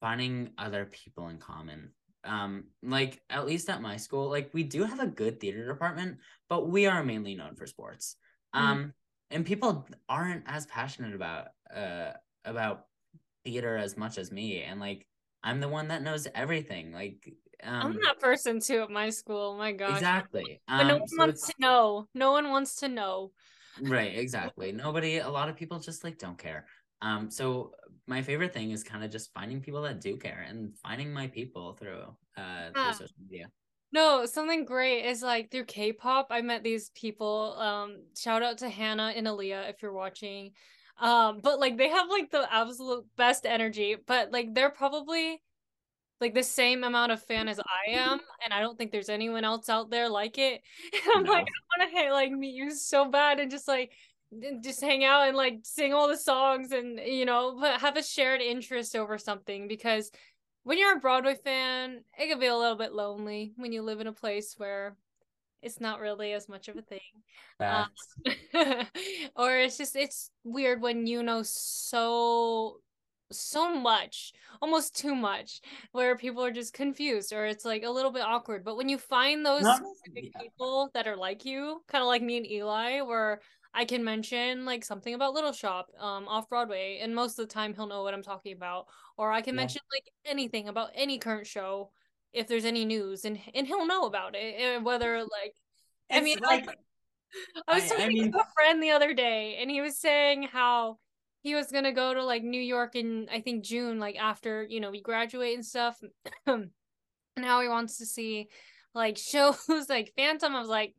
finding 0.00 0.50
other 0.58 0.86
people 0.86 1.28
in 1.28 1.38
common. 1.38 1.90
Um, 2.24 2.64
like 2.82 3.20
at 3.30 3.46
least 3.46 3.70
at 3.70 3.80
my 3.80 3.96
school, 3.96 4.28
like 4.28 4.50
we 4.52 4.64
do 4.64 4.84
have 4.84 5.00
a 5.00 5.06
good 5.06 5.40
theater 5.40 5.66
department, 5.66 6.18
but 6.48 6.68
we 6.68 6.86
are 6.86 7.02
mainly 7.04 7.34
known 7.34 7.54
for 7.54 7.66
sports. 7.66 8.16
Mhm. 8.54 8.60
Um, 8.60 8.92
and 9.30 9.46
people 9.46 9.86
aren't 10.08 10.44
as 10.46 10.66
passionate 10.66 11.14
about 11.14 11.48
uh 11.74 12.12
about 12.44 12.86
theater 13.44 13.76
as 13.76 13.96
much 13.96 14.18
as 14.18 14.32
me, 14.32 14.62
and 14.62 14.80
like 14.80 15.06
I'm 15.42 15.60
the 15.60 15.68
one 15.68 15.88
that 15.88 16.02
knows 16.02 16.26
everything. 16.34 16.92
Like, 16.92 17.32
um, 17.62 17.82
I'm 17.82 17.92
that 18.04 18.20
person 18.20 18.60
too 18.60 18.82
at 18.82 18.90
my 18.90 19.10
school. 19.10 19.56
My 19.56 19.72
gosh. 19.72 20.00
exactly. 20.00 20.60
But 20.76 20.86
no 20.86 20.94
Um, 20.94 21.00
one 21.06 21.08
so 21.08 21.18
wants 21.18 21.46
to 21.46 21.54
know. 21.58 22.08
No 22.14 22.32
one 22.32 22.50
wants 22.50 22.76
to 22.76 22.88
know. 22.88 23.32
Right, 23.80 24.16
exactly. 24.18 24.72
Nobody, 24.72 25.18
a 25.18 25.28
lot 25.28 25.48
of 25.48 25.56
people 25.56 25.78
just 25.78 26.02
like 26.02 26.18
don't 26.18 26.38
care. 26.38 26.66
Um, 27.00 27.30
so 27.30 27.74
my 28.08 28.22
favorite 28.22 28.52
thing 28.52 28.72
is 28.72 28.82
kind 28.82 29.04
of 29.04 29.10
just 29.10 29.32
finding 29.32 29.60
people 29.60 29.82
that 29.82 30.00
do 30.00 30.16
care 30.16 30.44
and 30.48 30.76
finding 30.78 31.12
my 31.12 31.28
people 31.28 31.74
through 31.74 32.16
uh 32.36 32.70
Yeah. 32.74 32.82
through 32.82 32.92
social 32.92 33.14
media. 33.20 33.50
No, 33.92 34.26
something 34.26 34.64
great 34.64 35.06
is 35.06 35.22
like 35.22 35.50
through 35.50 35.64
K-pop, 35.64 36.28
I 36.30 36.42
met 36.42 36.62
these 36.62 36.90
people. 36.90 37.54
Um, 37.58 38.04
shout 38.16 38.42
out 38.42 38.58
to 38.58 38.68
Hannah 38.68 39.12
and 39.16 39.26
Aaliyah 39.26 39.70
if 39.70 39.82
you're 39.82 39.92
watching. 39.94 40.52
Um, 40.98 41.40
but 41.42 41.58
like 41.60 41.78
they 41.78 41.88
have 41.88 42.08
like 42.10 42.30
the 42.30 42.46
absolute 42.52 43.06
best 43.16 43.46
energy, 43.46 43.96
but 44.06 44.30
like 44.32 44.54
they're 44.54 44.70
probably 44.70 45.42
like 46.20 46.34
the 46.34 46.42
same 46.42 46.84
amount 46.84 47.12
of 47.12 47.22
fan 47.22 47.48
as 47.48 47.60
I 47.60 47.92
am, 47.92 48.20
and 48.44 48.52
I 48.52 48.60
don't 48.60 48.76
think 48.76 48.90
there's 48.90 49.08
anyone 49.08 49.44
else 49.44 49.68
out 49.68 49.90
there 49.90 50.08
like 50.08 50.38
it. 50.38 50.62
And 50.92 51.12
I'm 51.14 51.24
like, 51.24 51.46
I 51.46 51.78
want 51.78 51.94
to 51.94 52.12
like 52.12 52.32
meet 52.32 52.54
you 52.54 52.70
so 52.70 53.08
bad 53.10 53.40
and 53.40 53.50
just 53.50 53.68
like 53.68 53.92
just 54.62 54.80
hang 54.80 55.04
out 55.04 55.28
and 55.28 55.36
like 55.36 55.60
sing 55.62 55.94
all 55.94 56.08
the 56.08 56.16
songs 56.16 56.72
and 56.72 56.98
you 56.98 57.24
know, 57.24 57.56
but 57.60 57.80
have 57.80 57.96
a 57.96 58.02
shared 58.02 58.40
interest 58.40 58.96
over 58.96 59.16
something 59.18 59.68
because 59.68 60.10
when 60.64 60.76
you're 60.78 60.96
a 60.96 61.00
Broadway 61.00 61.34
fan, 61.34 62.00
it 62.18 62.28
can 62.28 62.38
be 62.38 62.46
a 62.46 62.56
little 62.56 62.76
bit 62.76 62.92
lonely 62.92 63.52
when 63.56 63.72
you 63.72 63.82
live 63.82 64.00
in 64.00 64.06
a 64.06 64.12
place 64.12 64.54
where 64.58 64.96
it's 65.62 65.80
not 65.80 66.00
really 66.00 66.32
as 66.32 66.48
much 66.48 66.68
of 66.68 66.76
a 66.76 66.82
thing. 66.82 67.00
Um, 67.60 67.86
Facts. 68.24 68.90
or 69.36 69.56
it's 69.56 69.78
just 69.78 69.96
it's 69.96 70.30
weird 70.44 70.80
when 70.80 71.06
you 71.06 71.22
know 71.22 71.42
so 71.42 72.80
so 73.30 73.74
much, 73.74 74.32
almost 74.62 74.96
too 74.96 75.14
much, 75.14 75.60
where 75.92 76.16
people 76.16 76.44
are 76.44 76.50
just 76.50 76.72
confused 76.72 77.32
or 77.32 77.46
it's 77.46 77.64
like 77.64 77.82
a 77.84 77.90
little 77.90 78.10
bit 78.10 78.22
awkward. 78.22 78.64
But 78.64 78.76
when 78.76 78.88
you 78.88 78.98
find 78.98 79.44
those 79.44 79.62
Not- 79.62 79.78
specific 79.78 80.30
yeah. 80.34 80.40
people 80.42 80.90
that 80.94 81.06
are 81.06 81.16
like 81.16 81.44
you, 81.44 81.82
kind 81.88 82.02
of 82.02 82.08
like 82.08 82.22
me 82.22 82.36
and 82.38 82.46
Eli, 82.46 83.00
where 83.02 83.40
I 83.74 83.84
can 83.84 84.02
mention 84.02 84.64
like 84.64 84.84
something 84.84 85.12
about 85.14 85.34
Little 85.34 85.52
Shop 85.52 85.88
um 86.00 86.26
off 86.26 86.48
Broadway, 86.48 87.00
and 87.02 87.14
most 87.14 87.38
of 87.38 87.46
the 87.46 87.52
time 87.52 87.74
he'll 87.74 87.86
know 87.86 88.02
what 88.02 88.14
I'm 88.14 88.22
talking 88.22 88.54
about. 88.56 88.86
Or 89.16 89.30
I 89.30 89.42
can 89.42 89.54
Yeah. 89.54 89.60
mention 89.62 89.82
like 89.92 90.04
anything 90.24 90.68
about 90.68 90.90
any 90.94 91.18
current 91.18 91.46
show 91.46 91.90
if 92.32 92.46
there's 92.46 92.64
any 92.64 92.84
news, 92.84 93.24
and 93.24 93.38
and 93.54 93.66
he'll 93.66 93.86
know 93.86 94.04
about 94.06 94.34
it, 94.34 94.54
eh, 94.58 94.76
whether 94.78 95.20
like 95.22 95.54
I 96.10 96.20
mean, 96.22 96.38
like 96.40 96.66
I 97.68 97.74
was 97.74 97.82
I- 97.92 97.94
I 97.94 97.98
talking 97.98 98.08
mean- 98.08 98.32
to 98.32 98.38
a 98.40 98.46
friend 98.54 98.82
the 98.82 98.90
other 98.92 99.12
day, 99.12 99.56
and 99.60 99.70
he 99.70 99.80
was 99.82 99.98
saying 99.98 100.44
how 100.44 100.98
he 101.42 101.54
was 101.54 101.70
gonna 101.70 101.92
go 101.92 102.14
to 102.14 102.24
like 102.24 102.42
New 102.42 102.60
York 102.60 102.94
in 102.96 103.28
I 103.32 103.40
think 103.40 103.64
June, 103.64 103.98
like 103.98 104.16
after 104.16 104.64
you 104.68 104.80
know 104.80 104.90
we 104.90 105.00
graduate 105.00 105.54
and 105.54 105.64
stuff, 105.64 106.00
and 106.46 106.70
how 107.36 107.60
he 107.60 107.68
wants 107.68 107.98
to 107.98 108.06
see 108.06 108.48
like 108.94 109.16
shows 109.18 109.58
like 109.88 110.12
Phantom. 110.16 110.54
I 110.54 110.60
was 110.60 110.68
like, 110.68 110.94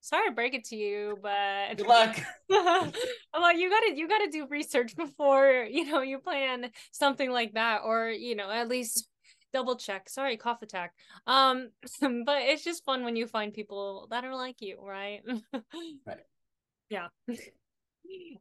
sorry 0.00 0.28
to 0.28 0.34
break 0.34 0.54
it 0.54 0.64
to 0.64 0.76
you, 0.76 1.18
but 1.22 1.76
good 1.76 1.86
luck. 1.86 2.16
I'm 2.50 3.42
like, 3.42 3.58
you 3.58 3.70
gotta 3.70 3.96
you 3.96 4.08
gotta 4.08 4.30
do 4.30 4.46
research 4.48 4.96
before 4.96 5.66
you 5.68 5.86
know 5.86 6.02
you 6.02 6.18
plan 6.18 6.70
something 6.92 7.30
like 7.30 7.54
that, 7.54 7.80
or 7.84 8.10
you 8.10 8.36
know 8.36 8.50
at 8.50 8.68
least 8.68 9.08
double 9.52 9.76
check. 9.76 10.08
Sorry, 10.08 10.36
cough 10.36 10.62
attack. 10.62 10.92
Um, 11.26 11.70
but 12.00 12.42
it's 12.42 12.64
just 12.64 12.84
fun 12.84 13.04
when 13.04 13.16
you 13.16 13.26
find 13.26 13.52
people 13.52 14.06
that 14.10 14.24
are 14.24 14.36
like 14.36 14.60
you, 14.60 14.78
right? 14.82 15.22
Right. 16.06 16.18
Yeah. 16.88 17.08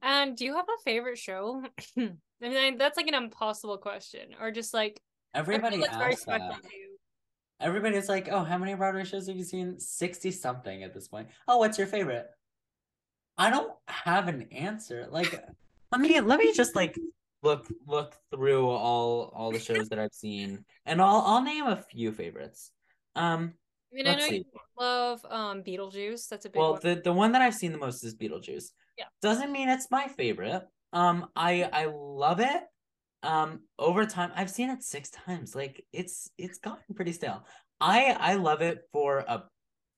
And 0.06 0.38
do 0.38 0.46
you 0.46 0.56
have 0.56 0.68
a 0.70 0.84
favorite 0.84 1.18
show? 1.18 1.64
I 1.98 2.10
mean, 2.40 2.78
that's 2.78 2.96
like 2.96 3.08
an 3.08 3.16
impossible 3.16 3.80
question, 3.80 4.36
or 4.40 4.52
just 4.52 4.74
like 4.74 5.02
Everybody 5.34 5.84
asks 5.84 6.26
that. 6.26 6.62
Everybody's 7.60 8.08
like, 8.08 8.30
"Oh, 8.30 8.44
how 8.44 8.58
many 8.58 8.76
Broadway 8.76 9.04
shows 9.04 9.28
have 9.28 9.36
you 9.36 9.44
seen? 9.44 9.80
Sixty 9.80 10.30
something 10.30 10.84
at 10.84 10.94
this 10.94 11.08
point." 11.08 11.30
Oh, 11.48 11.58
what's 11.58 11.78
your 11.78 11.88
favorite? 11.88 12.28
I 13.38 13.50
don't 13.50 13.74
have 13.88 14.28
an 14.28 14.44
answer. 14.52 15.08
Like, 15.10 15.44
let 15.92 16.02
me 16.02 16.20
let 16.22 16.40
me 16.40 16.54
just 16.54 16.76
like 16.76 16.96
look 17.42 17.66
look 17.88 18.16
through 18.32 18.70
all 18.70 19.34
all 19.36 19.52
the 19.52 19.60
shows 19.60 19.90
that 19.90 20.00
I've 20.00 20.14
seen, 20.14 20.66
and 20.86 21.02
I'll 21.02 21.24
I'll 21.26 21.42
name 21.42 21.66
a 21.66 21.78
few 21.78 22.12
favorites. 22.12 22.72
Um, 23.16 23.54
I 23.96 23.98
mean, 23.98 24.08
I 24.08 24.10
Let's 24.12 24.24
know 24.24 24.30
see. 24.30 24.38
you 24.38 24.46
love 24.78 25.26
um 25.30 25.64
Beetlejuice. 25.64 26.28
That's 26.28 26.46
a 26.46 26.50
big 26.50 26.60
well, 26.60 26.74
one. 26.74 26.82
the 26.84 27.02
the 27.02 27.14
one 27.14 27.32
that 27.32 27.42
I've 27.42 27.56
seen 27.56 27.72
the 27.72 27.78
most 27.78 28.04
is 28.04 28.14
Beetlejuice. 28.16 28.72
Yeah. 28.98 29.06
Doesn't 29.22 29.52
mean 29.52 29.70
it's 29.70 29.90
my 29.90 30.08
favorite. 30.08 30.64
Um, 30.92 31.28
I 31.36 31.64
I 31.64 31.86
love 31.86 32.40
it. 32.42 32.64
Um, 33.24 33.62
over 33.80 34.06
time, 34.06 34.32
I've 34.36 34.52
seen 34.52 34.70
it 34.70 34.84
six 34.84 35.10
times. 35.12 35.56
Like 35.56 35.86
it's 35.94 36.30
it's 36.38 36.60
gotten 36.60 36.94
pretty 36.94 37.14
stale. 37.14 37.46
I 37.80 38.12
I 38.20 38.36
love 38.36 38.62
it 38.62 38.82
for 38.92 39.20
a 39.20 39.44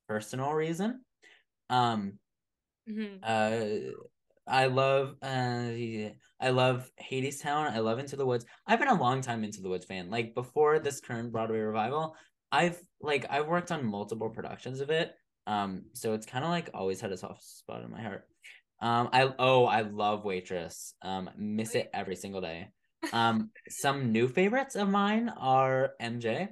personal 0.07 0.53
reason. 0.53 1.01
Um, 1.69 2.19
Mhm. 2.87 3.19
uh, 3.23 3.91
I 4.47 4.67
love 4.67 5.15
uh, 5.21 5.71
I 6.39 6.49
love 6.51 6.89
Hadestown. 7.01 7.71
I 7.71 7.79
love 7.79 7.99
Into 7.99 8.15
the 8.15 8.25
Woods. 8.25 8.45
I've 8.65 8.79
been 8.79 8.87
a 8.87 9.01
long 9.01 9.21
time 9.21 9.43
Into 9.43 9.61
the 9.61 9.69
Woods 9.69 9.85
fan. 9.85 10.09
Like 10.09 10.35
before 10.35 10.79
this 10.79 11.01
current 11.01 11.31
Broadway 11.31 11.59
revival, 11.59 12.15
I've 12.51 12.79
like 13.01 13.25
I've 13.29 13.47
worked 13.47 13.71
on 13.71 13.85
multiple 13.85 14.29
productions 14.29 14.81
of 14.81 14.89
it. 14.89 15.13
Um, 15.45 15.85
so 15.93 16.13
it's 16.13 16.25
kind 16.25 16.43
of 16.43 16.51
like 16.51 16.69
always 16.73 16.99
had 16.99 17.11
a 17.11 17.17
soft 17.17 17.43
spot 17.43 17.83
in 17.83 17.91
my 17.91 18.01
heart. 18.01 18.27
Um, 18.81 19.09
I 19.11 19.33
oh 19.39 19.65
I 19.65 19.81
love 19.81 20.23
Waitress. 20.23 20.93
Um, 21.01 21.29
miss 21.37 21.75
it 21.75 21.89
every 21.93 22.15
single 22.15 22.41
day. 22.41 22.69
Um, 23.13 23.51
some 23.69 24.11
new 24.11 24.27
favorites 24.27 24.75
of 24.75 24.89
mine 24.89 25.29
are 25.29 25.91
MJ. 26.01 26.49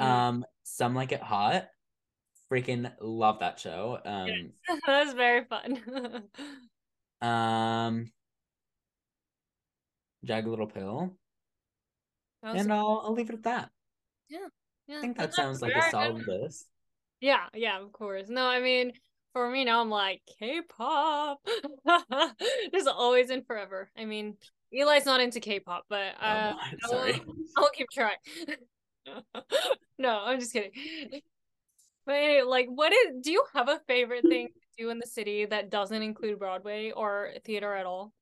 Mm. 0.00 0.04
Um, 0.04 0.44
Some 0.64 0.94
Like 0.94 1.12
It 1.12 1.22
Hot. 1.22 1.68
Freaking 2.50 2.90
love 3.00 3.40
that 3.40 3.60
show. 3.60 3.98
Um, 4.04 4.52
that 4.86 5.04
was 5.04 5.14
very 5.14 5.44
fun. 5.44 6.24
um, 7.28 8.10
Jagged 10.24 10.48
Little 10.48 10.66
Pill, 10.66 11.16
and 12.42 12.72
I'll 12.72 13.02
I'll 13.04 13.12
leave 13.12 13.30
it 13.30 13.34
at 13.34 13.42
that. 13.44 13.70
yeah, 14.28 14.48
I 14.98 15.00
think 15.00 15.16
that 15.18 15.34
sounds 15.34 15.62
like 15.62 15.74
a 15.74 15.90
solid 15.90 16.26
list. 16.26 16.66
Yeah, 17.20 17.44
yeah, 17.54 17.80
of 17.80 17.92
course. 17.92 18.28
No, 18.28 18.46
I 18.46 18.60
mean, 18.60 18.92
for 19.32 19.50
me 19.50 19.64
now, 19.64 19.80
I'm 19.80 19.90
like 19.90 20.22
K-pop. 20.38 21.40
Just 22.72 22.88
always 22.88 23.30
and 23.30 23.46
forever. 23.46 23.90
I 23.96 24.04
mean, 24.04 24.36
Eli's 24.72 25.06
not 25.06 25.20
into 25.20 25.40
K-pop, 25.40 25.84
but 25.88 26.14
Oh, 26.20 26.26
uh, 26.26 26.54
I'm 26.60 26.78
I 26.84 26.88
will, 26.88 27.34
I'll 27.56 27.70
keep 27.70 27.88
trying. 27.92 28.16
no, 29.98 30.22
I'm 30.24 30.40
just 30.40 30.52
kidding. 30.52 30.72
But 32.06 32.14
anyway, 32.14 32.42
like, 32.42 32.68
what 32.68 32.92
is? 32.92 33.16
Do 33.22 33.32
you 33.32 33.44
have 33.54 33.68
a 33.68 33.80
favorite 33.86 34.26
thing 34.28 34.48
to 34.48 34.84
do 34.84 34.90
in 34.90 34.98
the 34.98 35.06
city 35.06 35.44
that 35.46 35.70
doesn't 35.70 36.02
include 36.02 36.38
Broadway 36.38 36.92
or 36.92 37.32
theater 37.44 37.74
at 37.74 37.86
all? 37.86 38.12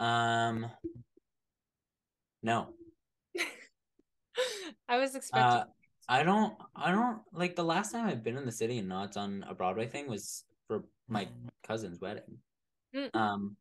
Um, 0.00 0.66
no. 2.42 2.68
I 4.88 4.98
was 4.98 5.14
expecting. 5.14 5.60
Uh, 5.60 5.64
I 6.08 6.22
don't. 6.22 6.54
I 6.74 6.90
don't 6.90 7.20
like 7.32 7.56
the 7.56 7.64
last 7.64 7.92
time 7.92 8.06
I've 8.06 8.24
been 8.24 8.36
in 8.36 8.46
the 8.46 8.52
city 8.52 8.78
and 8.78 8.88
not 8.88 9.12
done 9.12 9.44
a 9.48 9.54
Broadway 9.54 9.86
thing 9.86 10.08
was 10.08 10.44
for 10.66 10.84
my 11.08 11.28
cousin's 11.66 12.00
wedding. 12.00 12.38
Mm. 12.94 13.14
Um. 13.14 13.56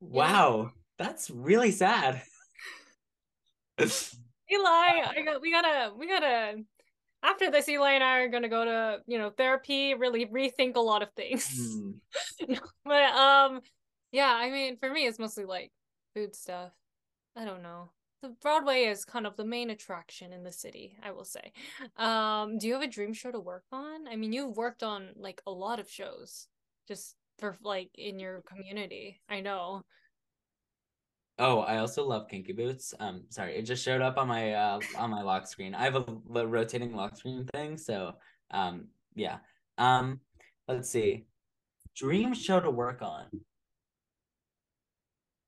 Wow, 0.00 0.72
that's 0.98 1.30
really 1.30 1.70
sad. 1.70 2.22
Eli, 3.80 3.88
I 4.50 5.22
got 5.24 5.40
we 5.40 5.50
gotta 5.52 5.92
we 5.96 6.08
gotta 6.08 6.62
after 7.22 7.50
this, 7.50 7.68
Eli 7.68 7.92
and 7.92 8.04
I 8.04 8.18
are 8.18 8.28
gonna 8.28 8.48
go 8.48 8.64
to, 8.64 9.00
you 9.06 9.18
know, 9.18 9.30
therapy, 9.30 9.94
really 9.94 10.26
rethink 10.26 10.76
a 10.76 10.80
lot 10.80 11.02
of 11.02 11.10
things. 11.12 11.48
Hmm. 11.56 12.54
but 12.84 13.14
um 13.14 13.60
yeah, 14.10 14.32
I 14.34 14.50
mean 14.50 14.76
for 14.76 14.90
me 14.90 15.06
it's 15.06 15.18
mostly 15.18 15.44
like 15.44 15.70
food 16.14 16.34
stuff. 16.34 16.72
I 17.36 17.44
don't 17.44 17.62
know. 17.62 17.90
The 18.22 18.28
Broadway 18.40 18.84
is 18.84 19.04
kind 19.04 19.26
of 19.26 19.36
the 19.36 19.44
main 19.44 19.70
attraction 19.70 20.32
in 20.32 20.44
the 20.44 20.52
city, 20.52 20.96
I 21.02 21.10
will 21.10 21.24
say. 21.24 21.52
Um, 21.96 22.56
do 22.56 22.68
you 22.68 22.74
have 22.74 22.82
a 22.82 22.86
dream 22.86 23.12
show 23.12 23.32
to 23.32 23.40
work 23.40 23.64
on? 23.72 24.06
I 24.06 24.14
mean, 24.14 24.32
you've 24.32 24.56
worked 24.56 24.84
on 24.84 25.08
like 25.16 25.42
a 25.44 25.50
lot 25.50 25.80
of 25.80 25.90
shows 25.90 26.46
just 26.86 27.16
for 27.40 27.56
like 27.64 27.90
in 27.96 28.20
your 28.20 28.42
community. 28.42 29.20
I 29.28 29.40
know. 29.40 29.82
Oh, 31.40 31.60
I 31.60 31.78
also 31.78 32.06
love 32.06 32.28
Kinky 32.28 32.52
Boots. 32.52 32.94
Um, 33.00 33.24
sorry, 33.30 33.56
it 33.56 33.62
just 33.62 33.82
showed 33.82 34.02
up 34.02 34.16
on 34.18 34.28
my 34.28 34.52
uh 34.52 34.78
on 34.96 35.10
my 35.10 35.22
lock 35.22 35.48
screen. 35.48 35.74
I 35.74 35.82
have 35.82 35.96
a 35.96 36.46
rotating 36.46 36.94
lock 36.94 37.16
screen 37.16 37.44
thing, 37.52 37.76
so 37.76 38.12
um, 38.52 38.86
yeah. 39.16 39.38
Um, 39.78 40.20
let's 40.68 40.90
see. 40.90 41.24
Dream 41.96 42.34
show 42.34 42.60
to 42.60 42.70
work 42.70 43.02
on. 43.02 43.24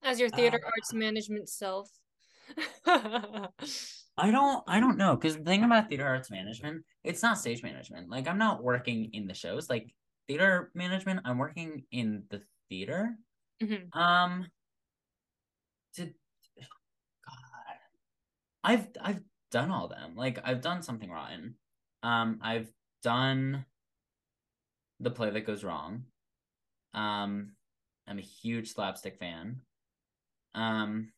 As 0.03 0.19
your 0.19 0.31
theater 0.31 0.61
Uh, 0.61 0.67
arts 0.67 0.93
management 0.93 1.49
self. 1.49 1.89
I 4.17 4.31
don't 4.31 4.63
I 4.67 4.81
don't 4.81 4.97
know 4.99 5.17
because 5.17 5.37
the 5.37 5.45
thing 5.45 5.65
about 5.65 5.89
theater 5.89 6.07
arts 6.07 6.31
management, 6.31 6.85
it's 7.03 7.23
not 7.23 7.39
stage 7.39 7.63
management. 7.63 8.11
Like 8.11 8.29
I'm 8.29 8.39
not 8.39 8.63
working 8.63 9.11
in 9.13 9.27
the 9.27 9.35
shows. 9.35 9.69
Like 9.69 9.93
theater 10.29 10.71
management, 10.75 11.21
I'm 11.25 11.39
working 11.39 11.85
in 11.91 12.25
the 12.31 12.43
theater. 12.69 13.17
Mhm. 13.63 13.95
Um 13.97 14.47
to 15.95 16.07
God. 16.07 17.79
I've 18.63 18.89
I've 19.01 19.21
done 19.51 19.71
all 19.71 19.89
them. 19.89 20.17
Like 20.17 20.39
I've 20.45 20.61
done 20.61 20.83
something 20.83 21.11
rotten. 21.11 21.57
Um 22.03 22.41
I've 22.43 22.71
done 23.03 23.65
the 25.01 25.11
play 25.11 25.31
that 25.31 25.47
goes 25.47 25.65
wrong. 25.65 26.05
Um 26.93 27.53
I'm 28.07 28.19
a 28.19 28.23
huge 28.23 28.73
slapstick 28.73 29.19
fan. 29.19 29.61
Um 30.55 31.13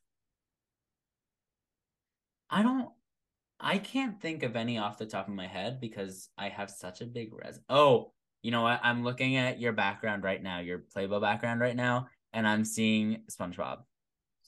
I 2.57 2.63
don't 2.63 2.89
I 3.61 3.77
can't 3.77 4.19
think 4.19 4.43
of 4.43 4.57
any 4.57 4.79
off 4.79 4.97
the 4.97 5.05
top 5.05 5.29
of 5.29 5.35
my 5.35 5.47
head 5.47 5.79
because 5.79 6.31
I 6.39 6.49
have 6.49 6.71
such 6.71 7.03
a 7.03 7.07
big 7.07 7.35
res. 7.35 7.61
Oh, 7.69 8.13
you 8.43 8.51
know 8.51 8.63
what? 8.63 8.81
I'm 8.83 9.05
looking 9.05 9.37
at 9.37 9.61
your 9.61 9.75
background 9.75 10.25
right 10.25 10.43
now, 10.43 10.61
your 10.61 10.79
Playbill 10.79 11.21
background 11.21 11.61
right 11.61 11.77
now, 11.77 12.09
and 12.33 12.49
I'm 12.49 12.65
seeing 12.65 13.25
SpongeBob. 13.31 13.81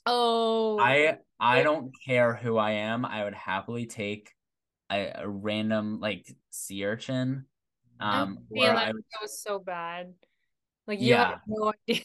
oh 0.06 0.78
I 0.78 1.18
I 1.38 1.62
don't 1.62 1.94
care 2.06 2.34
who 2.34 2.56
I 2.56 2.70
am. 2.72 3.04
I 3.04 3.24
would 3.24 3.34
happily 3.34 3.84
take 3.84 4.32
a, 4.90 5.12
a 5.14 5.28
random 5.28 6.00
like 6.00 6.34
sea 6.48 6.86
urchin. 6.86 7.44
Um, 8.00 8.38
feeling 8.50 8.70
or 8.70 8.74
like 8.74 8.88
I 8.88 8.92
would, 8.92 9.04
that 9.12 9.20
was 9.22 9.38
so 9.42 9.58
bad. 9.58 10.14
Like 10.86 10.98
you 11.00 11.10
Yeah. 11.10 11.28
have 11.28 11.40
no 11.46 11.72
idea. 11.90 12.04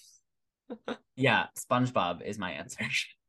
yeah, 1.16 1.48
SpongeBob 1.58 2.22
is 2.24 2.38
my 2.38 2.52
answer. 2.52 2.86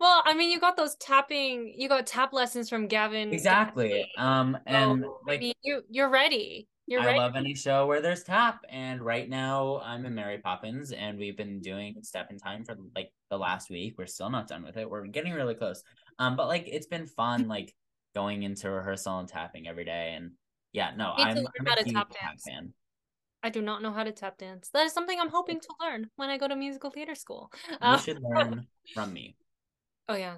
well, 0.00 0.22
I 0.24 0.34
mean, 0.34 0.50
you 0.50 0.60
got 0.60 0.76
those 0.76 0.94
tapping, 0.96 1.74
you 1.76 1.88
got 1.88 2.06
tap 2.06 2.32
lessons 2.32 2.68
from 2.68 2.86
Gavin. 2.88 3.32
exactly. 3.32 4.10
Um, 4.16 4.58
and 4.66 5.02
So, 5.02 5.20
I 5.28 5.30
like 5.30 5.40
mean, 5.40 5.54
you 5.62 5.82
you're 5.90 6.08
ready. 6.08 6.68
You're 6.86 7.00
I 7.00 7.06
ready. 7.06 7.18
love 7.18 7.36
any 7.36 7.54
show 7.54 7.86
where 7.86 8.00
there's 8.00 8.22
tap. 8.22 8.64
And 8.70 9.02
right 9.02 9.28
now 9.28 9.80
I'm 9.84 10.06
in 10.06 10.14
Mary 10.14 10.38
Poppins 10.38 10.92
and 10.92 11.18
we've 11.18 11.36
been 11.36 11.60
doing 11.60 11.96
Step 12.02 12.30
in 12.30 12.38
Time 12.38 12.64
for 12.64 12.76
like 12.94 13.12
the 13.30 13.38
last 13.38 13.70
week. 13.70 13.94
We're 13.98 14.06
still 14.06 14.30
not 14.30 14.48
done 14.48 14.62
with 14.62 14.76
it. 14.76 14.88
We're 14.88 15.06
getting 15.06 15.32
really 15.32 15.54
close. 15.54 15.82
Um, 16.18 16.36
but 16.36 16.46
like 16.46 16.64
it's 16.68 16.86
been 16.86 17.06
fun 17.06 17.48
like 17.48 17.74
going 18.14 18.44
into 18.44 18.70
rehearsal 18.70 19.18
and 19.18 19.28
tapping 19.28 19.66
every 19.68 19.84
day. 19.84 20.14
And 20.16 20.32
yeah, 20.72 20.92
no, 20.96 21.12
I'm, 21.12 21.36
I'm 21.38 21.66
a 21.66 21.72
huge 21.84 22.06
tap 22.12 22.38
fan. 22.46 22.72
I 23.42 23.50
do 23.50 23.62
not 23.62 23.82
know 23.82 23.92
how 23.92 24.02
to 24.02 24.12
tap 24.12 24.38
dance. 24.38 24.68
That 24.70 24.86
is 24.86 24.92
something 24.92 25.20
I'm 25.20 25.28
hoping 25.28 25.60
to 25.60 25.68
learn 25.80 26.10
when 26.16 26.30
I 26.30 26.38
go 26.38 26.48
to 26.48 26.56
musical 26.56 26.90
theater 26.90 27.14
school. 27.14 27.52
You 27.80 27.80
Uh, 27.80 27.98
should 27.98 28.22
learn 28.22 28.66
from 28.94 29.12
me. 29.12 29.36
Oh 30.08 30.16
yeah, 30.16 30.36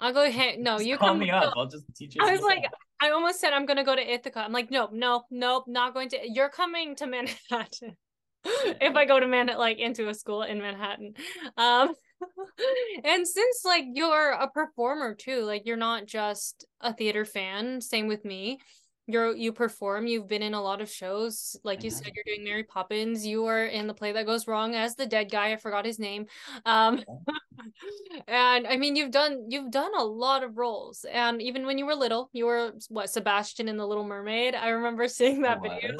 I'll 0.00 0.12
go. 0.12 0.30
Hey, 0.30 0.56
no, 0.58 0.76
Just 0.76 0.86
you 0.86 0.98
call 0.98 1.08
come. 1.08 1.18
me 1.18 1.30
up. 1.30 1.54
I'll 1.56 1.66
just 1.66 1.84
teach 1.94 2.14
you. 2.14 2.22
I 2.24 2.32
was 2.32 2.42
like. 2.42 2.64
I 3.00 3.10
almost 3.10 3.40
said 3.40 3.52
I'm 3.52 3.64
gonna 3.64 3.84
go 3.84 3.94
to 3.94 4.12
Ithaca. 4.12 4.40
I'm 4.40 4.52
like, 4.52 4.72
nope, 4.72 4.90
nope, 4.92 5.26
nope, 5.30 5.64
not 5.68 5.94
going 5.94 6.08
to. 6.10 6.18
You're 6.24 6.48
coming 6.48 6.96
to 6.96 7.06
Manhattan. 7.06 7.96
if 8.44 8.96
I 8.96 9.04
go 9.04 9.20
to 9.20 9.26
Manhattan, 9.26 9.58
like 9.58 9.78
into 9.78 10.08
a 10.08 10.14
school 10.14 10.42
in 10.42 10.58
Manhattan. 10.58 11.14
Um, 11.56 11.94
and 13.04 13.26
since 13.26 13.64
like 13.64 13.84
you're 13.92 14.30
a 14.32 14.50
performer 14.50 15.14
too, 15.14 15.42
like 15.44 15.62
you're 15.64 15.76
not 15.76 16.06
just 16.06 16.66
a 16.80 16.92
theater 16.92 17.24
fan. 17.24 17.80
Same 17.80 18.08
with 18.08 18.24
me. 18.24 18.58
You're 19.10 19.34
you 19.34 19.52
perform. 19.52 20.06
You've 20.06 20.28
been 20.28 20.42
in 20.42 20.52
a 20.52 20.60
lot 20.62 20.82
of 20.82 20.90
shows. 20.90 21.56
Like 21.64 21.82
you 21.82 21.88
said, 21.90 22.12
you're 22.14 22.24
doing 22.26 22.44
Mary 22.44 22.62
Poppins. 22.62 23.26
You 23.26 23.42
were 23.42 23.64
in 23.64 23.86
the 23.86 23.94
play 23.94 24.12
that 24.12 24.26
goes 24.26 24.46
wrong 24.46 24.74
as 24.74 24.96
the 24.96 25.06
dead 25.06 25.30
guy. 25.30 25.52
I 25.52 25.56
forgot 25.56 25.86
his 25.86 25.98
name. 25.98 26.26
Um, 26.66 27.02
and 28.28 28.66
I 28.66 28.76
mean, 28.76 28.96
you've 28.96 29.10
done 29.10 29.46
you've 29.48 29.70
done 29.70 29.92
a 29.96 30.04
lot 30.04 30.42
of 30.42 30.58
roles. 30.58 31.06
And 31.10 31.40
even 31.40 31.64
when 31.64 31.78
you 31.78 31.86
were 31.86 31.94
little, 31.94 32.28
you 32.34 32.44
were 32.44 32.72
what 32.90 33.08
Sebastian 33.08 33.66
in 33.66 33.78
the 33.78 33.86
Little 33.86 34.04
Mermaid. 34.04 34.54
I 34.54 34.68
remember 34.68 35.08
seeing 35.08 35.40
that 35.42 35.58
I 35.64 35.68
video. 35.68 35.96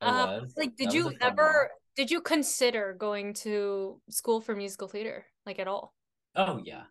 Uh, 0.00 0.40
like, 0.56 0.76
did 0.76 0.88
That 0.88 0.94
you 0.94 1.12
ever 1.20 1.42
role. 1.42 1.68
did 1.94 2.10
you 2.10 2.22
consider 2.22 2.94
going 2.98 3.34
to 3.34 4.00
school 4.08 4.40
for 4.40 4.56
musical 4.56 4.88
theater, 4.88 5.26
like 5.44 5.58
at 5.58 5.68
all? 5.68 5.94
Oh 6.34 6.62
yeah, 6.64 6.84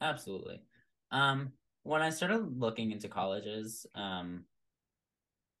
absolutely. 0.00 0.60
Um, 1.12 1.52
when 1.84 2.02
I 2.02 2.10
started 2.10 2.58
looking 2.58 2.90
into 2.90 3.08
colleges, 3.08 3.86
um, 3.94 4.44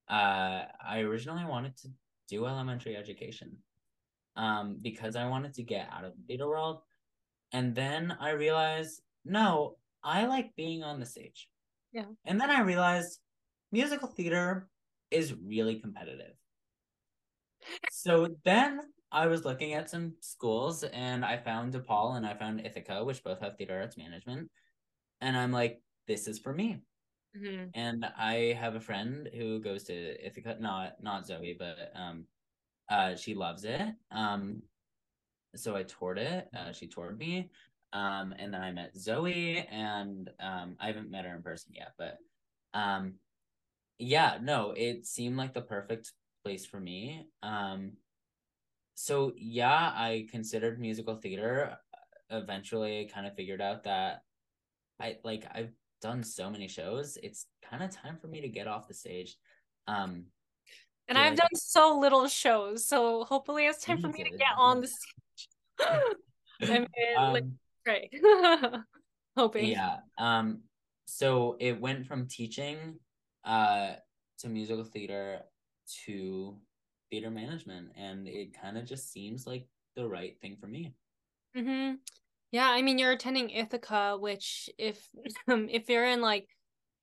uh, 0.08 0.62
I 0.84 1.00
originally 1.00 1.44
wanted 1.44 1.76
to 1.78 1.88
do 2.28 2.46
elementary 2.46 2.96
education, 2.96 3.56
um, 4.36 4.78
because 4.80 5.16
I 5.16 5.28
wanted 5.28 5.54
to 5.54 5.62
get 5.62 5.88
out 5.92 6.04
of 6.04 6.12
the 6.16 6.22
theater 6.26 6.48
world, 6.48 6.80
and 7.52 7.74
then 7.74 8.16
I 8.20 8.30
realized, 8.30 9.00
no, 9.24 9.76
I 10.02 10.26
like 10.26 10.56
being 10.56 10.82
on 10.82 11.00
the 11.00 11.06
stage. 11.06 11.48
Yeah. 11.92 12.04
And 12.24 12.40
then 12.40 12.50
I 12.50 12.60
realized 12.60 13.18
musical 13.72 14.08
theater 14.08 14.68
is 15.10 15.34
really 15.34 15.80
competitive. 15.80 16.34
So 17.90 18.28
then 18.44 18.80
I 19.10 19.26
was 19.26 19.44
looking 19.44 19.74
at 19.74 19.90
some 19.90 20.14
schools 20.20 20.84
and 20.84 21.24
I 21.24 21.38
found 21.38 21.72
DePaul 21.72 22.16
and 22.16 22.26
I 22.26 22.34
found 22.34 22.64
Ithaca, 22.64 23.04
which 23.04 23.24
both 23.24 23.40
have 23.40 23.56
theater 23.56 23.80
arts 23.80 23.96
management. 23.96 24.50
And 25.20 25.36
I'm 25.36 25.52
like, 25.52 25.80
this 26.06 26.28
is 26.28 26.38
for 26.38 26.52
me. 26.52 26.82
Mhm. 27.36 27.70
And 27.74 28.04
I 28.04 28.52
have 28.54 28.74
a 28.74 28.80
friend 28.80 29.28
who 29.34 29.60
goes 29.60 29.84
to 29.84 30.26
Ithaca, 30.26 30.56
not 30.60 31.02
not 31.02 31.26
Zoe, 31.26 31.54
but 31.58 31.92
um 31.94 32.28
uh 32.88 33.16
she 33.16 33.34
loves 33.34 33.64
it. 33.64 33.94
Um 34.10 34.62
so 35.56 35.76
I 35.76 35.84
toured 35.84 36.18
it. 36.18 36.48
Uh, 36.54 36.72
she 36.72 36.88
toured 36.88 37.18
me. 37.18 37.50
Um 37.92 38.32
and 38.38 38.54
then 38.54 38.62
I 38.62 38.72
met 38.72 38.96
Zoe 38.96 39.58
and 39.58 40.30
um 40.40 40.76
I 40.80 40.88
haven't 40.88 41.10
met 41.10 41.24
her 41.26 41.36
in 41.36 41.42
person 41.42 41.74
yet, 41.74 41.94
but 41.98 42.18
um 42.74 43.20
yeah, 43.98 44.38
no, 44.42 44.72
it 44.72 45.06
seemed 45.06 45.36
like 45.36 45.54
the 45.54 45.62
perfect 45.62 46.12
place 46.44 46.66
for 46.66 46.80
me. 46.80 47.28
Um 47.42 47.98
so 48.94 49.32
yeah, 49.36 49.92
I 49.94 50.26
considered 50.30 50.80
musical 50.80 51.16
theater. 51.16 51.78
Eventually, 52.30 53.00
I 53.02 53.12
kind 53.12 53.26
of 53.26 53.34
figured 53.36 53.60
out 53.60 53.84
that 53.84 54.24
I 55.00 55.18
like 55.24 55.46
I've 55.52 55.72
done 56.00 56.22
so 56.22 56.50
many 56.50 56.68
shows. 56.68 57.18
It's 57.22 57.46
kind 57.68 57.82
of 57.82 57.90
time 57.90 58.16
for 58.20 58.26
me 58.28 58.40
to 58.40 58.48
get 58.48 58.66
off 58.66 58.88
the 58.88 58.94
stage. 58.94 59.36
Um, 59.86 60.26
And 61.08 61.16
I've 61.18 61.30
like- 61.32 61.38
done 61.38 61.54
so 61.54 61.98
little 61.98 62.26
shows, 62.28 62.84
so 62.84 63.24
hopefully 63.24 63.66
it's 63.66 63.84
time 63.84 64.00
for 64.00 64.08
me 64.08 64.24
to 64.24 64.30
get 64.30 64.52
on 64.58 64.80
the 64.80 64.88
stage. 64.88 65.48
I 66.62 66.78
mean, 66.78 66.88
like, 67.16 67.42
um, 67.44 67.58
great. 67.84 68.10
Hoping. 69.36 69.66
yeah. 69.66 69.98
Um, 70.18 70.62
so 71.04 71.56
it 71.60 71.78
went 71.80 72.06
from 72.06 72.26
teaching, 72.26 72.98
uh, 73.44 73.94
to 74.38 74.48
musical 74.48 74.84
theater 74.84 75.42
to 76.04 76.58
theater 77.10 77.30
management, 77.30 77.90
and 77.96 78.26
it 78.26 78.58
kind 78.60 78.76
of 78.78 78.84
just 78.86 79.12
seems 79.12 79.46
like 79.46 79.68
the 79.94 80.08
right 80.08 80.36
thing 80.40 80.56
for 80.60 80.66
me. 80.66 80.94
Mm-hmm. 81.56 81.94
Yeah, 82.56 82.70
I 82.70 82.80
mean, 82.80 82.98
you're 82.98 83.12
attending 83.12 83.50
Ithaca, 83.50 84.16
which 84.18 84.70
if 84.78 85.06
um, 85.48 85.68
if 85.70 85.90
you're 85.90 86.06
in 86.06 86.22
like, 86.22 86.48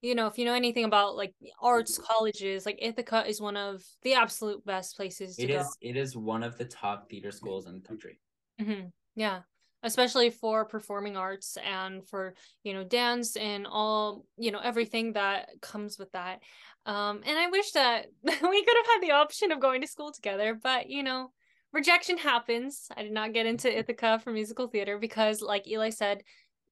you 0.02 0.16
know, 0.16 0.26
if 0.26 0.40
you 0.40 0.46
know 0.46 0.56
anything 0.56 0.84
about 0.84 1.16
like 1.16 1.36
arts 1.62 2.00
colleges, 2.00 2.66
like 2.66 2.80
Ithaca 2.82 3.24
is 3.28 3.40
one 3.40 3.56
of 3.56 3.84
the 4.02 4.16
absolute 4.16 4.66
best 4.66 4.96
places 4.96 5.36
to 5.38 5.44
It 5.44 5.52
go. 5.52 5.60
is. 5.60 5.78
It 5.80 5.96
is 5.96 6.18
one 6.18 6.42
of 6.42 6.58
the 6.58 6.66
top 6.66 7.08
theater 7.08 7.30
schools 7.30 7.68
in 7.68 7.76
the 7.76 7.88
country. 7.88 8.20
hmm 8.60 8.86
Yeah. 9.16 9.42
especially 9.84 10.32
for 10.32 10.66
performing 10.66 11.18
arts 11.18 11.56
and 11.64 12.08
for 12.08 12.34
you 12.64 12.74
know 12.74 12.84
dance 12.84 13.36
and 13.36 13.68
all 13.68 14.26
you 14.40 14.50
know 14.50 14.60
everything 14.60 15.14
that 15.14 15.50
comes 15.62 16.00
with 16.00 16.12
that 16.14 16.40
um 16.88 17.22
and 17.28 17.38
i 17.38 17.48
wish 17.52 17.72
that 17.74 18.08
we 18.24 18.32
could 18.66 18.78
have 18.78 18.88
had 18.88 19.02
the 19.04 19.12
option 19.12 19.52
of 19.52 19.60
going 19.60 19.82
to 19.82 19.88
school 19.88 20.12
together 20.12 20.58
but 20.64 20.90
you 20.90 21.04
know 21.04 21.32
rejection 21.74 22.18
happens. 22.18 22.88
I 22.96 23.04
did 23.04 23.12
not 23.12 23.34
get 23.34 23.46
into 23.46 23.76
ithaca 23.76 24.20
for 24.24 24.32
musical 24.32 24.68
theater 24.68 24.98
because 24.98 25.42
like 25.42 25.68
eli 25.68 25.90
said 25.90 26.24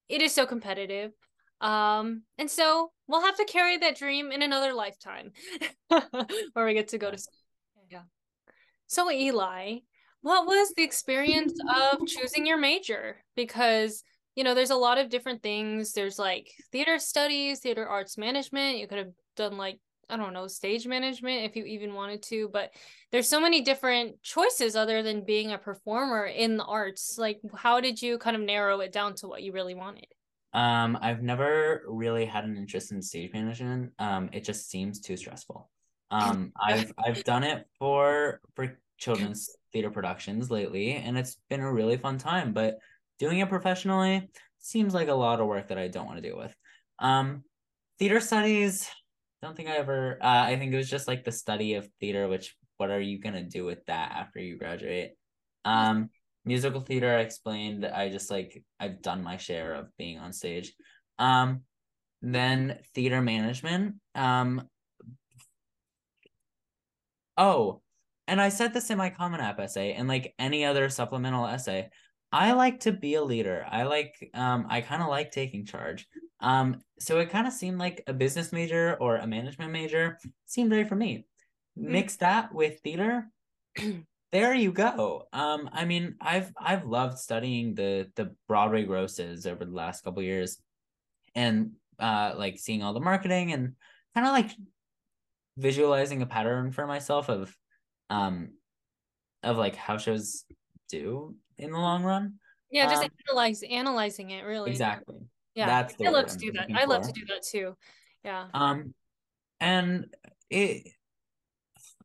it 0.07 0.21
is 0.21 0.33
so 0.33 0.45
competitive. 0.45 1.11
Um 1.59 2.23
and 2.37 2.49
so 2.49 2.91
we'll 3.07 3.21
have 3.21 3.37
to 3.37 3.45
carry 3.45 3.77
that 3.77 3.97
dream 3.97 4.31
in 4.31 4.41
another 4.41 4.73
lifetime 4.73 5.31
where 6.53 6.65
we 6.65 6.73
get 6.73 6.89
to 6.89 6.97
go 6.97 7.11
to 7.11 7.17
school. 7.17 7.85
Yeah. 7.89 8.03
So 8.87 9.11
eli 9.11 9.79
what 10.21 10.45
was 10.45 10.73
the 10.75 10.83
experience 10.83 11.53
of 11.75 12.05
choosing 12.05 12.45
your 12.45 12.57
major? 12.57 13.23
Because 13.35 14.03
you 14.35 14.43
know 14.43 14.53
there's 14.53 14.69
a 14.69 14.75
lot 14.75 14.97
of 14.97 15.09
different 15.09 15.41
things. 15.41 15.93
There's 15.93 16.19
like 16.19 16.51
theater 16.71 16.99
studies 16.99 17.59
theater 17.59 17.87
arts 17.87 18.17
management. 18.17 18.77
You 18.77 18.87
could 18.87 18.99
have 18.99 19.13
done 19.35 19.57
like 19.57 19.79
i 20.12 20.18
don't 20.18 20.34
know 20.34 20.47
stage 20.47 20.86
management 20.86 21.43
if 21.43 21.55
you 21.55 21.64
even 21.66 21.93
wanted 21.93 22.22
to 22.22 22.49
but 22.49 22.74
there's 23.12 23.28
so 23.28 23.39
many 23.39 23.62
different 23.62 24.22
choices 24.22 24.76
other 24.76 25.01
than 25.01 25.26
being 25.26 25.51
a 25.51 25.57
performer 25.57 26.26
in 26.26 26.57
the 26.57 26.64
arts 26.64 27.18
like 27.18 27.39
how 27.55 27.80
did 27.80 28.01
you 28.01 28.18
kind 28.18 28.36
of 28.36 28.41
narrow 28.41 28.80
it 28.82 28.91
down 28.91 29.16
to 29.16 29.28
what 29.28 29.43
you 29.43 29.51
really 29.51 29.76
wanted 29.76 30.07
um 30.53 30.97
i've 31.01 31.24
never 31.24 31.84
really 31.88 32.26
had 32.26 32.43
an 32.43 32.57
interest 32.57 32.91
in 32.91 33.01
stage 33.01 33.32
management 33.34 33.91
um 33.99 34.30
it 34.34 34.43
just 34.43 34.70
seems 34.70 34.99
too 34.99 35.18
stressful 35.18 35.70
um 36.12 36.51
i've 36.62 36.93
i've 37.05 37.24
done 37.24 37.43
it 37.43 37.66
for 37.80 38.41
for 38.55 38.78
children's 39.01 39.49
theater 39.74 39.89
productions 39.89 40.49
lately, 40.49 40.93
and 40.93 41.18
it's 41.18 41.38
been 41.49 41.59
a 41.59 41.74
really 41.74 41.97
fun 41.97 42.18
time. 42.18 42.53
But 42.53 42.78
doing 43.20 43.39
it 43.39 43.49
professionally 43.49 44.30
seems 44.59 44.93
like 44.93 45.09
a 45.09 45.14
lot 45.14 45.41
of 45.41 45.47
work 45.47 45.68
that 45.70 45.78
I 45.78 45.88
don't 45.88 46.05
want 46.05 46.18
to 46.18 46.30
deal 46.30 46.38
with. 46.38 46.55
Um, 46.99 47.43
theater 47.99 48.20
studies, 48.20 48.88
don't 49.41 49.55
think 49.55 49.69
I 49.69 49.77
ever. 49.77 50.17
Uh, 50.21 50.43
I 50.47 50.55
think 50.57 50.73
it 50.73 50.77
was 50.77 50.89
just 50.89 51.07
like 51.07 51.23
the 51.23 51.31
study 51.31 51.75
of 51.75 51.89
theater. 51.99 52.27
Which 52.27 52.55
what 52.77 52.91
are 52.91 53.01
you 53.01 53.19
gonna 53.19 53.43
do 53.43 53.65
with 53.65 53.85
that 53.87 54.11
after 54.11 54.39
you 54.39 54.57
graduate? 54.57 55.11
Um, 55.65 56.09
musical 56.45 56.81
theater. 56.81 57.15
I 57.15 57.21
explained. 57.21 57.85
I 57.85 58.09
just 58.09 58.29
like 58.29 58.63
I've 58.79 59.01
done 59.01 59.23
my 59.23 59.37
share 59.37 59.73
of 59.73 59.87
being 59.97 60.19
on 60.19 60.33
stage. 60.33 60.73
Um, 61.19 61.61
then 62.21 62.79
theater 62.93 63.21
management. 63.21 63.95
Um, 64.15 64.67
oh, 67.37 67.81
and 68.27 68.39
I 68.39 68.49
said 68.49 68.73
this 68.73 68.89
in 68.89 68.97
my 68.97 69.09
Common 69.09 69.41
App 69.41 69.59
essay 69.59 69.93
and 69.93 70.07
like 70.07 70.33
any 70.37 70.65
other 70.65 70.89
supplemental 70.89 71.47
essay. 71.47 71.89
I 72.31 72.53
like 72.53 72.81
to 72.81 72.93
be 72.93 73.15
a 73.15 73.23
leader. 73.23 73.65
I 73.69 73.83
like 73.83 74.29
um 74.33 74.67
I 74.69 74.81
kind 74.81 75.01
of 75.01 75.09
like 75.09 75.31
taking 75.31 75.65
charge. 75.65 76.07
Um 76.41 76.81
so 76.99 77.19
it 77.19 77.29
kind 77.29 77.47
of 77.47 77.53
seemed 77.53 77.77
like 77.77 78.03
a 78.07 78.13
business 78.13 78.51
major 78.51 78.97
or 78.99 79.17
a 79.17 79.27
management 79.27 79.71
major 79.71 80.17
seemed 80.45 80.71
right 80.71 80.87
for 80.87 80.95
me. 80.95 81.25
Mm-hmm. 81.77 81.91
Mix 81.91 82.17
that 82.17 82.53
with 82.53 82.79
theater. 82.81 83.29
there 84.31 84.53
you 84.53 84.71
go. 84.71 85.27
Um 85.33 85.69
I 85.71 85.85
mean, 85.85 86.15
I've 86.19 86.51
I've 86.57 86.85
loved 86.85 87.17
studying 87.17 87.75
the 87.75 88.09
the 88.15 88.35
Broadway 88.47 88.83
grosses 88.83 89.45
over 89.45 89.65
the 89.65 89.71
last 89.71 90.03
couple 90.03 90.23
years 90.23 90.57
and 91.35 91.71
uh 91.99 92.33
like 92.35 92.59
seeing 92.59 92.83
all 92.83 92.93
the 92.93 92.99
marketing 92.99 93.53
and 93.53 93.73
kind 94.15 94.27
of 94.27 94.33
like 94.33 94.51
visualizing 95.57 96.21
a 96.21 96.25
pattern 96.25 96.71
for 96.71 96.87
myself 96.87 97.29
of 97.29 97.55
um 98.09 98.49
of 99.43 99.57
like 99.57 99.75
how 99.75 99.97
shows 99.97 100.45
do 100.89 101.35
in 101.57 101.71
the 101.71 101.77
long 101.77 102.03
run. 102.03 102.35
Yeah, 102.69 102.89
just 102.89 103.03
um, 103.03 103.09
analyze 103.27 103.63
analyzing 103.63 104.29
it 104.31 104.45
really. 104.45 104.71
Exactly. 104.71 105.17
Yeah. 105.55 105.65
That's 105.65 105.95
I 106.05 106.09
love 106.09 106.27
to 106.27 106.37
do 106.37 106.51
that. 106.53 106.69
I 106.75 106.85
love 106.85 107.05
to 107.07 107.11
do 107.11 107.25
that 107.25 107.43
too. 107.43 107.75
Yeah. 108.23 108.47
Um 108.53 108.93
and 109.59 110.07
it 110.49 110.87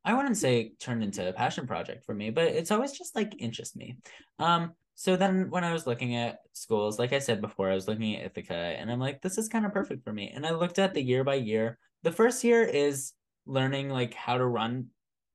I 0.05 0.15
wouldn't 0.15 0.37
say 0.37 0.73
turned 0.79 1.03
into 1.03 1.29
a 1.29 1.33
passion 1.33 1.67
project 1.67 2.05
for 2.05 2.15
me, 2.15 2.31
but 2.31 2.45
it's 2.45 2.71
always 2.71 2.93
just 2.93 3.15
like 3.15 3.35
interest 3.39 3.77
me. 3.77 3.97
Um 4.39 4.73
so 4.95 5.15
then 5.15 5.51
when 5.51 5.63
I 5.63 5.75
was 5.75 5.87
looking 5.87 6.17
at 6.17 6.39
schools, 6.55 6.99
like 6.99 7.13
I 7.13 7.19
said 7.19 7.43
before, 7.43 7.71
I 7.71 7.75
was 7.75 7.87
looking 7.87 8.17
at 8.17 8.25
Ithaca 8.25 8.55
and 8.55 8.91
I'm 8.91 8.99
like, 8.99 9.21
this 9.21 9.37
is 9.37 9.49
kind 9.49 9.67
of 9.67 9.73
perfect 9.75 10.03
for 10.05 10.13
me. 10.13 10.33
And 10.35 10.47
I 10.47 10.53
looked 10.53 10.79
at 10.79 10.95
the 10.95 11.03
year 11.03 11.23
by 11.23 11.35
year. 11.35 11.79
The 12.03 12.13
first 12.13 12.43
year 12.45 12.63
is 12.63 13.13
learning 13.45 13.91
like 13.91 14.15
how 14.15 14.39
to 14.39 14.47
run 14.47 14.87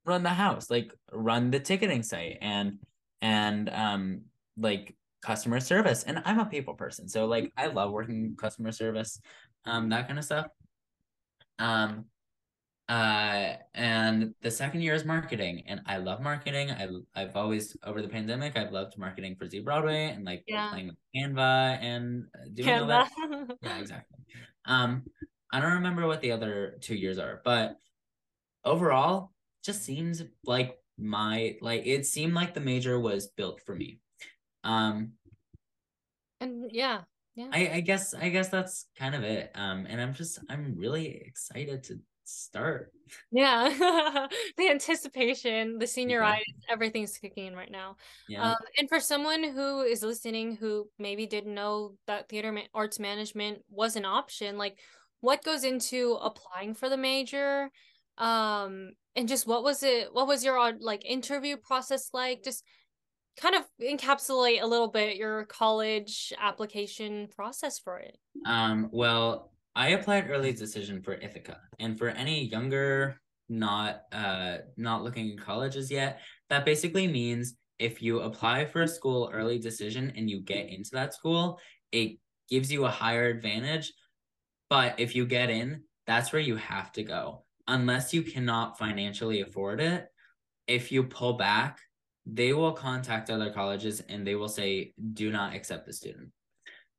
run 0.04 0.24
the 0.24 0.30
house, 0.30 0.70
like 0.70 0.92
run 1.12 1.52
the 1.52 1.60
ticketing 1.60 2.02
site 2.02 2.40
and 2.42 2.80
and 3.22 3.70
um 3.70 4.22
like 4.58 4.96
customer 5.22 5.60
service. 5.60 6.04
And 6.04 6.22
I'm 6.26 6.40
a 6.40 6.46
people 6.46 6.74
person. 6.74 7.08
So 7.08 7.26
like 7.26 7.52
I 7.58 7.68
love 7.68 7.92
working 7.92 8.36
customer 8.38 8.72
service, 8.72 9.20
um, 9.66 9.90
that 9.90 10.08
kind 10.08 10.20
of 10.20 10.26
stuff. 10.26 10.48
Um 11.60 12.06
uh 12.90 13.54
and 13.76 14.34
the 14.42 14.50
second 14.52 14.82
year 14.82 14.96
is 14.96 15.06
marketing 15.06 15.64
and 15.68 15.80
i 15.86 15.98
love 15.98 16.20
marketing 16.20 16.72
i 16.72 16.88
i've 17.16 17.36
always 17.38 17.78
over 17.86 18.02
the 18.02 18.08
pandemic 18.08 18.58
i've 18.58 18.72
loved 18.72 18.98
marketing 18.98 19.36
for 19.36 19.46
ZBroadway 19.46 20.14
and 20.14 20.26
like 20.26 20.44
yeah. 20.48 20.72
playing 20.72 20.88
with 20.88 20.98
canva 21.16 21.78
and 21.80 22.26
doing 22.54 22.68
canva. 22.68 22.82
all 22.82 22.88
that 22.88 23.58
yeah 23.62 23.78
exactly 23.78 24.18
um 24.66 25.04
i 25.54 25.62
don't 25.62 25.74
remember 25.74 26.08
what 26.08 26.22
the 26.22 26.32
other 26.32 26.76
two 26.82 26.96
years 26.96 27.20
are 27.20 27.40
but 27.46 27.78
overall 28.66 29.32
just 29.64 29.84
seems 29.84 30.24
like 30.46 30.78
my 30.98 31.58
like 31.62 31.84
it 31.86 32.06
seemed 32.06 32.34
like 32.34 32.54
the 32.54 32.60
major 32.60 33.00
was 33.00 33.28
built 33.36 33.62
for 33.66 33.76
me. 33.76 34.00
Um 34.64 35.14
and 36.40 36.70
yeah, 36.72 37.02
yeah. 37.36 37.50
I, 37.52 37.70
I 37.74 37.80
guess 37.82 38.14
I 38.14 38.30
guess 38.30 38.50
that's 38.50 38.88
kind 38.98 39.16
of 39.16 39.24
it. 39.24 39.52
Um 39.56 39.86
and 39.90 40.02
I'm 40.02 40.14
just 40.14 40.40
I'm 40.50 40.76
really 40.78 41.22
excited 41.26 41.84
to 41.86 42.00
start. 42.32 42.92
Yeah. 43.32 43.70
the 44.58 44.70
anticipation, 44.70 45.78
the 45.78 45.86
senioritis, 45.86 46.42
exactly. 46.42 46.66
everything's 46.70 47.18
kicking 47.18 47.48
in 47.48 47.56
right 47.56 47.72
now. 47.72 47.98
Yeah. 48.30 48.52
Um, 48.52 48.58
and 48.78 48.90
for 48.90 49.00
someone 49.00 49.44
who 49.44 49.82
is 49.82 50.02
listening 50.02 50.56
who 50.56 50.88
maybe 50.98 51.26
didn't 51.26 51.54
know 51.54 51.96
that 52.08 52.30
theater 52.30 52.52
ma- 52.52 52.62
arts 52.74 53.00
management 53.00 53.60
was 53.70 53.96
an 53.96 54.06
option, 54.06 54.58
like 54.58 54.80
what 55.20 55.44
goes 55.44 55.64
into 55.64 56.18
applying 56.22 56.74
for 56.74 56.90
the 56.90 56.98
major? 56.98 57.70
Um 58.18 58.92
and 59.16 59.28
just 59.28 59.48
what 59.48 59.64
was 59.64 59.84
it 59.84 60.14
what 60.14 60.28
was 60.28 60.44
your 60.44 60.74
like 60.80 61.06
interview 61.06 61.58
process 61.58 62.10
like 62.14 62.44
just 62.44 62.64
kind 63.38 63.56
of 63.56 63.64
encapsulate 63.82 64.62
a 64.62 64.66
little 64.66 64.88
bit 64.88 65.18
your 65.18 65.46
college 65.46 66.34
application 66.40 67.28
process 67.36 67.80
for 67.80 67.98
it. 68.00 68.18
Um 68.46 68.90
well 68.92 69.52
i 69.74 69.90
applied 69.90 70.30
early 70.30 70.52
decision 70.52 71.02
for 71.02 71.14
ithaca 71.14 71.58
and 71.80 71.98
for 71.98 72.10
any 72.10 72.44
younger 72.44 73.16
not 73.48 74.02
uh 74.12 74.58
not 74.76 75.02
looking 75.02 75.32
at 75.32 75.46
colleges 75.46 75.90
yet 75.90 76.20
that 76.50 76.66
basically 76.66 77.08
means 77.08 77.56
if 77.80 78.02
you 78.02 78.20
apply 78.20 78.66
for 78.66 78.82
a 78.82 78.88
school 78.88 79.32
early 79.34 79.58
decision 79.58 80.12
and 80.18 80.30
you 80.30 80.42
get 80.42 80.68
into 80.68 80.90
that 80.92 81.14
school 81.14 81.58
it 81.94 82.18
gives 82.50 82.72
you 82.72 82.86
a 82.86 82.90
higher 82.90 83.28
advantage. 83.28 83.94
But 84.70 85.00
if 85.00 85.16
you 85.16 85.26
get 85.26 85.50
in 85.50 85.84
that's 86.08 86.34
where 86.34 86.42
you 86.42 86.56
have 86.58 86.92
to 86.94 87.04
go. 87.04 87.46
Unless 87.68 88.14
you 88.14 88.24
cannot 88.24 88.78
financially 88.78 89.42
afford 89.42 89.80
it, 89.80 90.08
if 90.68 90.92
you 90.92 91.04
pull 91.04 91.34
back, 91.34 91.80
they 92.26 92.54
will 92.54 92.72
contact 92.72 93.30
other 93.30 93.52
colleges 93.52 94.02
and 94.10 94.26
they 94.26 94.36
will 94.36 94.50
say, 94.50 94.94
do 95.14 95.32
not 95.32 95.56
accept 95.56 95.86
the 95.86 95.94
student. 95.94 96.30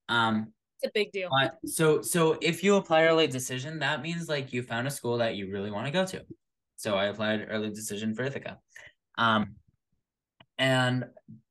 Um, 0.08 0.52
it's 0.80 0.88
a 0.88 0.92
big 0.92 1.12
deal. 1.12 1.28
But 1.30 1.58
so 1.64 2.02
so 2.02 2.38
if 2.40 2.64
you 2.64 2.76
apply 2.76 3.04
early 3.04 3.26
decision, 3.28 3.78
that 3.80 4.02
means 4.02 4.28
like 4.28 4.52
you 4.52 4.62
found 4.62 4.86
a 4.86 4.90
school 4.90 5.18
that 5.18 5.36
you 5.36 5.50
really 5.50 5.70
want 5.70 5.86
to 5.86 5.92
go 5.92 6.04
to. 6.06 6.22
So 6.76 6.96
I 6.96 7.06
applied 7.06 7.46
early 7.48 7.70
decision 7.70 8.14
for 8.14 8.24
Ithaca. 8.24 8.58
Um, 9.16 9.54
and 10.58 11.04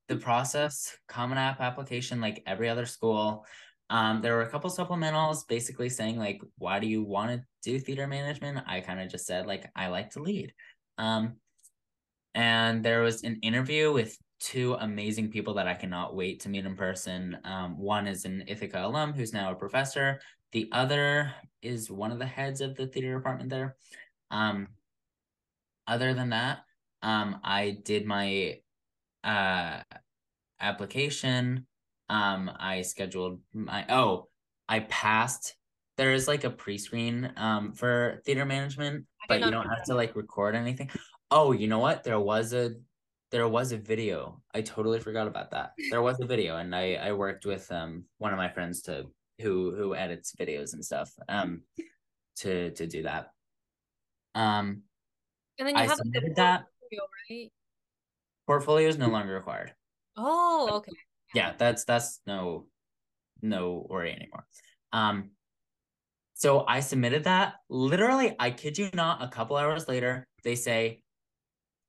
the 0.10 0.18
process, 0.18 0.98
Common 1.08 1.38
App 1.38 1.62
application, 1.62 2.20
like 2.20 2.44
every 2.46 2.68
other 2.68 2.86
school, 2.86 3.46
um, 3.90 4.22
there 4.22 4.36
were 4.36 4.42
a 4.42 4.50
couple 4.50 4.70
supplementals 4.70 5.48
basically 5.48 5.90
saying 5.90 6.18
like, 6.18 6.42
why 6.58 6.80
do 6.80 6.88
you 6.88 7.04
want 7.04 7.32
to 7.32 7.46
do 7.64 7.80
theater 7.80 8.08
management? 8.08 8.60
I 8.68 8.82
kind 8.82 9.00
of 9.00 9.10
just 9.10 9.26
said 9.26 9.48
like, 9.48 9.70
I 9.76 9.88
like 9.88 10.12
to 10.12 10.22
lead. 10.22 10.54
Um, 10.98 11.38
and 12.36 12.84
there 12.84 13.02
was 13.02 13.24
an 13.24 13.40
interview 13.42 13.92
with 13.92 14.18
two 14.40 14.76
amazing 14.80 15.30
people 15.30 15.54
that 15.54 15.68
I 15.68 15.74
cannot 15.74 16.16
wait 16.16 16.40
to 16.42 16.50
meet 16.50 16.66
in 16.66 16.76
person. 16.76 17.38
Um, 17.44 17.78
one 17.78 18.08
is 18.08 18.26
an 18.26 18.44
Ithaca 18.48 18.86
alum 18.86 19.14
who's 19.14 19.34
now 19.34 19.52
a 19.52 19.56
professor. 19.56 20.20
The 20.52 20.70
other 20.72 21.34
is 21.62 21.92
one 21.92 22.12
of 22.12 22.20
the 22.20 22.26
heads 22.26 22.62
of 22.62 22.76
the 22.76 22.88
theater 22.88 23.16
department 23.16 23.50
there. 23.50 23.76
Um, 24.32 24.68
other 25.88 26.14
than 26.14 26.30
that, 26.30 26.60
um, 27.04 27.40
I 27.44 27.78
did 27.84 28.06
my 28.06 28.60
uh, 29.24 29.82
application 30.62 31.66
um 32.10 32.52
i 32.60 32.82
scheduled 32.82 33.40
my 33.54 33.86
oh 33.90 34.28
i 34.70 34.80
passed 34.82 35.56
there 35.98 36.14
is 36.14 36.28
like 36.28 36.44
a 36.44 36.50
pre-screen 36.50 37.32
um 37.38 37.74
for 37.74 38.22
theater 38.26 38.46
management 38.46 39.06
but 39.28 39.42
you 39.42 39.50
don't 39.50 39.70
have 39.70 39.84
to 39.84 39.96
like 39.96 40.16
record 40.16 40.56
anything 40.56 40.90
oh 41.32 41.52
you 41.52 41.68
know 41.68 41.80
what 41.80 42.04
there 42.04 42.20
was 42.20 42.54
a 42.54 42.76
there 43.32 43.48
was 43.48 43.72
a 43.72 43.78
video. 43.78 44.42
I 44.54 44.62
totally 44.62 45.00
forgot 45.00 45.28
about 45.28 45.52
that. 45.52 45.72
There 45.90 46.02
was 46.02 46.20
a 46.20 46.26
video, 46.26 46.58
and 46.58 46.76
I 46.76 46.96
I 46.96 47.14
worked 47.14 47.46
with 47.46 47.72
um 47.72 48.06
one 48.18 48.34
of 48.34 48.38
my 48.38 48.50
friends 48.50 48.82
to 48.84 49.08
who 49.42 49.74
who 49.76 49.96
edits 49.96 50.36
videos 50.40 50.74
and 50.74 50.84
stuff 50.84 51.12
um 51.30 51.62
to 52.38 52.72
to 52.72 52.88
do 52.88 53.04
that. 53.04 53.32
Um, 54.36 54.84
And 55.58 55.68
then 55.68 55.76
you 55.76 55.82
I 55.82 55.86
have 55.86 55.98
submitted 55.98 56.36
that. 56.36 56.66
portfolio, 56.80 57.08
right? 57.30 57.52
Portfolio 58.48 58.88
is 58.90 58.98
no 58.98 59.08
longer 59.08 59.34
required. 59.34 59.74
Oh, 60.18 60.70
okay. 60.74 60.92
Yeah, 61.34 61.54
that's 61.58 61.86
that's 61.86 62.20
no 62.26 62.68
no 63.42 63.86
worry 63.90 64.12
anymore. 64.12 64.46
Um, 64.92 65.32
so 66.34 66.66
I 66.68 66.80
submitted 66.82 67.26
that. 67.26 67.56
Literally, 67.70 68.36
I 68.40 68.52
kid 68.52 68.78
you 68.78 68.90
not. 68.94 69.22
A 69.22 69.28
couple 69.28 69.56
hours 69.56 69.88
later, 69.88 70.28
they 70.44 70.56
say 70.56 71.04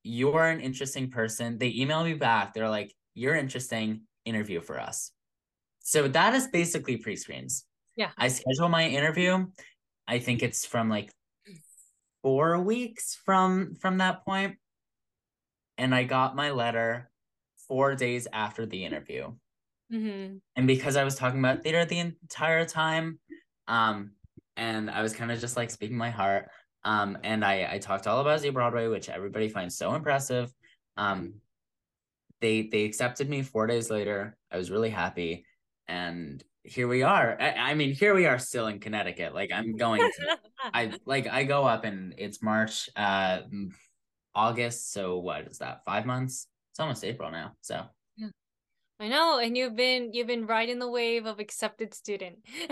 you 0.03 0.33
are 0.33 0.49
an 0.49 0.61
interesting 0.61 1.11
person. 1.11 1.59
They 1.59 1.73
email 1.75 2.05
me 2.05 2.15
back. 2.15 2.55
They're 2.55 2.69
like, 2.71 2.95
"You're 3.15 3.37
interesting. 3.37 4.03
Interview 4.25 4.61
for 4.61 4.81
us." 4.81 5.13
So 5.81 6.09
that 6.09 6.35
is 6.35 6.49
basically 6.49 6.97
pre-screens. 6.97 7.65
Yeah. 7.97 8.11
I 8.17 8.29
schedule 8.29 8.69
my 8.69 8.89
interview. 8.89 9.47
I 10.07 10.19
think 10.19 10.43
it's 10.43 10.65
from 10.67 10.89
like 10.89 11.13
four 12.23 12.59
weeks 12.61 13.19
from 13.25 13.75
from 13.75 13.99
that 13.99 14.25
point, 14.25 14.57
and 15.79 15.95
I 15.95 16.05
got 16.05 16.37
my 16.37 16.51
letter 16.51 17.11
four 17.69 17.95
days 17.95 18.27
after 18.33 18.67
the 18.67 18.85
interview 18.85 19.33
Mm-hmm. 19.93 20.37
and 20.57 20.67
because 20.67 20.97
I 20.97 21.05
was 21.05 21.17
talking 21.17 21.39
about 21.39 21.63
theater 21.63 21.85
the 21.85 21.99
entire 21.99 22.65
time, 22.65 23.19
um, 23.69 24.13
and 24.57 24.91
I 24.91 25.03
was 25.03 25.13
kind 25.13 25.31
of 25.31 25.39
just 25.39 25.55
like 25.55 25.71
speaking 25.71 25.99
my 25.99 26.09
heart, 26.09 26.49
um, 26.85 27.19
and 27.23 27.45
I 27.45 27.69
I 27.73 27.79
talked 27.79 28.07
all 28.07 28.21
about 28.21 28.41
ZBroadway, 28.41 28.91
which 28.91 29.09
everybody 29.09 29.49
finds 29.49 29.77
so 29.77 29.95
impressive. 29.95 30.53
Um, 30.97 31.35
they 32.41 32.63
they 32.63 32.85
accepted 32.85 33.29
me 33.29 33.43
four 33.43 33.67
days 33.67 33.91
later. 33.91 34.37
I 34.51 34.57
was 34.57 34.71
really 34.71 34.91
happy, 34.91 35.45
and 35.89 36.43
here 36.65 36.89
we 36.89 37.03
are. 37.03 37.37
I, 37.41 37.51
I 37.51 37.75
mean, 37.75 37.93
here 37.93 38.15
we 38.15 38.27
are 38.27 38.39
still 38.39 38.67
in 38.67 38.79
Connecticut. 38.79 39.35
Like 39.35 39.51
I'm 39.53 39.77
going 39.77 40.01
to, 40.01 40.39
I 40.73 40.93
like 41.07 41.27
I 41.27 41.45
go 41.45 41.65
up 41.65 41.85
and 41.85 42.15
it's 42.19 42.43
March, 42.43 42.89
uh, 42.97 43.41
August. 44.35 44.93
So 44.93 45.19
what 45.19 45.47
is 45.47 45.59
that? 45.59 45.85
Five 45.85 46.07
months? 46.07 46.47
It's 46.73 46.81
almost 46.81 47.05
April 47.05 47.31
now. 47.31 47.53
So 47.61 47.85
I 49.03 49.09
know, 49.09 49.39
and 49.41 49.57
you've 49.57 49.75
been 49.75 50.13
you've 50.13 50.29
been 50.29 50.47
riding 50.47 50.79
the 50.79 50.89
wave 50.89 51.27
of 51.27 51.41
accepted 51.41 51.93
student. 51.93 52.39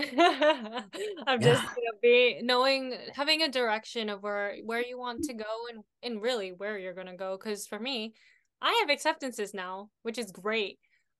of 1.27 1.41
just 1.41 1.63
Yeah. 1.63 1.69
you 1.75 1.83
know, 1.83 1.97
be 2.01 2.39
knowing 2.41 2.95
having 3.13 3.41
a 3.41 3.49
direction 3.51 4.09
of 4.09 4.23
where 4.23 4.55
where 4.63 4.81
you 4.81 4.97
want 4.97 5.23
to 5.25 5.33
go 5.33 5.67
and 5.69 5.83
and 6.03 6.21
really 6.21 6.53
where 6.53 6.77
you're 6.79 6.93
gonna 6.93 7.17
go. 7.17 7.37
Because 7.37 7.67
for 7.67 7.77
me, 7.79 8.13
I 8.61 8.71
have 8.81 8.89
acceptances 8.89 9.53
now, 9.53 9.89
which 10.03 10.17
is 10.17 10.31
great, 10.31 10.79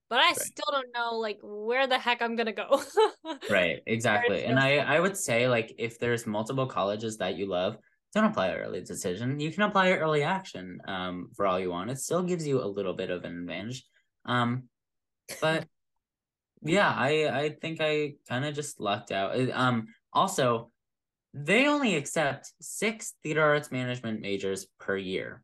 but 0.10 0.20
I 0.20 0.32
still 0.34 0.72
don't 0.72 0.94
know 0.96 1.18
like 1.18 1.40
where 1.44 1.88
the 1.88 2.00
heck 2.00 2.22
I'm 2.22 2.38
gonna 2.38 2.54
go. 2.54 2.82
Right, 3.50 3.82
exactly. 3.86 4.46
And 4.46 4.58
I 4.60 4.78
I 4.78 5.00
would 5.02 5.18
say 5.18 5.50
like 5.50 5.74
if 5.78 6.00
there's 6.00 6.26
multiple 6.26 6.68
colleges 6.68 7.18
that 7.18 7.36
you 7.38 7.48
love, 7.48 7.78
don't 8.14 8.26
apply 8.26 8.54
early 8.54 8.82
decision. 8.82 9.40
You 9.42 9.52
can 9.52 9.64
apply 9.64 9.92
early 9.92 10.24
action 10.24 10.80
um 10.88 11.30
for 11.36 11.46
all 11.46 11.60
you 11.60 11.70
want. 11.72 11.92
It 11.92 12.00
still 12.00 12.24
gives 12.24 12.48
you 12.48 12.64
a 12.64 12.66
little 12.78 12.94
bit 12.94 13.10
of 13.10 13.26
an 13.26 13.38
advantage. 13.42 13.84
Um 14.26 14.70
but 15.40 15.68
yeah, 16.64 16.90
I 16.90 17.30
I 17.30 17.50
think 17.62 17.80
I 17.82 18.16
kind 18.28 18.46
of 18.46 18.56
just 18.56 18.80
lucked 18.80 19.12
out. 19.12 19.38
Um 19.52 19.88
also 20.14 20.72
they 21.34 21.68
only 21.68 21.96
accept 21.96 22.52
six 22.60 23.14
theater 23.24 23.44
arts 23.44 23.72
management 23.72 24.22
majors 24.22 24.68
per 24.80 24.98
year. 24.98 25.44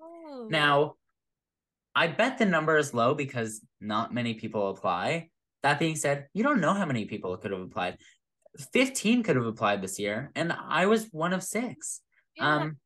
Oh. 0.00 0.48
Now, 0.50 0.94
I 1.94 2.06
bet 2.06 2.38
the 2.38 2.46
number 2.46 2.78
is 2.78 2.94
low 2.94 3.14
because 3.14 3.60
not 3.80 4.14
many 4.14 4.34
people 4.34 4.70
apply. 4.70 5.28
That 5.62 5.78
being 5.78 5.96
said, 5.96 6.28
you 6.32 6.42
don't 6.44 6.60
know 6.60 6.72
how 6.72 6.86
many 6.86 7.04
people 7.04 7.36
could 7.36 7.50
have 7.50 7.60
applied. 7.60 7.98
15 8.72 9.22
could 9.22 9.36
have 9.36 9.46
applied 9.46 9.82
this 9.82 9.98
year, 9.98 10.30
and 10.34 10.52
I 10.52 10.86
was 10.86 11.08
one 11.12 11.32
of 11.32 11.42
six. 11.42 12.00
Yeah. 12.36 12.56
Um, 12.56 12.76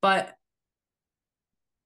but 0.00 0.34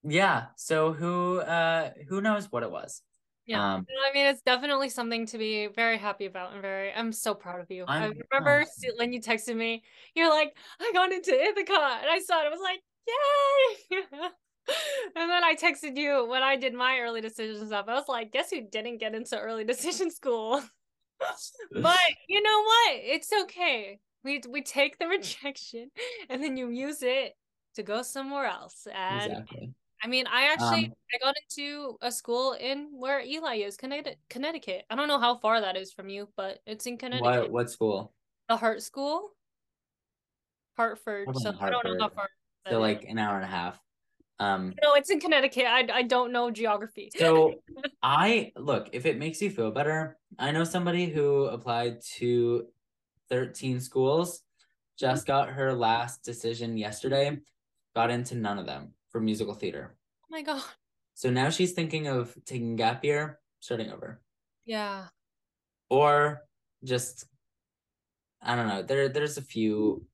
yeah, 0.03 0.47
so 0.57 0.93
who 0.93 1.39
uh 1.39 1.91
who 2.09 2.21
knows 2.21 2.51
what 2.51 2.63
it 2.63 2.71
was? 2.71 3.01
Yeah. 3.45 3.75
Um, 3.75 3.85
I 4.09 4.13
mean, 4.13 4.25
it's 4.25 4.41
definitely 4.41 4.89
something 4.89 5.25
to 5.27 5.37
be 5.37 5.67
very 5.67 5.97
happy 5.97 6.25
about 6.25 6.53
and 6.53 6.61
very, 6.61 6.93
I'm 6.93 7.11
so 7.11 7.33
proud 7.33 7.59
of 7.59 7.69
you. 7.69 7.83
i 7.87 8.03
I'm- 8.03 8.13
remember 8.31 8.65
oh. 8.65 8.91
when 8.97 9.11
you 9.11 9.21
texted 9.21 9.55
me, 9.55 9.83
you're 10.15 10.29
like, 10.29 10.55
I 10.79 10.91
got 10.93 11.11
into 11.11 11.31
Ithaca 11.31 11.99
and 12.01 12.09
I 12.09 12.19
saw 12.19 12.41
it. 12.41 12.45
I 12.45 12.49
was 12.49 12.61
like, 12.61 12.79
yay. 13.07 14.01
and 15.15 15.29
then 15.29 15.43
I 15.43 15.55
texted 15.55 15.97
you 15.97 16.25
when 16.27 16.41
I 16.41 16.55
did 16.55 16.73
my 16.73 16.99
early 16.99 17.21
decision 17.21 17.67
stuff. 17.67 17.85
I 17.87 17.95
was 17.95 18.07
like, 18.07 18.31
guess 18.31 18.49
who 18.49 18.61
didn't 18.61 18.99
get 18.99 19.15
into 19.15 19.37
early 19.37 19.65
decision 19.65 20.09
school? 20.09 20.61
but 21.71 21.97
you 22.29 22.41
know 22.41 22.61
what? 22.63 22.95
It's 22.95 23.31
okay. 23.43 23.99
We, 24.23 24.41
we 24.49 24.61
take 24.61 24.99
the 24.99 25.07
rejection 25.07 25.91
and 26.29 26.41
then 26.41 26.55
you 26.55 26.69
use 26.69 26.99
it 27.01 27.33
to 27.75 27.83
go 27.83 28.03
somewhere 28.03 28.45
else. 28.45 28.87
And 28.93 29.31
exactly. 29.31 29.73
I 30.03 30.07
mean, 30.07 30.27
I 30.27 30.51
actually 30.51 30.87
Um, 30.87 30.93
I 31.13 31.17
got 31.19 31.35
into 31.41 31.97
a 32.01 32.11
school 32.11 32.53
in 32.53 32.89
where 32.91 33.21
Eli 33.21 33.57
is, 33.59 33.77
Connecticut. 33.77 34.19
Connecticut. 34.29 34.83
I 34.89 34.95
don't 34.95 35.07
know 35.07 35.19
how 35.19 35.37
far 35.37 35.61
that 35.61 35.77
is 35.77 35.93
from 35.93 36.09
you, 36.09 36.27
but 36.35 36.59
it's 36.65 36.85
in 36.85 36.97
Connecticut. 36.97 37.23
What 37.23 37.51
what 37.51 37.71
school? 37.71 38.13
The 38.49 38.57
Hart 38.57 38.83
School, 38.83 39.31
Hartford. 40.75 41.29
So 41.37 41.51
in 41.51 41.55
I 41.57 41.69
don't 41.69 41.85
know 41.85 41.95
how 42.01 42.09
far. 42.09 42.29
So 42.69 42.79
like 42.79 43.05
an 43.05 43.17
hour 43.17 43.35
and 43.35 43.45
a 43.45 43.47
half. 43.47 43.79
Um 44.39 44.73
no, 44.83 44.93
it's 44.95 45.09
in 45.09 45.21
Connecticut. 45.21 45.65
I 45.65 45.87
I 45.93 46.01
don't 46.01 46.33
know 46.33 46.51
geography. 46.51 47.09
So 47.15 47.53
I 48.01 48.51
look, 48.57 48.89
if 48.91 49.05
it 49.05 49.17
makes 49.17 49.41
you 49.41 49.49
feel 49.51 49.71
better, 49.71 50.17
I 50.37 50.51
know 50.51 50.65
somebody 50.65 51.05
who 51.05 51.45
applied 51.45 52.01
to 52.17 52.67
13 53.29 53.79
schools, 53.79 54.41
just 54.99 55.25
got 55.25 55.49
her 55.49 55.73
last 55.73 56.25
decision 56.25 56.77
yesterday, 56.77 57.37
got 57.95 58.11
into 58.11 58.35
none 58.35 58.59
of 58.59 58.65
them 58.65 58.93
for 59.13 59.21
musical 59.21 59.53
theater. 59.53 59.95
oh 60.25 60.31
my 60.31 60.41
god. 60.41 60.61
So 61.13 61.29
now 61.29 61.49
she's 61.51 61.73
thinking 61.73 62.07
of 62.07 62.35
taking 62.43 62.75
gap 62.75 63.05
year, 63.05 63.39
starting 63.59 63.91
over. 63.91 64.19
Yeah. 64.65 65.05
Or 65.89 66.41
just 66.83 67.25
I 68.41 68.55
don't 68.55 68.67
know. 68.67 68.81
There 68.81 69.07
there's 69.07 69.37
a 69.37 69.41
few 69.45 70.05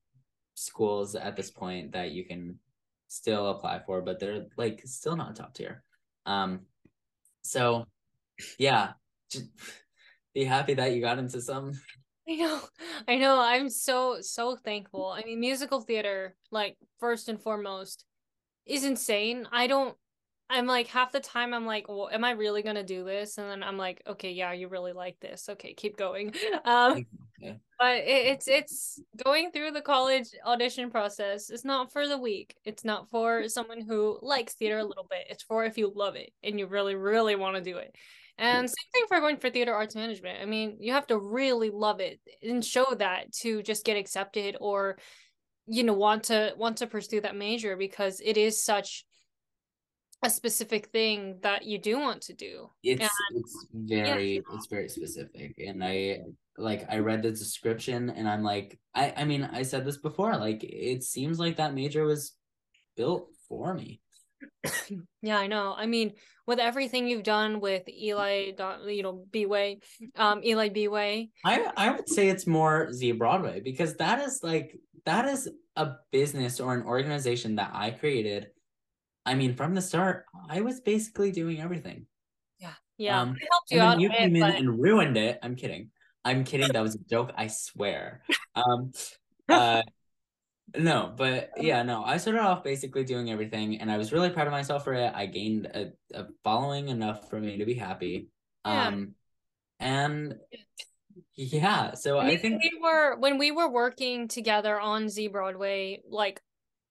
schools 0.54 1.14
at 1.16 1.36
this 1.36 1.50
point 1.50 1.92
that 1.92 2.12
you 2.12 2.24
can 2.24 2.60
still 3.08 3.48
apply 3.48 3.80
for, 3.86 4.02
but 4.02 4.20
they're 4.20 4.46
like 4.56 4.82
still 4.84 5.16
not 5.16 5.34
top 5.34 5.54
tier. 5.54 5.82
Um 6.26 6.60
so 7.42 7.86
yeah, 8.58 8.92
just 9.32 9.48
be 10.34 10.44
happy 10.44 10.74
that 10.74 10.92
you 10.92 11.00
got 11.00 11.18
into 11.18 11.40
some. 11.40 11.72
I 12.28 12.36
know. 12.36 12.60
I 13.08 13.16
know. 13.16 13.40
I'm 13.40 13.70
so 13.70 14.20
so 14.20 14.54
thankful. 14.54 15.08
I 15.16 15.24
mean, 15.24 15.40
musical 15.40 15.80
theater, 15.80 16.36
like 16.52 16.76
first 17.00 17.28
and 17.28 17.40
foremost, 17.40 18.04
is 18.70 18.84
insane. 18.84 19.46
I 19.50 19.66
don't 19.66 19.96
I'm 20.48 20.66
like 20.66 20.88
half 20.88 21.12
the 21.12 21.20
time 21.20 21.54
I'm 21.54 21.64
like, 21.64 21.88
well, 21.88 22.08
am 22.12 22.24
I 22.24 22.32
really 22.32 22.62
gonna 22.62 22.82
do 22.82 23.04
this? 23.04 23.38
And 23.38 23.48
then 23.48 23.62
I'm 23.62 23.78
like, 23.78 24.02
okay, 24.06 24.32
yeah, 24.32 24.52
you 24.52 24.68
really 24.68 24.92
like 24.92 25.18
this. 25.20 25.48
Okay, 25.48 25.74
keep 25.74 25.96
going. 25.96 26.34
Um 26.64 27.06
Yeah. 27.38 27.54
but 27.78 27.98
it, 27.98 28.26
it's 28.26 28.48
it's 28.48 29.00
going 29.24 29.50
through 29.50 29.70
the 29.70 29.80
college 29.80 30.28
audition 30.44 30.90
process. 30.90 31.48
It's 31.48 31.64
not 31.64 31.92
for 31.92 32.06
the 32.06 32.18
weak. 32.18 32.54
It's 32.64 32.84
not 32.84 33.08
for 33.08 33.48
someone 33.48 33.80
who 33.80 34.18
likes 34.20 34.54
theater 34.54 34.78
a 34.78 34.84
little 34.84 35.06
bit. 35.08 35.26
It's 35.30 35.42
for 35.42 35.64
if 35.64 35.78
you 35.78 35.90
love 35.94 36.16
it 36.16 36.32
and 36.42 36.58
you 36.58 36.66
really 36.66 36.96
really 36.96 37.36
want 37.36 37.56
to 37.56 37.62
do 37.62 37.78
it. 37.78 37.94
And 38.36 38.68
same 38.68 38.90
thing 38.92 39.04
for 39.08 39.20
going 39.20 39.36
for 39.36 39.50
theater 39.50 39.74
arts 39.74 39.94
management. 39.94 40.40
I 40.42 40.46
mean, 40.46 40.78
you 40.80 40.92
have 40.92 41.06
to 41.08 41.18
really 41.18 41.70
love 41.70 42.00
it 42.00 42.20
and 42.42 42.64
show 42.64 42.86
that 42.98 43.32
to 43.42 43.62
just 43.62 43.84
get 43.84 43.98
accepted 43.98 44.56
or 44.60 44.98
you 45.70 45.84
know 45.84 45.92
want 45.92 46.24
to 46.24 46.52
want 46.58 46.76
to 46.78 46.86
pursue 46.86 47.20
that 47.20 47.36
major 47.36 47.76
because 47.76 48.20
it 48.24 48.36
is 48.36 48.62
such 48.62 49.04
a 50.22 50.28
specific 50.28 50.88
thing 50.88 51.38
that 51.42 51.64
you 51.64 51.78
do 51.78 51.98
want 51.98 52.22
to 52.22 52.34
do. 52.34 52.70
It's 52.82 53.08
it's 53.34 53.66
very 53.72 54.42
it's 54.52 54.66
very 54.66 54.88
specific. 54.88 55.54
And 55.64 55.82
I 55.82 56.22
like 56.58 56.86
I 56.90 56.98
read 56.98 57.22
the 57.22 57.30
description 57.30 58.10
and 58.10 58.28
I'm 58.28 58.42
like 58.42 58.78
I 58.94 59.14
I 59.16 59.24
mean 59.24 59.44
I 59.44 59.62
said 59.62 59.84
this 59.86 59.96
before, 59.96 60.36
like 60.36 60.62
it 60.64 61.04
seems 61.04 61.38
like 61.38 61.56
that 61.56 61.72
major 61.72 62.04
was 62.04 62.34
built 62.96 63.28
for 63.48 63.72
me. 63.72 64.00
Yeah, 65.22 65.38
I 65.38 65.46
know. 65.46 65.74
I 65.76 65.86
mean, 65.86 66.12
with 66.46 66.58
everything 66.58 67.06
you've 67.06 67.22
done 67.22 67.60
with 67.60 67.88
Eli, 67.88 68.52
you 68.86 69.02
know, 69.02 69.24
B-Way, 69.30 69.80
um, 70.16 70.42
Eli 70.42 70.68
B-Way, 70.70 71.30
I 71.44 71.70
I 71.76 71.90
would 71.90 72.08
say 72.08 72.28
it's 72.28 72.46
more 72.46 72.88
ZBroadway 72.88 73.62
because 73.62 73.96
that 73.96 74.20
is 74.20 74.40
like 74.42 74.78
that 75.04 75.26
is 75.26 75.48
a 75.76 75.92
business 76.10 76.58
or 76.60 76.74
an 76.74 76.82
organization 76.84 77.56
that 77.56 77.70
I 77.74 77.90
created. 77.90 78.48
I 79.26 79.34
mean, 79.34 79.54
from 79.54 79.74
the 79.74 79.82
start, 79.82 80.24
I 80.48 80.62
was 80.62 80.80
basically 80.80 81.30
doing 81.32 81.60
everything. 81.60 82.06
yeah, 82.96 83.20
Um, 83.20 83.36
I 83.36 83.44
helped 83.52 83.70
you 83.70 83.78
and 83.78 83.80
out. 83.80 83.90
then 83.92 84.00
you 84.00 84.10
came 84.10 84.36
in 84.36 84.40
but- 84.42 84.56
and 84.56 84.78
ruined 84.80 85.16
it. 85.16 85.38
I'm 85.42 85.56
kidding. 85.56 85.90
I'm 86.24 86.44
kidding. 86.44 86.68
That 86.72 86.82
was 86.82 86.94
a 86.96 87.04
joke. 87.08 87.32
I 87.36 87.46
swear. 87.48 88.22
Um, 88.56 88.90
uh, 89.48 89.82
no, 90.76 91.12
but 91.16 91.50
yeah, 91.56 91.82
no. 91.82 92.04
I 92.04 92.16
started 92.16 92.40
off 92.40 92.62
basically 92.62 93.04
doing 93.04 93.30
everything, 93.30 93.80
and 93.80 93.90
I 93.90 93.98
was 93.98 94.12
really 94.12 94.30
proud 94.30 94.46
of 94.46 94.52
myself 94.52 94.84
for 94.84 94.94
it. 94.94 95.12
I 95.14 95.26
gained 95.26 95.66
a, 95.66 95.92
a 96.14 96.26
following 96.44 96.88
enough 96.88 97.28
for 97.28 97.40
me 97.40 97.58
to 97.58 97.64
be 97.64 97.74
happy. 97.74 98.28
Yeah. 98.64 98.88
Um, 98.88 99.14
and 99.78 100.34
yeah, 101.34 101.94
so 101.94 102.18
I 102.18 102.36
think 102.36 102.62
we 102.62 102.78
were 102.82 103.16
when 103.18 103.38
we 103.38 103.50
were 103.50 103.70
working 103.70 104.28
together 104.28 104.78
on 104.78 105.06
ZBroadway, 105.06 106.00
like 106.08 106.40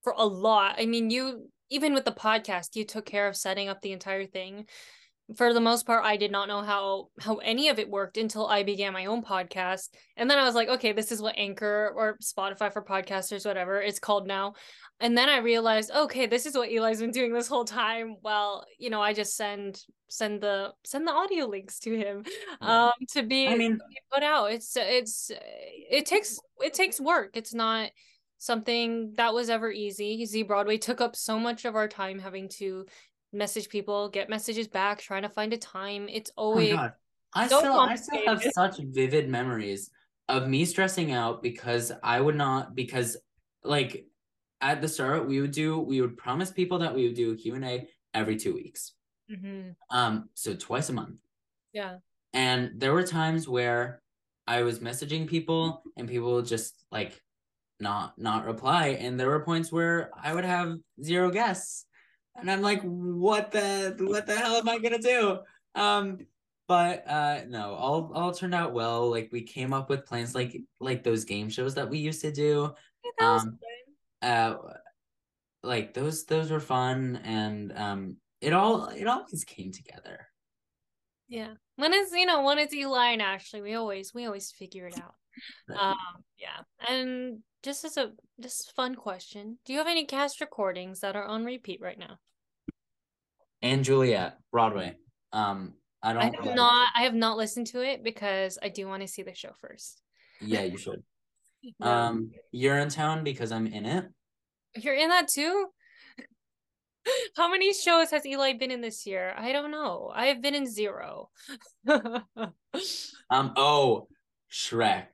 for 0.04 0.14
a 0.18 0.26
lot. 0.26 0.76
I 0.80 0.86
mean, 0.86 1.10
you 1.10 1.50
even 1.70 1.94
with 1.94 2.06
the 2.06 2.12
podcast, 2.12 2.76
you 2.76 2.86
took 2.86 3.06
care 3.06 3.28
of 3.28 3.36
setting 3.36 3.70
up 3.70 3.82
the 3.82 3.92
entire 3.92 4.26
thing. 4.26 4.66
For 5.38 5.54
the 5.54 5.62
most 5.62 5.86
part, 5.86 6.04
I 6.04 6.18
did 6.18 6.32
not 6.32 6.48
know 6.48 6.62
how 6.62 7.10
how 7.20 7.36
any 7.38 7.70
of 7.70 7.78
it 7.80 7.90
worked 7.90 8.18
until 8.18 8.48
I 8.48 8.64
began 8.64 8.94
my 8.94 9.06
own 9.06 9.24
podcast. 9.24 9.90
And 10.18 10.30
then 10.30 10.40
I 10.40 10.44
was 10.44 10.56
like, 10.56 10.70
okay, 10.70 10.92
this 10.92 11.12
is 11.12 11.22
what 11.22 11.38
Anchor 11.38 11.94
or 11.96 12.18
Spotify 12.18 12.72
for 12.74 12.84
podcasters, 12.84 13.46
whatever 13.46 13.82
it's 13.82 14.00
called 14.00 14.28
now. 14.28 14.54
And 15.00 15.18
then 15.18 15.30
I 15.30 15.38
realized, 15.38 15.92
okay, 15.92 16.26
this 16.26 16.46
is 16.46 16.56
what 16.56 16.70
Eli's 16.72 17.00
been 17.00 17.12
doing 17.12 17.32
this 17.32 17.48
whole 17.48 17.64
time. 17.66 18.16
Well, 18.22 18.66
you 18.78 18.90
know, 18.90 19.02
I 19.02 19.14
just 19.14 19.36
send 19.38 19.80
send 20.10 20.42
the 20.42 20.74
send 20.84 21.08
the 21.08 21.12
audio 21.12 21.46
links 21.46 21.80
to 21.80 21.96
him 21.96 22.26
Yeah. 22.62 22.86
um 22.88 22.94
to 23.12 23.24
be 23.24 23.48
I 23.48 23.56
mean, 23.56 23.74
be 23.74 24.00
put 24.12 24.24
out 24.24 24.52
it's 24.52 24.76
it's 24.76 25.32
it 25.32 26.08
takes 26.08 26.40
it 26.62 26.74
takes 26.74 27.00
work 27.00 27.38
it's 27.38 27.54
not 27.54 27.92
something 28.40 29.14
that 29.18 29.34
was 29.34 29.50
ever 29.50 29.70
easy 29.70 30.26
ZBroadway 30.26 30.82
took 30.82 31.00
up 31.02 31.16
so 31.16 31.38
much 31.38 31.66
of 31.66 31.76
our 31.76 31.88
time 31.88 32.18
having 32.18 32.50
to 32.58 32.86
message 33.32 33.70
people 33.70 34.10
get 34.10 34.30
messages 34.30 34.68
back 34.68 35.00
trying 35.00 35.22
to 35.22 35.30
find 35.30 35.54
a 35.54 35.58
time 35.58 36.08
it's 36.10 36.32
oh 36.38 36.44
always 36.44 36.74
God. 36.74 36.94
I 37.34 37.48
so 37.48 37.60
still 37.60 37.80
I 37.80 37.96
still 37.96 38.22
have 38.26 38.44
such 38.44 38.78
vivid 38.80 39.30
memories 39.30 39.92
of 40.28 40.48
me 40.48 40.66
stressing 40.66 41.12
out 41.12 41.44
because 41.44 41.92
I 42.04 42.20
would 42.20 42.36
not 42.36 42.76
because 42.76 43.18
like 43.64 44.06
at 44.62 44.82
the 44.82 44.88
start 44.88 45.28
we 45.28 45.42
would 45.42 45.52
do 45.52 45.80
we 45.80 46.02
would 46.02 46.18
promise 46.18 46.52
people 46.52 46.80
that 46.80 46.94
we 46.96 47.06
would 47.08 47.16
do 47.16 47.32
a 47.32 47.36
Q&A 47.36 47.88
every 48.14 48.36
2 48.36 48.54
weeks. 48.54 48.94
Mhm. 49.32 49.76
Um 49.92 50.30
so 50.34 50.56
twice 50.56 50.90
a 50.90 50.94
month. 50.94 51.20
yeah 51.72 51.98
And 52.34 52.80
there 52.82 52.94
were 52.94 53.04
times 53.06 53.48
where 53.48 54.02
I 54.48 54.64
was 54.64 54.80
messaging 54.80 55.28
people 55.28 55.84
and 55.98 56.10
people 56.10 56.34
would 56.34 56.48
just 56.48 56.84
like 56.92 57.22
not 57.80 58.18
not 58.18 58.46
reply. 58.46 58.98
And 59.00 59.20
there 59.20 59.30
were 59.30 59.46
points 59.46 59.72
where 59.72 60.10
I 60.20 60.34
would 60.34 60.46
have 60.46 60.78
zero 61.04 61.30
guests. 61.30 61.86
And 62.36 62.50
I'm 62.50 62.62
like, 62.62 62.82
what 62.84 63.52
the 63.52 63.96
what 64.00 64.26
the 64.26 64.36
hell 64.36 64.56
am 64.56 64.70
I 64.70 64.80
gonna 64.80 65.00
do? 65.00 65.40
Um 65.76 66.20
but 66.68 67.08
uh 67.08 67.42
no, 67.48 67.74
all 67.74 68.12
all 68.14 68.32
turned 68.32 68.54
out 68.56 68.74
well. 68.74 69.10
Like 69.10 69.30
we 69.32 69.42
came 69.42 69.74
up 69.74 69.90
with 69.90 70.06
plans 70.06 70.36
like 70.36 70.62
like 70.80 71.04
those 71.04 71.26
game 71.26 71.50
shows 71.50 71.76
that 71.76 71.90
we 71.90 71.98
used 72.00 72.22
to 72.22 72.32
do. 72.32 72.74
Yeah, 73.20 73.36
Um. 73.36 73.60
Uh 74.22 74.56
like 75.64 75.94
those 75.94 76.26
those 76.26 76.52
were 76.52 76.60
fun 76.60 77.18
and 77.24 77.74
um 77.76 78.18
it 78.40 78.54
all 78.54 78.88
it 78.88 79.08
always 79.08 79.44
came 79.44 79.72
together. 79.72 80.28
yeah 81.28 81.54
when 81.76 81.94
it's 81.94 82.14
you 82.14 82.26
know 82.26 82.44
when 82.44 82.58
it's 82.58 82.74
eli 82.74 83.12
and 83.12 83.22
ashley 83.22 83.62
we 83.62 83.74
always 83.74 84.14
we 84.14 84.26
always 84.26 84.52
figure 84.52 84.88
it 84.88 84.98
out 84.98 85.16
um 85.78 86.24
yeah 86.38 86.62
and 86.88 87.40
just 87.64 87.84
as 87.84 87.97
a 87.97 88.12
just 88.39 88.74
fun 88.76 88.95
question 88.95 89.57
do 89.66 89.74
you 89.74 89.80
have 89.80 89.88
any 89.88 90.05
cast 90.05 90.39
recordings 90.41 90.99
that 90.99 91.16
are 91.16 91.26
on 91.26 91.45
repeat 91.45 91.80
right 91.82 91.99
now 91.99 92.18
and 93.62 93.84
Juliet, 93.84 94.38
Broadway. 94.51 94.95
Um, 95.34 95.74
I 96.01 96.14
don't. 96.14 96.22
I 96.22 96.26
have 96.26 96.55
not 96.55 96.88
I 96.95 97.03
have 97.03 97.14
not 97.14 97.38
listened 97.38 97.68
to 97.68 97.82
it 97.82 98.03
because 98.03 98.57
I 98.62 98.70
do 98.70 98.88
want 98.88 99.01
to 99.01 99.07
see 99.07 99.22
the 99.22 99.36
show 99.36 99.51
first. 99.60 100.01
Yeah, 100.41 100.64
you 100.64 100.78
should. 100.78 101.03
Um, 101.82 102.32
you're 102.53 102.78
in 102.78 102.88
town 102.88 103.26
because 103.26 103.51
I'm 103.51 103.68
in 103.68 103.86
it. 103.86 104.05
You're 104.78 104.95
in 104.95 105.10
that 105.10 105.28
too? 105.28 105.68
How 107.36 107.51
many 107.51 107.74
shows 107.74 108.12
has 108.12 108.26
Eli 108.26 108.53
been 108.53 108.72
in 108.72 108.80
this 108.80 109.05
year? 109.05 109.34
I 109.38 109.51
don't 109.51 109.70
know. 109.70 110.10
I 110.16 110.28
have 110.28 110.41
been 110.41 110.55
in 110.55 110.66
zero. 110.66 111.30
Um. 113.30 113.53
Oh, 113.57 114.07
Shrek. 114.49 115.07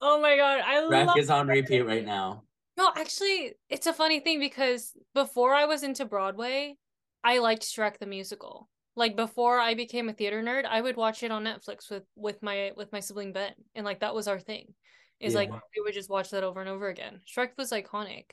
Oh 0.00 0.20
my 0.20 0.36
god, 0.36 0.60
I 0.64 0.76
Shrek 0.82 1.06
love 1.06 1.18
is 1.18 1.30
on 1.30 1.48
repeat 1.48 1.82
right 1.82 2.04
now. 2.04 2.42
No, 2.76 2.90
actually, 2.94 3.54
it's 3.70 3.86
a 3.86 3.92
funny 3.92 4.20
thing 4.20 4.38
because 4.38 4.92
before 5.14 5.54
I 5.54 5.64
was 5.64 5.82
into 5.82 6.04
Broadway, 6.04 6.76
I 7.24 7.38
liked 7.38 7.62
Shrek 7.62 7.98
the 7.98 8.06
musical. 8.06 8.68
Like 8.94 9.16
before 9.16 9.58
I 9.58 9.74
became 9.74 10.08
a 10.08 10.12
theater 10.12 10.42
nerd, 10.42 10.64
I 10.64 10.80
would 10.80 10.96
watch 10.96 11.22
it 11.22 11.30
on 11.30 11.44
Netflix 11.44 11.90
with 11.90 12.04
with 12.16 12.42
my 12.42 12.72
with 12.76 12.92
my 12.92 13.00
sibling 13.00 13.32
Ben, 13.32 13.52
and 13.74 13.84
like 13.84 14.00
that 14.00 14.14
was 14.14 14.28
our 14.28 14.38
thing. 14.38 14.74
Is 15.18 15.34
like 15.34 15.50
we 15.50 15.82
would 15.82 15.94
just 15.94 16.10
watch 16.10 16.30
that 16.30 16.44
over 16.44 16.60
and 16.60 16.68
over 16.68 16.88
again. 16.88 17.20
Shrek 17.26 17.50
was 17.56 17.72
iconic. 17.72 18.24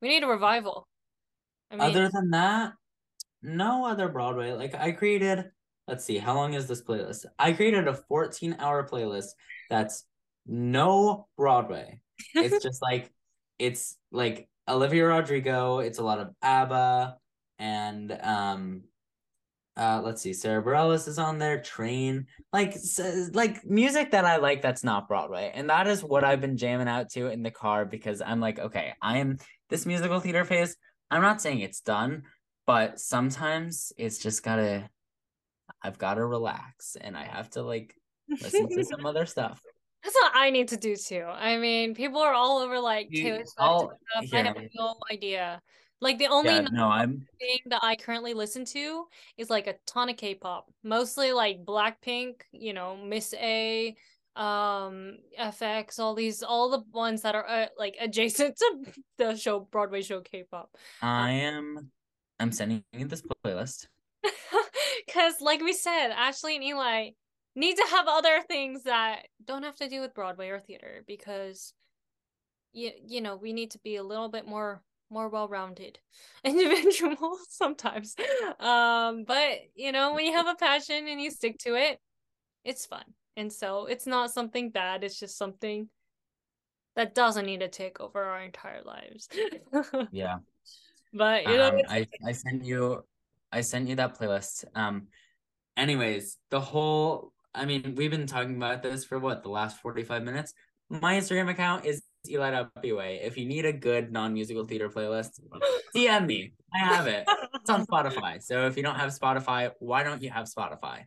We 0.00 0.08
need 0.08 0.24
a 0.24 0.28
revival. 0.28 0.88
I 1.70 1.76
mean, 1.76 1.88
Other 1.88 2.08
than 2.08 2.30
that, 2.30 2.72
no 3.42 3.86
other 3.86 4.08
Broadway. 4.08 4.52
Like 4.52 4.74
I 4.74 4.92
created. 4.92 5.44
Let's 5.86 6.04
see. 6.04 6.18
How 6.18 6.34
long 6.34 6.54
is 6.54 6.66
this 6.66 6.82
playlist? 6.82 7.26
I 7.38 7.52
created 7.52 7.88
a 7.88 7.94
14 7.94 8.56
hour 8.58 8.88
playlist 8.88 9.30
that's 9.70 10.04
no 10.46 11.28
Broadway. 11.36 12.00
It's 12.34 12.62
just 12.62 12.82
like 12.90 13.10
it's 13.58 13.96
like 14.10 14.48
Olivia 14.68 15.06
Rodrigo. 15.06 15.78
It's 15.78 15.98
a 15.98 16.04
lot 16.04 16.18
of 16.18 16.30
ABBA 16.42 17.16
and 17.58 18.18
um 18.22 18.82
uh 19.76 20.00
let's 20.04 20.20
see 20.20 20.32
Sara 20.32 20.62
Bareilles 20.62 21.06
is 21.06 21.18
on 21.18 21.38
there 21.38 21.62
train 21.62 22.26
like 22.52 22.76
like 23.32 23.64
music 23.64 24.10
that 24.10 24.24
I 24.24 24.36
like 24.36 24.60
that's 24.60 24.84
not 24.84 25.08
Broadway 25.08 25.52
and 25.54 25.70
that 25.70 25.86
is 25.86 26.02
what 26.02 26.24
I've 26.24 26.40
been 26.40 26.56
jamming 26.56 26.88
out 26.88 27.10
to 27.10 27.28
in 27.28 27.42
the 27.42 27.50
car 27.50 27.84
because 27.84 28.20
I'm 28.20 28.40
like 28.40 28.58
okay 28.58 28.92
I 29.00 29.18
am 29.18 29.38
this 29.70 29.86
musical 29.86 30.20
theater 30.20 30.44
phase 30.44 30.76
I'm 31.10 31.22
not 31.22 31.40
saying 31.40 31.60
it's 31.60 31.80
done 31.80 32.24
but 32.66 32.98
sometimes 32.98 33.92
it's 33.96 34.18
just 34.18 34.42
gotta 34.42 34.90
I've 35.82 35.98
gotta 35.98 36.24
relax 36.24 36.96
and 37.00 37.16
I 37.16 37.24
have 37.24 37.48
to 37.50 37.62
like 37.62 37.94
listen 38.28 38.68
to 38.68 38.84
some 38.84 39.06
other 39.06 39.24
stuff 39.24 39.60
that's 40.02 40.14
what 40.14 40.32
I 40.34 40.50
need 40.50 40.68
to 40.68 40.76
do 40.76 40.96
too. 40.96 41.24
I 41.24 41.58
mean, 41.58 41.94
people 41.94 42.20
are 42.20 42.32
all 42.34 42.58
over 42.58 42.78
like 42.80 43.08
You- 43.10 43.22
Taylor 43.22 43.44
Swift 43.44 44.32
and. 44.32 44.48
I 44.48 44.52
have 44.52 44.68
no 44.74 44.94
idea. 45.10 45.60
Like 46.00 46.18
the 46.18 46.26
only 46.26 46.50
yeah 46.54 46.66
no 46.72 46.88
I'm 46.88 47.24
thing 47.38 47.58
that 47.66 47.78
I 47.84 47.94
currently 47.94 48.34
listen 48.34 48.64
to 48.66 49.06
is 49.38 49.48
like 49.48 49.68
a 49.68 49.76
ton 49.86 50.08
of 50.08 50.16
K-pop, 50.16 50.68
mostly 50.82 51.30
like 51.32 51.64
Blackpink, 51.64 52.40
you 52.50 52.72
know, 52.72 52.96
Miss 52.96 53.32
A, 53.34 53.94
um, 54.34 55.18
f(x), 55.38 56.00
all 56.00 56.16
these, 56.16 56.42
all 56.42 56.70
the 56.70 56.82
ones 56.92 57.22
that 57.22 57.36
are 57.36 57.48
uh, 57.48 57.66
like 57.78 57.96
adjacent 58.00 58.56
to 58.56 58.92
the 59.16 59.36
show 59.36 59.60
Broadway 59.60 60.02
show 60.02 60.20
K-pop. 60.20 60.70
I 61.00 61.30
am 61.30 61.92
I'm 62.40 62.50
sending 62.50 62.82
you 62.92 63.06
this 63.06 63.22
playlist 63.44 63.86
Because, 65.06 65.34
like 65.40 65.60
we 65.60 65.72
said, 65.72 66.10
Ashley 66.10 66.56
and 66.56 66.64
Eli 66.64 67.10
need 67.54 67.76
to 67.76 67.86
have 67.90 68.06
other 68.08 68.40
things 68.48 68.84
that 68.84 69.26
don't 69.44 69.62
have 69.62 69.76
to 69.76 69.88
do 69.88 70.00
with 70.00 70.14
Broadway 70.14 70.48
or 70.48 70.58
theater 70.60 71.04
because, 71.06 71.74
you, 72.72 72.90
you 73.06 73.20
know, 73.20 73.36
we 73.36 73.52
need 73.52 73.72
to 73.72 73.78
be 73.80 73.96
a 73.96 74.02
little 74.02 74.28
bit 74.28 74.46
more 74.46 74.82
more 75.10 75.28
well-rounded 75.28 75.98
individuals 76.44 77.40
sometimes. 77.50 78.16
Um 78.58 79.24
but 79.26 79.58
you 79.74 79.92
know 79.92 80.14
when 80.14 80.24
you 80.24 80.32
have 80.32 80.48
a 80.48 80.54
passion 80.54 81.06
and 81.06 81.20
you 81.20 81.30
stick 81.30 81.58
to 81.58 81.74
it 81.74 81.98
it's 82.64 82.86
fun. 82.86 83.04
And 83.36 83.52
so 83.52 83.86
it's 83.86 84.06
not 84.06 84.32
something 84.32 84.70
bad 84.70 85.04
it's 85.04 85.20
just 85.20 85.36
something 85.36 85.88
that 86.96 87.14
doesn't 87.14 87.46
need 87.46 87.60
to 87.60 87.68
take 87.68 88.00
over 88.00 88.22
our 88.22 88.42
entire 88.42 88.82
lives. 88.82 89.28
Yeah. 90.10 90.38
But 91.12 91.44
you 91.44 91.58
know 91.58 91.68
um, 91.68 91.80
I 91.90 92.06
I 92.26 92.32
sent 92.32 92.64
you 92.64 93.04
I 93.52 93.60
sent 93.60 93.88
you 93.88 93.96
that 93.96 94.18
playlist. 94.18 94.64
Um 94.74 95.08
anyways, 95.76 96.38
the 96.48 96.60
whole 96.60 97.32
I 97.54 97.64
mean, 97.66 97.94
we've 97.96 98.10
been 98.10 98.26
talking 98.26 98.56
about 98.56 98.82
this 98.82 99.04
for 99.04 99.18
what, 99.18 99.42
the 99.42 99.50
last 99.50 99.78
45 99.78 100.22
minutes? 100.22 100.54
My 100.88 101.14
Instagram 101.14 101.50
account 101.50 101.84
is 101.84 102.02
Eli 102.28 102.50
Eli.Bway. 102.50 103.26
If 103.26 103.36
you 103.36 103.46
need 103.46 103.64
a 103.64 103.72
good 103.72 104.12
non-musical 104.12 104.64
theater 104.64 104.88
playlist, 104.88 105.40
DM 105.96 106.26
me. 106.26 106.52
I 106.74 106.78
have 106.78 107.06
it. 107.06 107.26
It's 107.54 107.70
on 107.70 107.86
Spotify. 107.86 108.42
So 108.42 108.66
if 108.66 108.76
you 108.76 108.82
don't 108.82 108.96
have 108.96 109.10
Spotify, 109.10 109.70
why 109.78 110.02
don't 110.02 110.22
you 110.22 110.30
have 110.30 110.46
Spotify? 110.46 111.04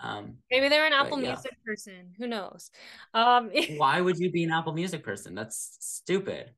Um 0.00 0.36
maybe 0.48 0.68
they're 0.68 0.86
an 0.86 0.92
apple 0.92 1.20
yeah. 1.20 1.30
music 1.32 1.56
person 1.66 2.12
who 2.18 2.28
knows 2.28 2.70
um 3.14 3.50
why 3.78 4.00
would 4.00 4.16
you 4.16 4.30
be 4.30 4.44
an 4.44 4.52
Apple 4.52 4.72
Music 4.72 5.02
person? 5.02 5.34
That's 5.34 5.76
stupid. 5.80 6.52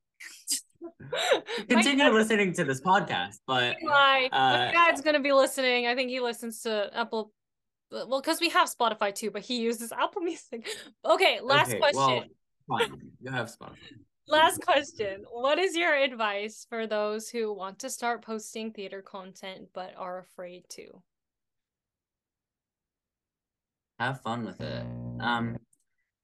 Continue 1.70 2.04
dad- 2.04 2.12
listening 2.12 2.52
to 2.52 2.64
this 2.64 2.82
podcast, 2.82 3.36
but 3.46 3.76
my, 3.82 4.28
my 4.30 4.38
Uh, 4.38 4.72
dad's 4.72 5.00
gonna 5.00 5.20
be 5.20 5.32
listening 5.32 5.86
i 5.86 5.94
think 5.94 6.10
he 6.10 6.20
listens 6.20 6.60
to 6.62 6.90
apple 6.92 7.32
well 7.90 8.20
because 8.20 8.40
we 8.40 8.48
have 8.48 8.68
spotify 8.68 9.14
too 9.14 9.30
but 9.30 9.42
he 9.42 9.60
uses 9.60 9.92
apple 9.92 10.22
music 10.30 10.66
okay 11.04 11.40
last 11.42 11.70
okay, 11.70 11.78
question 11.78 12.30
Well, 12.68 12.78
fine. 12.78 13.12
You 13.20 13.32
have 13.32 13.48
Spotify. 13.48 13.76
Last 14.28 14.60
question. 14.60 15.24
What 15.28 15.58
is 15.58 15.74
your 15.74 15.92
advice 15.92 16.64
for 16.68 16.86
those 16.86 17.28
who 17.28 17.52
want 17.52 17.80
to 17.80 17.90
start 17.90 18.22
posting 18.22 18.70
theater 18.70 19.02
content 19.02 19.70
but 19.74 19.92
are 19.96 20.18
afraid 20.18 20.64
to? 20.70 21.02
have 23.98 24.22
fun 24.22 24.44
with 24.46 24.60
it. 24.60 24.86
Um, 25.20 25.58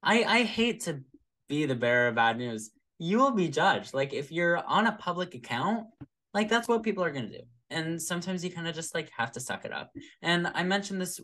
I 0.03 0.25
I 0.25 0.43
hate 0.45 0.81
to 0.85 1.03
be 1.49 1.67
the 1.67 1.75
bearer 1.75 2.09
of 2.09 2.15
bad 2.15 2.39
news. 2.39 2.71
you 2.99 3.19
will 3.19 3.33
be 3.33 3.49
judged. 3.49 3.93
Like 3.93 4.15
if 4.15 4.33
you're 4.33 4.59
on 4.67 4.87
a 4.87 4.93
public 4.93 5.35
account, 5.35 5.87
like 6.33 6.49
that's 6.49 6.69
what 6.69 6.83
people 6.83 7.05
are 7.05 7.11
gonna 7.11 7.29
do. 7.29 7.43
And 7.69 8.01
sometimes 8.01 8.43
you 8.45 8.51
kind 8.51 8.67
of 8.67 8.75
just 8.75 8.95
like 8.95 9.11
have 9.17 9.33
to 9.33 9.41
suck 9.41 9.65
it 9.67 9.73
up. 9.73 9.91
And 10.23 10.47
I 10.55 10.63
mentioned 10.63 11.01
this 11.01 11.21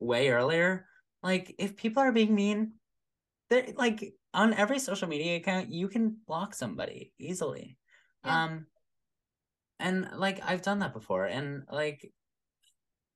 way 0.00 0.30
earlier. 0.30 0.86
Like 1.22 1.54
if 1.58 1.76
people 1.76 2.02
are 2.02 2.12
being 2.12 2.34
mean, 2.34 2.74
they're 3.50 3.68
like 3.76 4.14
on 4.34 4.54
every 4.54 4.78
social 4.78 5.08
media 5.08 5.36
account, 5.36 5.70
you 5.72 5.88
can 5.88 6.16
block 6.26 6.54
somebody 6.54 7.12
easily. 7.18 7.78
Yeah. 8.24 8.44
Um 8.44 8.66
and 9.78 10.08
like 10.16 10.40
I've 10.44 10.62
done 10.62 10.80
that 10.80 10.92
before 10.92 11.26
and 11.26 11.64
like 11.70 12.12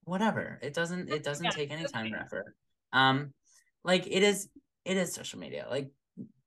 whatever. 0.05 0.59
It 0.63 0.75
doesn't 0.75 1.09
it 1.11 1.23
doesn't 1.23 1.47
Yeah, 1.47 1.53
take 1.53 1.71
any 1.71 1.87
time 1.87 2.13
or 2.13 2.19
effort. 2.19 2.55
Um 2.93 3.35
like 3.85 4.07
it 4.07 4.23
is 4.23 4.49
it 4.85 4.97
is 4.97 5.15
social 5.15 5.39
media. 5.39 5.67
Like 5.71 5.91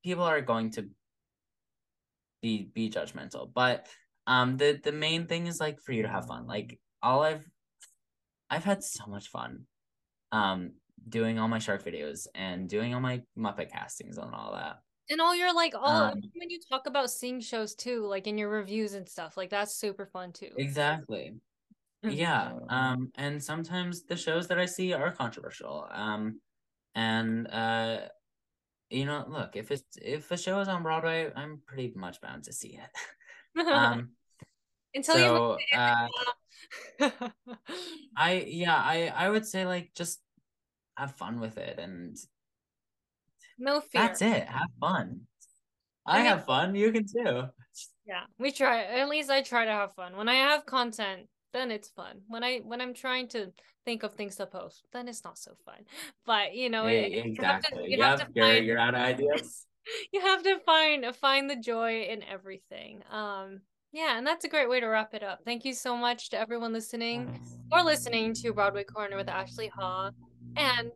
people 0.02 0.24
are 0.24 0.40
going 0.40 0.70
to 0.72 0.90
be 2.42 2.70
be 2.74 2.90
judgmental. 2.90 3.52
But 3.52 3.88
um 4.26 4.56
the 4.56 4.80
the 4.82 4.92
main 4.92 5.26
thing 5.26 5.46
is 5.46 5.60
like 5.60 5.80
for 5.80 5.92
you 5.92 6.02
to 6.02 6.08
have 6.08 6.26
fun. 6.26 6.46
Like 6.46 6.80
all 7.02 7.22
I've 7.22 7.48
I've 8.50 8.64
had 8.64 8.82
so 8.82 9.06
much 9.06 9.28
fun 9.28 9.66
um 10.34 10.72
doing 11.08 11.38
all 11.38 11.48
my 11.48 11.58
shark 11.58 11.84
videos 11.84 12.26
and 12.34 12.68
doing 12.68 12.94
all 12.94 13.00
my 13.00 13.22
Muppet 13.38 13.70
castings 13.70 14.18
and 14.18 14.34
all 14.34 14.52
that. 14.52 14.80
And 15.10 15.20
all 15.20 15.34
your 15.36 15.54
like 15.54 15.74
all 15.74 16.04
Um, 16.04 16.22
when 16.34 16.48
you 16.48 16.58
talk 16.70 16.86
about 16.86 17.10
seeing 17.10 17.40
shows 17.40 17.74
too, 17.74 18.06
like 18.06 18.26
in 18.26 18.38
your 18.38 18.48
reviews 18.48 18.94
and 18.94 19.08
stuff, 19.08 19.36
like 19.36 19.50
that's 19.50 19.74
super 19.74 20.06
fun 20.06 20.32
too. 20.32 20.50
Exactly. 20.56 21.34
Mm. 22.04 22.16
Yeah. 22.16 22.52
Um 22.68 23.12
and 23.16 23.42
sometimes 23.42 24.04
the 24.04 24.16
shows 24.16 24.48
that 24.48 24.58
I 24.58 24.66
see 24.66 24.92
are 24.92 25.10
controversial. 25.10 25.86
Um 25.90 26.40
and 26.94 27.46
uh 27.48 27.98
you 28.90 29.04
know, 29.04 29.24
look, 29.28 29.56
if 29.56 29.70
it's 29.70 29.84
if 30.00 30.30
a 30.30 30.36
show 30.36 30.60
is 30.60 30.68
on 30.68 30.82
Broadway, 30.82 31.30
I'm 31.34 31.60
pretty 31.66 31.92
much 31.96 32.20
bound 32.20 32.44
to 32.44 32.52
see 32.52 32.78
it. 32.78 32.90
Um 33.70 34.10
Until 34.94 35.18
you 35.18 35.78
uh 35.78 36.08
you 36.08 36.24
I 38.16 38.44
yeah, 38.46 38.76
I 38.76 39.12
I 39.14 39.28
would 39.28 39.46
say 39.46 39.66
like 39.66 39.92
just 39.94 40.20
have 40.96 41.16
fun 41.16 41.40
with 41.40 41.58
it 41.58 41.78
and 41.78 42.16
no 43.58 43.80
fear. 43.80 44.02
that's 44.02 44.22
it. 44.22 44.44
Have 44.48 44.70
fun. 44.80 45.20
I, 46.06 46.18
I 46.18 46.20
have 46.22 46.44
fun, 46.44 46.74
you 46.74 46.92
can 46.92 47.06
too. 47.06 47.44
Yeah, 48.06 48.24
we 48.38 48.52
try. 48.52 48.82
At 48.84 49.08
least 49.08 49.30
I 49.30 49.42
try 49.42 49.64
to 49.64 49.70
have 49.70 49.94
fun. 49.94 50.16
When 50.16 50.28
I 50.28 50.34
have 50.34 50.66
content, 50.66 51.28
then 51.52 51.70
it's 51.70 51.88
fun. 51.88 52.20
When 52.28 52.44
I 52.44 52.58
when 52.58 52.80
I'm 52.80 52.94
trying 52.94 53.28
to 53.28 53.52
think 53.84 54.02
of 54.02 54.14
things 54.14 54.36
to 54.36 54.46
post, 54.46 54.84
then 54.92 55.08
it's 55.08 55.24
not 55.24 55.38
so 55.38 55.52
fun. 55.64 55.84
But 56.26 56.54
you 56.54 56.68
know, 56.68 56.86
Hey, 56.86 57.04
it- 57.04 57.26
you 57.26 57.34
have 57.42 57.62
to- 57.62 57.68
exactly. 57.68 57.90
you 57.92 58.02
have 58.02 58.18
Yep, 58.18 58.28
to 58.34 58.40
you're 58.40 58.62
you're 58.62 58.78
out 58.78 58.94
of 58.94 59.00
ideas. 59.00 59.66
you 60.12 60.20
have 60.20 60.42
to 60.42 60.58
find 60.60 61.16
find 61.16 61.48
the 61.48 61.56
joy 61.56 62.02
in 62.02 62.22
everything. 62.22 63.02
Um, 63.10 63.60
yeah, 63.94 64.18
and 64.18 64.26
that's 64.26 64.44
a 64.44 64.48
great 64.48 64.68
way 64.68 64.80
to 64.80 64.86
wrap 64.86 65.14
it 65.14 65.22
up. 65.22 65.38
Thank 65.44 65.64
you 65.64 65.72
so 65.72 65.96
much 65.96 66.30
to 66.30 66.38
everyone 66.38 66.72
listening 66.72 67.40
or 67.70 67.82
listening 67.82 68.34
to 68.34 68.52
Broadway 68.52 68.82
Corner 68.82 69.16
with 69.16 69.28
Ashley 69.28 69.68
Ha 69.68 70.10
and 70.56 70.90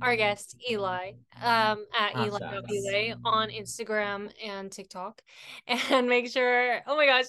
our 0.00 0.14
guest 0.14 0.56
Eli 0.70 1.10
um 1.42 1.84
at 1.98 2.12
Ah, 2.14 2.26
Eli 2.26 3.12
on 3.24 3.48
Instagram 3.50 4.30
and 4.44 4.70
TikTok 4.70 5.20
and 5.66 6.08
make 6.08 6.30
sure 6.30 6.78
oh 6.86 6.96
my 6.96 7.04
gosh 7.04 7.24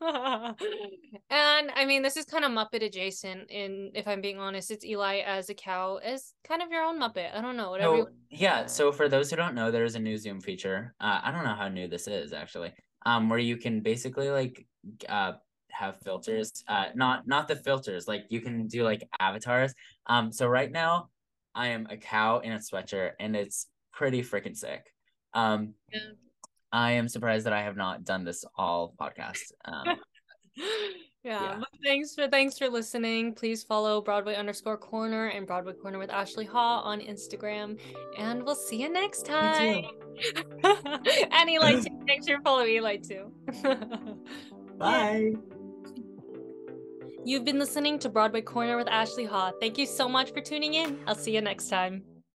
and 1.30 1.70
I 1.74 1.84
mean 1.86 2.00
this 2.00 2.16
is 2.16 2.24
kind 2.24 2.46
of 2.46 2.50
Muppet 2.50 2.82
adjacent 2.82 3.50
in 3.50 3.90
if 3.94 4.08
I'm 4.08 4.22
being 4.22 4.38
honest 4.38 4.70
it's 4.70 4.86
Eli 4.86 5.18
as 5.18 5.50
a 5.50 5.54
cow 5.54 5.96
as 5.96 6.32
kind 6.44 6.62
of 6.62 6.70
your 6.70 6.82
own 6.82 6.98
Muppet 6.98 7.34
I 7.34 7.42
don't 7.42 7.58
know 7.58 7.70
whatever 7.72 7.96
you 7.96 8.08
yeah, 8.30 8.66
so 8.66 8.92
for 8.92 9.08
those 9.08 9.30
who 9.30 9.36
don't 9.36 9.54
know, 9.54 9.70
there's 9.70 9.94
a 9.94 9.98
new 9.98 10.18
Zoom 10.18 10.40
feature. 10.40 10.94
Uh, 11.00 11.20
I 11.22 11.30
don't 11.30 11.44
know 11.44 11.54
how 11.54 11.68
new 11.68 11.88
this 11.88 12.06
is 12.06 12.34
actually. 12.34 12.72
Um, 13.08 13.28
where 13.30 13.38
you 13.38 13.56
can 13.56 13.80
basically 13.80 14.30
like 14.30 14.66
uh 15.08 15.32
have 15.70 16.00
filters. 16.02 16.64
Uh, 16.66 16.86
not 16.94 17.26
not 17.26 17.48
the 17.48 17.56
filters. 17.56 18.08
Like 18.08 18.24
you 18.28 18.40
can 18.40 18.66
do 18.66 18.82
like 18.82 19.02
avatars. 19.20 19.74
Um, 20.06 20.32
so 20.32 20.46
right 20.46 20.70
now, 20.70 21.08
I 21.54 21.68
am 21.68 21.86
a 21.90 21.96
cow 21.96 22.40
in 22.40 22.52
a 22.52 22.58
sweatshirt, 22.58 23.12
and 23.20 23.36
it's 23.36 23.66
pretty 23.92 24.22
freaking 24.22 24.56
sick. 24.56 24.82
Um, 25.34 25.74
Yeah. 25.92 26.00
I 26.70 26.92
am 26.92 27.08
surprised 27.08 27.46
that 27.46 27.52
I 27.54 27.62
have 27.62 27.76
not 27.76 28.04
done 28.04 28.24
this 28.24 28.44
all 28.56 28.94
podcast. 29.00 29.52
Um, 29.64 29.96
yeah, 31.28 31.58
Yeah. 31.58 31.62
thanks 31.84 32.14
for 32.14 32.26
thanks 32.28 32.58
for 32.58 32.68
listening. 32.68 33.34
Please 33.34 33.62
follow 33.62 34.00
Broadway 34.00 34.34
underscore 34.34 34.76
corner 34.78 35.26
and 35.26 35.46
Broadway 35.46 35.74
corner 35.74 35.98
with 35.98 36.10
Ashley 36.10 36.46
Ha 36.46 36.80
on 36.80 37.00
Instagram, 37.00 37.78
and 38.16 38.42
we'll 38.44 38.54
see 38.54 38.80
you 38.82 38.88
next 38.88 39.26
time. 39.26 39.84
and 40.64 41.50
Eli 41.50 41.80
too. 41.80 41.94
Make 42.04 42.26
sure 42.26 42.38
to 42.38 42.42
follow 42.42 42.64
Eli 42.64 42.96
too. 42.96 43.32
bye. 44.78 45.32
You've 47.24 47.44
been 47.44 47.58
listening 47.58 47.98
to 48.00 48.08
Broadway 48.08 48.40
Corner 48.40 48.76
with 48.76 48.88
Ashley 48.88 49.26
Ha. 49.26 49.52
Thank 49.60 49.76
you 49.76 49.84
so 49.86 50.08
much 50.08 50.32
for 50.32 50.40
tuning 50.40 50.74
in. 50.74 50.98
I'll 51.06 51.14
see 51.14 51.34
you 51.34 51.42
next 51.42 51.68
time. 51.68 52.02